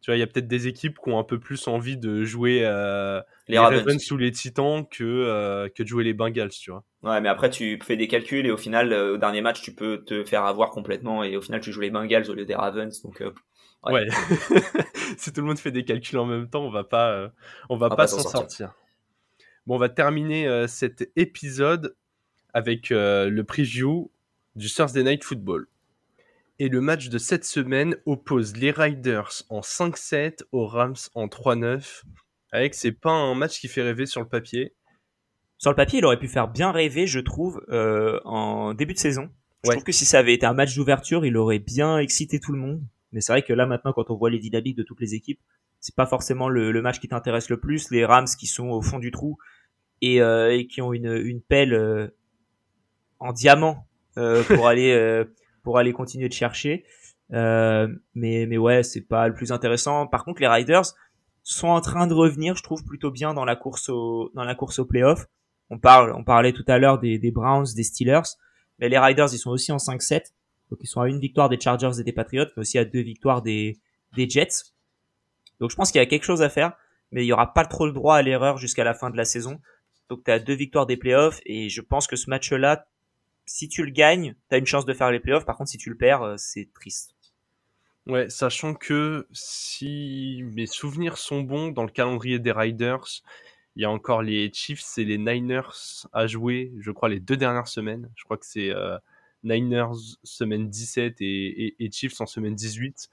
Tu 0.00 0.10
vois, 0.10 0.16
il 0.16 0.20
y 0.20 0.22
a 0.22 0.26
peut-être 0.26 0.46
des 0.46 0.68
équipes 0.68 0.98
qui 1.02 1.10
ont 1.10 1.18
un 1.18 1.24
peu 1.24 1.40
plus 1.40 1.66
envie 1.66 1.96
de 1.96 2.24
jouer 2.24 2.60
euh, 2.62 3.20
les, 3.48 3.58
Ravens 3.58 4.10
ou 4.12 4.16
les 4.16 4.30
Titans 4.30 4.86
que, 4.88 5.02
euh, 5.02 5.68
que 5.68 5.82
de 5.82 5.88
jouer 5.88 6.04
les 6.04 6.14
Bengals, 6.14 6.50
tu 6.50 6.70
vois. 6.70 6.84
Ouais, 7.02 7.20
mais 7.20 7.28
après, 7.28 7.50
tu 7.50 7.78
fais 7.82 7.96
des 7.96 8.06
calculs 8.06 8.46
et 8.46 8.50
au 8.50 8.56
final, 8.56 8.92
euh, 8.92 9.14
au 9.14 9.16
dernier 9.16 9.40
match, 9.40 9.60
tu 9.60 9.74
peux 9.74 10.04
te 10.04 10.24
faire 10.24 10.44
avoir 10.44 10.70
complètement 10.70 11.24
et 11.24 11.36
au 11.36 11.40
final, 11.40 11.60
tu 11.60 11.72
joues 11.72 11.80
les 11.80 11.90
Bengals 11.90 12.30
au 12.30 12.34
lieu 12.34 12.44
des 12.44 12.54
Ravens. 12.54 13.02
Donc, 13.02 13.20
ouais. 13.20 13.92
ouais. 13.92 14.08
si 15.18 15.32
tout 15.32 15.40
le 15.40 15.48
monde 15.48 15.58
fait 15.58 15.72
des 15.72 15.84
calculs 15.84 16.18
en 16.18 16.26
même 16.26 16.48
temps, 16.48 16.62
on 16.62 16.70
va 16.70 16.84
pas, 16.84 17.32
on 17.68 17.76
va, 17.76 17.90
pas, 17.90 18.06
s'en 18.06 18.20
sortir. 18.20 18.74
Bon, 19.66 19.74
on 19.74 19.78
va 19.78 19.88
terminer 19.88 20.66
cet 20.68 21.10
épisode 21.16 21.96
avec 22.54 22.90
le 22.90 23.42
preview 23.42 24.12
du 24.54 24.68
Thursday 24.68 25.02
Night 25.02 25.24
Football. 25.24 25.66
Et 26.60 26.68
le 26.68 26.80
match 26.80 27.08
de 27.08 27.18
cette 27.18 27.44
semaine 27.44 27.96
oppose 28.04 28.56
les 28.56 28.72
Riders 28.72 29.44
en 29.48 29.60
5-7 29.60 30.40
aux 30.50 30.66
Rams 30.66 30.96
en 31.14 31.28
3-9. 31.28 32.02
Avec, 32.50 32.74
c'est 32.74 32.90
pas 32.90 33.12
un 33.12 33.36
match 33.36 33.60
qui 33.60 33.68
fait 33.68 33.82
rêver 33.82 34.06
sur 34.06 34.20
le 34.20 34.26
papier. 34.26 34.74
Sur 35.58 35.70
le 35.70 35.76
papier, 35.76 36.00
il 36.00 36.04
aurait 36.04 36.18
pu 36.18 36.26
faire 36.26 36.48
bien 36.48 36.72
rêver, 36.72 37.06
je 37.06 37.20
trouve, 37.20 37.64
euh, 37.68 38.18
en 38.24 38.74
début 38.74 38.94
de 38.94 38.98
saison. 38.98 39.30
Je 39.64 39.70
trouve 39.70 39.84
que 39.84 39.92
si 39.92 40.04
ça 40.04 40.18
avait 40.18 40.34
été 40.34 40.46
un 40.46 40.52
match 40.52 40.74
d'ouverture, 40.74 41.24
il 41.24 41.36
aurait 41.36 41.60
bien 41.60 41.98
excité 41.98 42.40
tout 42.40 42.52
le 42.52 42.58
monde. 42.58 42.82
Mais 43.12 43.20
c'est 43.20 43.32
vrai 43.32 43.42
que 43.42 43.52
là, 43.52 43.66
maintenant, 43.66 43.92
quand 43.92 44.10
on 44.10 44.16
voit 44.16 44.30
les 44.30 44.38
dynamiques 44.40 44.76
de 44.76 44.82
toutes 44.82 45.00
les 45.00 45.14
équipes, 45.14 45.40
c'est 45.78 45.94
pas 45.94 46.06
forcément 46.06 46.48
le, 46.48 46.82
match 46.82 46.98
qui 46.98 47.06
t'intéresse 47.06 47.50
le 47.50 47.60
plus. 47.60 47.90
Les 47.90 48.04
Rams 48.04 48.26
qui 48.36 48.48
sont 48.48 48.68
au 48.70 48.82
fond 48.82 48.98
du 48.98 49.12
trou 49.12 49.38
et, 50.00 50.20
euh, 50.22 50.60
qui 50.68 50.82
ont 50.82 50.92
une, 50.92 51.12
une 51.12 51.40
pelle 51.40 51.72
euh, 51.72 52.08
en 53.20 53.32
diamant 53.32 53.86
pour 54.14 54.66
aller 54.66 55.24
pour 55.68 55.76
aller 55.76 55.92
continuer 55.92 56.30
de 56.30 56.32
chercher. 56.32 56.86
mais 57.30 58.46
mais 58.46 58.56
ouais, 58.56 58.82
c'est 58.82 59.02
pas 59.02 59.28
le 59.28 59.34
plus 59.34 59.52
intéressant. 59.52 60.06
Par 60.06 60.24
contre, 60.24 60.40
les 60.40 60.48
Riders 60.48 60.94
sont 61.42 61.68
en 61.68 61.82
train 61.82 62.06
de 62.06 62.14
revenir, 62.14 62.56
je 62.56 62.62
trouve 62.62 62.82
plutôt 62.84 63.10
bien 63.10 63.34
dans 63.34 63.44
la 63.44 63.54
course 63.54 63.90
au 63.90 64.30
dans 64.34 64.44
la 64.44 64.54
course 64.54 64.78
au 64.78 64.86
playoff. 64.86 65.26
On 65.68 65.78
parle, 65.78 66.14
on 66.16 66.24
parlait 66.24 66.54
tout 66.54 66.64
à 66.68 66.78
l'heure 66.78 66.98
des, 66.98 67.18
des 67.18 67.30
Browns, 67.30 67.66
des 67.76 67.82
Steelers, 67.82 68.30
mais 68.78 68.88
les 68.88 68.98
Riders 68.98 69.28
ils 69.30 69.38
sont 69.38 69.50
aussi 69.50 69.70
en 69.70 69.76
5-7, 69.76 70.32
donc 70.70 70.78
ils 70.80 70.86
sont 70.86 71.02
à 71.02 71.08
une 71.10 71.20
victoire 71.20 71.50
des 71.50 71.60
Chargers 71.60 72.00
et 72.00 72.02
des 72.02 72.14
Patriots, 72.14 72.46
mais 72.56 72.62
aussi 72.62 72.78
à 72.78 72.86
deux 72.86 73.02
victoires 73.02 73.42
des 73.42 73.78
des 74.16 74.26
Jets. 74.26 74.72
Donc 75.60 75.70
je 75.70 75.76
pense 75.76 75.92
qu'il 75.92 75.98
y 75.98 76.02
a 76.02 76.06
quelque 76.06 76.24
chose 76.24 76.40
à 76.40 76.48
faire, 76.48 76.72
mais 77.12 77.24
il 77.24 77.26
y 77.26 77.32
aura 77.34 77.52
pas 77.52 77.66
trop 77.66 77.84
le 77.84 77.92
droit 77.92 78.16
à 78.16 78.22
l'erreur 78.22 78.56
jusqu'à 78.56 78.84
la 78.84 78.94
fin 78.94 79.10
de 79.10 79.18
la 79.18 79.26
saison. 79.26 79.60
Donc 80.08 80.24
tu 80.24 80.30
as 80.30 80.38
deux 80.38 80.54
victoires 80.54 80.86
des 80.86 80.96
playoffs 80.96 81.42
et 81.44 81.68
je 81.68 81.82
pense 81.82 82.06
que 82.06 82.16
ce 82.16 82.30
match-là, 82.30 82.86
si 83.48 83.68
tu 83.68 83.84
le 83.84 83.90
gagnes, 83.90 84.34
tu 84.48 84.54
as 84.54 84.58
une 84.58 84.66
chance 84.66 84.84
de 84.86 84.92
faire 84.92 85.10
les 85.10 85.20
playoffs. 85.20 85.44
Par 85.44 85.56
contre, 85.56 85.70
si 85.70 85.78
tu 85.78 85.90
le 85.90 85.96
perds, 85.96 86.22
euh, 86.22 86.34
c'est 86.36 86.68
triste. 86.72 87.14
Ouais, 88.06 88.30
sachant 88.30 88.74
que 88.74 89.26
si 89.32 90.42
mes 90.54 90.66
souvenirs 90.66 91.18
sont 91.18 91.42
bons 91.42 91.68
dans 91.68 91.82
le 91.82 91.90
calendrier 91.90 92.38
des 92.38 92.52
Riders, 92.52 93.22
il 93.76 93.82
y 93.82 93.84
a 93.84 93.90
encore 93.90 94.22
les 94.22 94.50
Chiefs 94.52 94.96
et 94.96 95.04
les 95.04 95.18
Niners 95.18 96.06
à 96.12 96.26
jouer, 96.26 96.72
je 96.80 96.90
crois, 96.90 97.08
les 97.08 97.20
deux 97.20 97.36
dernières 97.36 97.68
semaines. 97.68 98.10
Je 98.16 98.24
crois 98.24 98.38
que 98.38 98.46
c'est 98.46 98.70
euh, 98.70 98.96
Niners 99.44 100.16
semaine 100.24 100.68
17 100.68 101.16
et, 101.20 101.76
et, 101.78 101.90
Chiefs 101.90 102.20
en 102.20 102.26
semaine 102.26 102.54
18. 102.54 103.08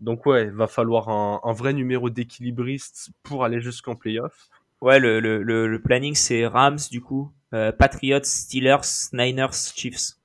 Donc 0.00 0.26
ouais, 0.26 0.44
il 0.44 0.50
va 0.50 0.66
falloir 0.66 1.08
un, 1.08 1.40
un 1.44 1.52
vrai 1.52 1.72
numéro 1.72 2.10
d'équilibriste 2.10 3.10
pour 3.22 3.44
aller 3.44 3.60
jusqu'en 3.60 3.94
playoff. 3.94 4.48
Ouais, 4.80 4.98
le, 4.98 5.20
le, 5.20 5.42
le, 5.42 5.82
planning 5.82 6.14
c'est 6.14 6.46
Rams 6.46 6.78
du 6.90 7.00
coup, 7.02 7.32
euh, 7.52 7.72
Patriots, 7.72 8.24
Steelers, 8.24 9.10
Niners, 9.12 9.72
Chiefs. 9.74 10.16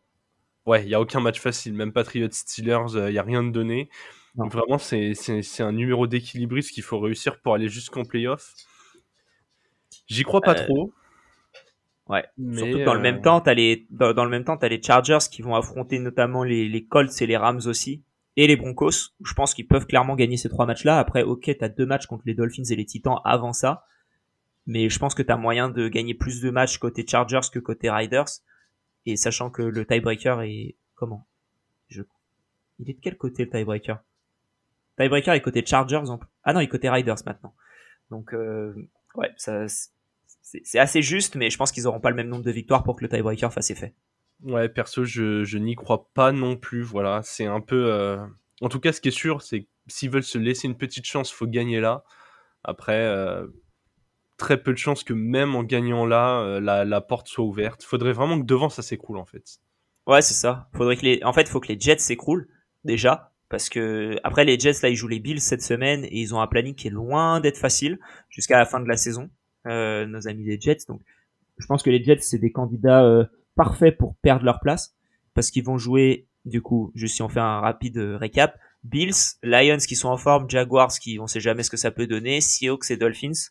Ouais, 0.65 0.83
il 0.83 0.89
y 0.89 0.95
a 0.95 1.01
aucun 1.01 1.19
match 1.19 1.39
facile, 1.39 1.73
même 1.73 1.91
Patriots, 1.91 2.29
Steelers, 2.31 2.85
il 2.93 2.97
euh, 2.97 3.11
y 3.11 3.19
a 3.19 3.23
rien 3.23 3.43
de 3.43 3.51
donné. 3.51 3.89
Donc 4.35 4.51
vraiment, 4.51 4.77
c'est 4.77 5.13
un 5.59 5.71
numéro 5.71 6.07
d'équilibriste 6.07 6.71
qu'il 6.71 6.83
faut 6.83 6.99
réussir 6.99 7.39
pour 7.39 7.53
aller 7.53 7.69
jusqu'en 7.69 8.03
playoff. 8.03 8.53
J'y 10.07 10.23
crois 10.23 10.41
pas 10.41 10.59
euh, 10.59 10.65
trop. 10.65 10.93
Ouais. 12.07 12.25
Mais 12.38 12.57
Surtout 12.57 12.83
dans 12.83 12.93
le 12.93 12.99
même 12.99 13.21
temps, 13.21 13.41
t'as 13.41 13.53
les 13.53 13.88
dans, 13.89 14.25
le 14.25 14.29
même 14.29 14.43
temps, 14.43 14.57
t'as 14.57 14.67
les 14.67 14.81
Chargers 14.81 15.29
qui 15.31 15.41
vont 15.41 15.55
affronter 15.55 15.99
notamment 15.99 16.43
les, 16.43 16.67
les 16.67 16.85
Colts 16.85 17.21
et 17.21 17.25
les 17.25 17.38
Rams 17.38 17.61
aussi, 17.65 18.03
et 18.35 18.45
les 18.45 18.55
Broncos. 18.55 19.13
Je 19.23 19.33
pense 19.33 19.53
qu'ils 19.53 19.67
peuvent 19.67 19.88
clairement 19.88 20.15
gagner 20.15 20.38
ces 20.38 20.49
trois 20.49 20.65
matchs-là. 20.65 20.99
Après, 20.99 21.23
ok, 21.23 21.49
t'as 21.57 21.69
deux 21.69 21.85
matchs 21.85 22.05
contre 22.05 22.23
les 22.25 22.33
Dolphins 22.33 22.65
et 22.69 22.75
les 22.75 22.85
Titans 22.85 23.19
avant 23.23 23.53
ça 23.53 23.85
mais 24.65 24.89
je 24.89 24.99
pense 24.99 25.15
que 25.15 25.23
tu 25.23 25.32
as 25.32 25.38
moyen 25.38 25.69
de 25.69 25.88
gagner 25.88 26.13
plus 26.13 26.41
de 26.41 26.49
matchs 26.49 26.78
côté 26.78 27.06
Chargers 27.08 27.49
que 27.51 27.60
côté 27.60 27.89
Riders. 27.89 28.41
Et 29.06 29.15
sachant 29.17 29.49
que 29.51 29.62
le 29.62 29.86
tiebreaker 29.86 30.41
est 30.41 30.75
comment? 30.95 31.28
Je... 31.89 32.01
Il 32.80 32.89
est 32.89 32.93
de 32.93 32.99
quel 33.01 33.17
côté 33.17 33.45
le 33.45 33.51
tiebreaker? 33.51 33.99
Tiebreaker 34.97 35.34
est 35.34 35.41
côté 35.41 35.63
Chargers 35.65 36.04
Ah 36.43 36.54
non, 36.54 36.60
il 36.60 36.63
est 36.63 36.69
côté 36.69 36.89
Riders 36.89 37.17
maintenant. 37.25 37.54
Donc 38.10 38.34
euh, 38.34 38.73
ouais, 39.15 39.32
ça 39.38 39.65
c'est 40.41 40.80
assez 40.80 41.01
juste, 41.01 41.36
mais 41.36 41.49
je 41.49 41.58
pense 41.58 41.71
qu'ils 41.71 41.88
auront 41.88 41.99
pas 41.99 42.12
le 42.12 42.15
même 42.15 42.28
nombre 42.30 42.43
de 42.43 42.51
victoires 42.51 42.84
pour 42.84 42.95
que 42.95 43.04
le 43.04 43.10
tiebreaker 43.10 43.51
fasse 43.51 43.71
effet. 43.71 43.93
Ouais, 44.43 44.69
perso, 44.69 45.04
je, 45.04 45.43
je 45.43 45.58
n'y 45.58 45.75
crois 45.75 46.10
pas 46.13 46.32
non 46.32 46.56
plus. 46.56 46.82
Voilà, 46.84 47.21
c'est 47.23 47.45
un 47.45 47.62
peu. 47.62 47.91
Euh... 47.91 48.23
En 48.62 48.69
tout 48.69 48.80
cas, 48.80 48.91
ce 48.91 49.01
qui 49.01 49.08
est 49.08 49.12
sûr, 49.12 49.41
c'est 49.41 49.67
s'ils 49.88 50.10
veulent 50.10 50.23
se 50.23 50.38
laisser 50.38 50.67
une 50.67 50.78
petite 50.78 51.06
chance, 51.06 51.32
faut 51.32 51.47
gagner 51.47 51.80
là. 51.80 52.04
Après, 52.63 53.06
euh, 53.06 53.47
très 54.37 54.61
peu 54.61 54.73
de 54.73 54.77
chances 54.77 55.03
que 55.03 55.13
même 55.13 55.55
en 55.55 55.63
gagnant 55.63 56.05
là, 56.05 56.41
euh, 56.41 56.59
la, 56.59 57.01
porte 57.01 57.27
soit 57.27 57.45
ouverte. 57.45 57.83
Faudrait 57.83 58.13
vraiment 58.13 58.39
que 58.39 58.45
devant 58.45 58.69
ça 58.69 58.81
s'écroule 58.81 59.17
en 59.17 59.25
fait. 59.25 59.59
Ouais, 60.07 60.21
c'est 60.21 60.33
ça. 60.33 60.69
Faudrait 60.73 60.97
que 60.97 61.03
les, 61.03 61.23
en 61.23 61.33
fait, 61.33 61.47
faut 61.47 61.59
que 61.59 61.67
les 61.71 61.79
Jets 61.79 61.99
s'écroulent 61.99 62.47
déjà, 62.83 63.31
parce 63.49 63.69
que 63.69 64.17
après 64.23 64.45
les 64.45 64.59
Jets 64.59 64.81
là, 64.83 64.89
ils 64.89 64.95
jouent 64.95 65.07
les 65.07 65.19
Bills 65.19 65.41
cette 65.41 65.61
semaine 65.61 66.05
et 66.05 66.19
ils 66.19 66.35
ont 66.35 66.41
un 66.41 66.47
planning 66.47 66.75
qui 66.75 66.87
est 66.87 66.91
loin 66.91 67.39
d'être 67.39 67.57
facile 67.57 67.99
jusqu'à 68.29 68.57
la 68.57 68.65
fin 68.65 68.79
de 68.79 68.87
la 68.87 68.97
saison. 68.97 69.29
Euh, 69.67 70.05
nos 70.05 70.27
amis 70.27 70.43
les 70.43 70.59
Jets, 70.59 70.85
donc 70.87 71.01
je 71.57 71.65
pense 71.65 71.81
que 71.81 71.89
les 71.89 72.03
Jets 72.03 72.19
c'est 72.19 72.37
des 72.37 72.51
candidats 72.51 73.03
euh, 73.03 73.25
parfaits 73.55 73.97
pour 73.97 74.15
perdre 74.17 74.45
leur 74.45 74.59
place 74.59 74.95
parce 75.33 75.49
qu'ils 75.49 75.63
vont 75.63 75.79
jouer 75.79 76.27
du 76.45 76.61
coup, 76.61 76.91
juste 76.93 77.15
si 77.15 77.23
on 77.23 77.29
fait 77.29 77.39
un 77.39 77.59
rapide 77.61 77.97
récap, 77.97 78.59
Bills, 78.83 79.15
Lions 79.41 79.77
qui 79.77 79.95
sont 79.95 80.09
en 80.09 80.17
forme, 80.17 80.47
Jaguars 80.47 80.93
qui 80.99 81.17
on 81.19 81.25
sait 81.25 81.39
jamais 81.39 81.63
ce 81.63 81.71
que 81.71 81.77
ça 81.77 81.89
peut 81.89 82.05
donner, 82.05 82.41
Seahawks 82.41 82.91
et 82.91 82.97
Dolphins 82.97 83.49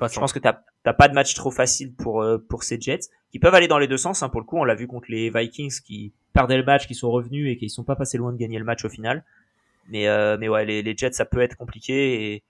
je 0.00 0.18
pense 0.18 0.32
que 0.32 0.38
t'as 0.38 0.60
t'as 0.82 0.92
pas 0.92 1.08
de 1.08 1.14
match 1.14 1.34
trop 1.34 1.50
facile 1.50 1.94
pour 1.94 2.22
euh, 2.22 2.38
pour 2.38 2.62
ces 2.62 2.80
Jets 2.80 3.08
qui 3.30 3.38
peuvent 3.38 3.54
aller 3.54 3.68
dans 3.68 3.78
les 3.78 3.88
deux 3.88 3.96
sens. 3.96 4.22
Hein, 4.22 4.28
pour 4.28 4.40
le 4.40 4.46
coup, 4.46 4.58
on 4.58 4.64
l'a 4.64 4.74
vu 4.74 4.86
contre 4.86 5.06
les 5.10 5.30
Vikings 5.30 5.80
qui 5.84 6.12
perdaient 6.32 6.56
le 6.56 6.64
match, 6.64 6.86
qui 6.86 6.94
sont 6.94 7.10
revenus 7.10 7.50
et 7.50 7.56
qui 7.56 7.70
sont 7.70 7.84
pas 7.84 7.96
passés 7.96 8.18
loin 8.18 8.32
de 8.32 8.36
gagner 8.36 8.58
le 8.58 8.64
match 8.64 8.84
au 8.84 8.88
final. 8.88 9.24
Mais 9.88 10.08
euh, 10.08 10.36
mais 10.38 10.48
ouais, 10.48 10.64
les, 10.64 10.82
les 10.82 10.96
Jets 10.96 11.12
ça 11.12 11.24
peut 11.24 11.40
être 11.40 11.56
compliqué 11.56 12.34
et 12.34 12.42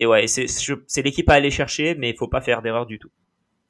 et 0.00 0.06
ouais, 0.06 0.26
c'est 0.26 0.46
c'est 0.48 1.02
l'équipe 1.02 1.28
à 1.30 1.34
aller 1.34 1.50
chercher, 1.50 1.94
mais 1.94 2.10
il 2.10 2.16
faut 2.16 2.28
pas 2.28 2.40
faire 2.40 2.62
d'erreur 2.62 2.86
du 2.86 2.98
tout. 2.98 3.10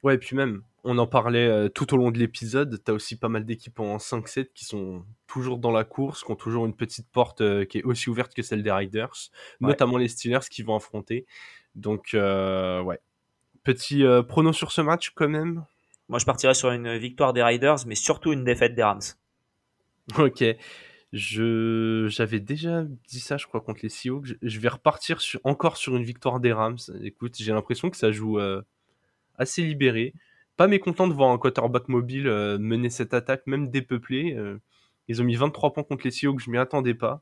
Ouais, 0.01 0.15
et 0.15 0.17
puis 0.17 0.35
même, 0.35 0.63
on 0.83 0.97
en 0.97 1.07
parlait 1.07 1.47
euh, 1.47 1.69
tout 1.69 1.93
au 1.93 1.97
long 1.97 2.11
de 2.11 2.17
l'épisode, 2.17 2.81
t'as 2.83 2.91
aussi 2.91 3.17
pas 3.17 3.29
mal 3.29 3.45
d'équipes 3.45 3.79
en 3.79 3.97
5-7 3.97 4.47
qui 4.53 4.65
sont 4.65 5.05
toujours 5.27 5.59
dans 5.59 5.71
la 5.71 5.85
course, 5.85 6.25
qui 6.25 6.31
ont 6.31 6.35
toujours 6.35 6.65
une 6.65 6.75
petite 6.75 7.07
porte 7.09 7.41
qui 7.67 7.77
est 7.77 7.83
aussi 7.83 8.09
ouverte 8.09 8.33
que 8.33 8.41
celle 8.41 8.63
des 8.63 8.71
Riders, 8.71 9.13
notamment 9.61 9.97
les 9.97 10.09
Steelers 10.09 10.49
qui 10.49 10.63
vont 10.63 10.75
affronter. 10.75 11.25
Donc, 11.75 12.09
ouais, 12.13 12.99
Petit 13.63 14.03
euh, 14.03 14.23
prono 14.23 14.51
sur 14.51 14.71
ce 14.73 14.81
match 14.81 15.11
quand 15.15 15.29
même 15.29 15.65
Moi 16.09 16.19
je 16.19 16.25
partirais 16.25 16.53
sur 16.53 16.71
une 16.71 16.97
victoire 16.97 17.31
des 17.31 17.41
Riders, 17.41 17.87
mais 17.87 17.95
surtout 17.95 18.33
une 18.33 18.43
défaite 18.43 18.75
des 18.75 18.83
Rams. 18.83 19.01
Ok. 20.17 20.43
Je 21.13 22.07
j'avais 22.09 22.39
déjà 22.39 22.83
dit 23.07 23.19
ça, 23.19 23.37
je 23.37 23.45
crois, 23.45 23.61
contre 23.61 23.81
les 23.83 23.89
Seahawks. 23.89 24.33
Je, 24.41 24.59
vais 24.59 24.67
repartir 24.67 25.21
sur, 25.21 25.39
encore 25.43 25.77
sur 25.77 25.95
une 25.95 26.03
victoire 26.03 26.39
des 26.39 26.51
Rams. 26.51 26.79
Écoute, 27.01 27.35
j'ai 27.37 27.53
l'impression 27.53 27.89
que 27.89 27.95
ça 27.95 28.11
joue 28.11 28.39
euh, 28.39 28.61
assez 29.37 29.61
libéré. 29.61 30.13
Pas 30.57 30.67
mécontent 30.67 31.07
de 31.07 31.13
voir 31.13 31.29
un 31.29 31.37
quarterback 31.37 31.87
mobile 31.87 32.27
euh, 32.27 32.57
mener 32.57 32.89
cette 32.89 33.13
attaque, 33.13 33.43
même 33.45 33.69
dépeuplée. 33.69 34.35
ils 35.07 35.21
ont 35.21 35.25
mis 35.25 35.35
23 35.35 35.71
points 35.73 35.83
contre 35.83 36.03
les 36.03 36.11
Seahawks, 36.11 36.41
je 36.41 36.49
m'y 36.49 36.57
attendais 36.57 36.95
pas. 36.95 37.21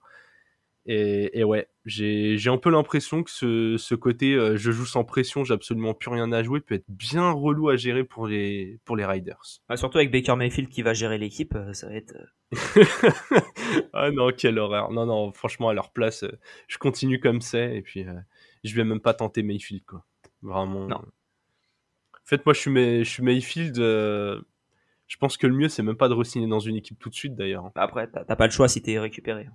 Et, 0.88 1.44
ouais, 1.44 1.68
j'ai 1.86 2.48
un 2.48 2.58
peu 2.58 2.72
l'impression 2.72 3.24
que 3.24 3.30
ce, 3.30 3.76
ce 3.78 3.94
côté 3.94 4.34
euh, 4.34 4.58
je 4.58 4.72
joue 4.72 4.86
sans 4.86 5.04
pression, 5.04 5.44
j'ai 5.44 5.54
absolument 5.54 5.94
plus 5.94 6.10
rien 6.10 6.32
à 6.32 6.42
jouer, 6.42 6.60
peut 6.60 6.76
être 6.76 6.90
bien 6.90 7.30
relou 7.32 7.70
à 7.70 7.76
gérer 7.76 8.04
pour 8.04 8.26
les, 8.26 8.80
pour 8.84 8.96
les 8.96 9.06
Riders. 9.06 9.62
surtout 9.76 10.00
avec 10.00 10.12
Baker 10.12 10.36
Mayfield 10.36 10.70
qui 10.70 10.82
va 10.82 10.94
gérer 10.94 11.20
l'équipe, 11.20 11.54
euh, 11.56 11.74
ça 11.74 11.88
va 11.88 11.96
être. 11.96 12.16
Euh, 12.16 12.84
ah 13.94 14.10
non, 14.12 14.32
quelle 14.36 14.58
horreur. 14.58 14.92
Non, 14.92 15.06
non, 15.06 15.32
franchement, 15.34 15.70
à 15.70 15.74
leur 15.74 15.92
place, 15.92 16.26
je 16.68 16.78
continue 16.80 17.20
comme 17.20 17.42
c'est, 17.42 17.78
et 17.78 17.82
puis 17.82 18.06
je 18.64 18.76
vais 18.76 18.84
même 18.84 19.02
pas 19.02 19.14
tenter 19.14 19.44
Mayfield, 19.44 19.86
quoi. 19.86 20.04
Vraiment. 20.42 20.88
Non. 20.88 20.98
En 20.98 22.26
fait, 22.26 22.44
moi, 22.46 22.54
je 22.54 22.60
suis, 22.60 23.04
je 23.04 23.10
suis 23.10 23.24
Mayfield. 23.24 23.76
je 23.76 25.18
pense 25.20 25.38
que 25.38 25.46
le 25.46 25.54
mieux, 25.54 25.70
c'est 25.70 25.84
même 25.84 25.96
pas 25.98 26.10
de 26.10 26.16
re 26.16 26.24
dans 26.48 26.60
une 26.60 26.76
équipe 26.76 26.98
tout 26.98 27.10
de 27.10 27.16
suite, 27.16 27.36
d'ailleurs. 27.36 27.70
Après, 27.76 28.10
t'as 28.10 28.36
pas 28.36 28.48
le 28.48 28.52
choix 28.52 28.68
si 28.68 28.82
t'es 28.82 28.98
récupéré. 28.98 29.48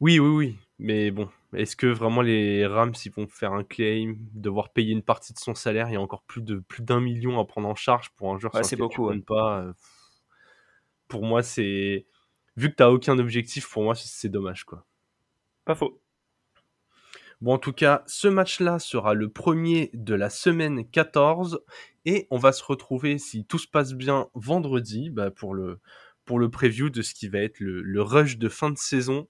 Oui, 0.00 0.18
oui, 0.18 0.28
oui. 0.28 0.58
Mais 0.78 1.10
bon, 1.10 1.28
est-ce 1.54 1.76
que 1.76 1.86
vraiment 1.86 2.22
les 2.22 2.66
Rams 2.66 2.94
ils 3.04 3.12
vont 3.12 3.28
faire 3.28 3.52
un 3.52 3.64
claim, 3.64 4.14
devoir 4.32 4.72
payer 4.72 4.92
une 4.92 5.02
partie 5.02 5.34
de 5.34 5.38
son 5.38 5.54
salaire? 5.54 5.88
Il 5.88 5.92
y 5.92 5.96
a 5.96 6.00
encore 6.00 6.22
plus 6.22 6.40
de 6.40 6.58
plus 6.58 6.82
d'un 6.82 7.00
million 7.00 7.38
à 7.38 7.44
prendre 7.44 7.68
en 7.68 7.74
charge 7.74 8.10
pour 8.16 8.32
un 8.32 8.38
joueur 8.38 8.54
ouais, 8.54 8.64
c'est 8.64 8.76
beaucoup, 8.76 9.12
pas. 9.20 9.60
Euh, 9.60 9.72
pour 11.06 11.24
moi, 11.24 11.42
c'est 11.42 12.06
vu 12.56 12.70
que 12.70 12.76
tu 12.76 12.82
n'as 12.82 12.88
aucun 12.88 13.18
objectif, 13.18 13.68
pour 13.68 13.82
moi 13.82 13.94
c'est 13.94 14.28
dommage 14.28 14.64
quoi. 14.64 14.86
Pas 15.66 15.74
faux. 15.74 16.00
Bon, 17.42 17.54
en 17.54 17.58
tout 17.58 17.72
cas, 17.72 18.02
ce 18.06 18.28
match-là 18.28 18.78
sera 18.78 19.14
le 19.14 19.30
premier 19.30 19.90
de 19.94 20.14
la 20.14 20.28
semaine 20.28 20.88
14 20.90 21.64
et 22.04 22.26
on 22.30 22.36
va 22.36 22.52
se 22.52 22.62
retrouver, 22.62 23.18
si 23.18 23.46
tout 23.46 23.58
se 23.58 23.66
passe 23.66 23.94
bien, 23.94 24.28
vendredi 24.34 25.08
bah, 25.08 25.30
pour, 25.30 25.54
le, 25.54 25.80
pour 26.26 26.38
le 26.38 26.50
preview 26.50 26.90
de 26.90 27.00
ce 27.00 27.14
qui 27.14 27.28
va 27.28 27.38
être 27.38 27.60
le, 27.60 27.80
le 27.80 28.02
rush 28.02 28.36
de 28.36 28.48
fin 28.50 28.70
de 28.70 28.76
saison 28.76 29.26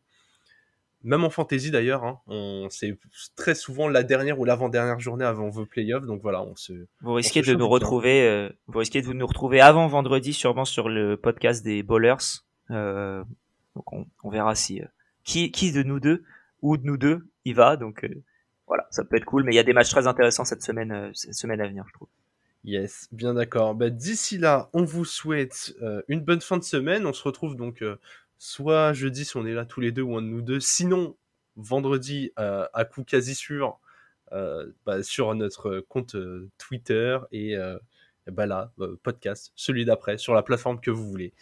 même 1.02 1.24
en 1.24 1.30
fantasy 1.30 1.70
d'ailleurs, 1.70 2.04
hein, 2.04 2.20
on 2.26 2.68
c'est 2.70 2.98
très 3.36 3.54
souvent 3.54 3.88
la 3.88 4.02
dernière 4.02 4.38
ou 4.38 4.44
l'avant-dernière 4.44 5.00
journée 5.00 5.24
avant 5.24 5.48
vos 5.48 5.64
playoffs, 5.64 6.04
donc 6.04 6.20
voilà, 6.20 6.42
on 6.42 6.54
se. 6.56 6.72
Vous 7.00 7.14
risquez 7.14 7.42
de 7.42 7.54
nous 7.54 7.68
retrouver, 7.68 8.26
euh, 8.26 8.50
vous 8.66 8.78
risquez 8.78 9.00
de 9.00 9.12
nous 9.12 9.26
retrouver 9.26 9.60
avant 9.60 9.86
vendredi, 9.86 10.32
sûrement 10.32 10.64
sur 10.64 10.88
le 10.88 11.16
podcast 11.16 11.64
des 11.64 11.82
bowlers. 11.82 12.44
Euh, 12.70 13.24
donc 13.74 13.92
on, 13.92 14.06
on, 14.22 14.30
verra 14.30 14.54
si 14.54 14.82
euh, 14.82 14.86
qui, 15.24 15.50
qui 15.50 15.72
de 15.72 15.82
nous 15.82 16.00
deux 16.00 16.22
ou 16.60 16.76
de 16.76 16.84
nous 16.84 16.98
deux 16.98 17.26
y 17.46 17.54
va. 17.54 17.76
Donc 17.76 18.06
voilà, 18.66 18.86
ça 18.90 19.02
peut 19.02 19.16
être 19.16 19.24
cool, 19.24 19.44
mais 19.44 19.52
il 19.52 19.56
y 19.56 19.60
a 19.60 19.64
des 19.64 19.72
matchs 19.72 19.90
très 19.90 20.06
intéressants 20.06 20.44
cette 20.44 20.62
semaine, 20.62 21.10
cette 21.14 21.34
semaine 21.34 21.60
à 21.60 21.66
venir, 21.66 21.84
je 21.88 21.94
trouve. 21.94 22.08
Yes, 22.62 23.08
bien 23.10 23.32
d'accord. 23.32 23.74
Bah, 23.74 23.88
D'ici 23.88 24.36
là, 24.36 24.68
on 24.74 24.84
vous 24.84 25.06
souhaite 25.06 25.74
une 26.08 26.20
bonne 26.20 26.42
fin 26.42 26.58
de 26.58 26.64
semaine. 26.64 27.06
On 27.06 27.14
se 27.14 27.22
retrouve 27.22 27.56
donc 27.56 27.82
soit 28.40 28.94
jeudi 28.94 29.26
si 29.26 29.36
on 29.36 29.46
est 29.46 29.52
là 29.52 29.66
tous 29.66 29.80
les 29.80 29.92
deux 29.92 30.02
ou 30.02 30.16
un 30.16 30.22
de 30.22 30.26
nous 30.26 30.40
deux. 30.40 30.60
Sinon, 30.60 31.16
vendredi 31.56 32.32
euh, 32.38 32.66
à 32.72 32.84
coup 32.84 33.04
quasi 33.04 33.34
sûr 33.34 33.78
euh, 34.32 34.66
bah, 34.86 35.02
sur 35.02 35.34
notre 35.34 35.80
compte 35.80 36.14
euh, 36.14 36.48
Twitter 36.56 37.18
et, 37.30 37.54
bah 38.26 38.46
là, 38.46 38.72
podcast, 39.02 39.52
celui 39.56 39.84
d'après, 39.84 40.16
sur 40.16 40.34
la 40.34 40.42
plateforme 40.42 40.80
que 40.80 40.90
vous 40.90 41.06
voulez. 41.06 41.32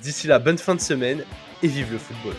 D'ici 0.00 0.28
là, 0.28 0.38
bonne 0.38 0.58
fin 0.58 0.74
de 0.74 0.80
semaine 0.80 1.24
et 1.62 1.66
vive 1.66 1.92
le 1.92 1.98
football. 1.98 2.34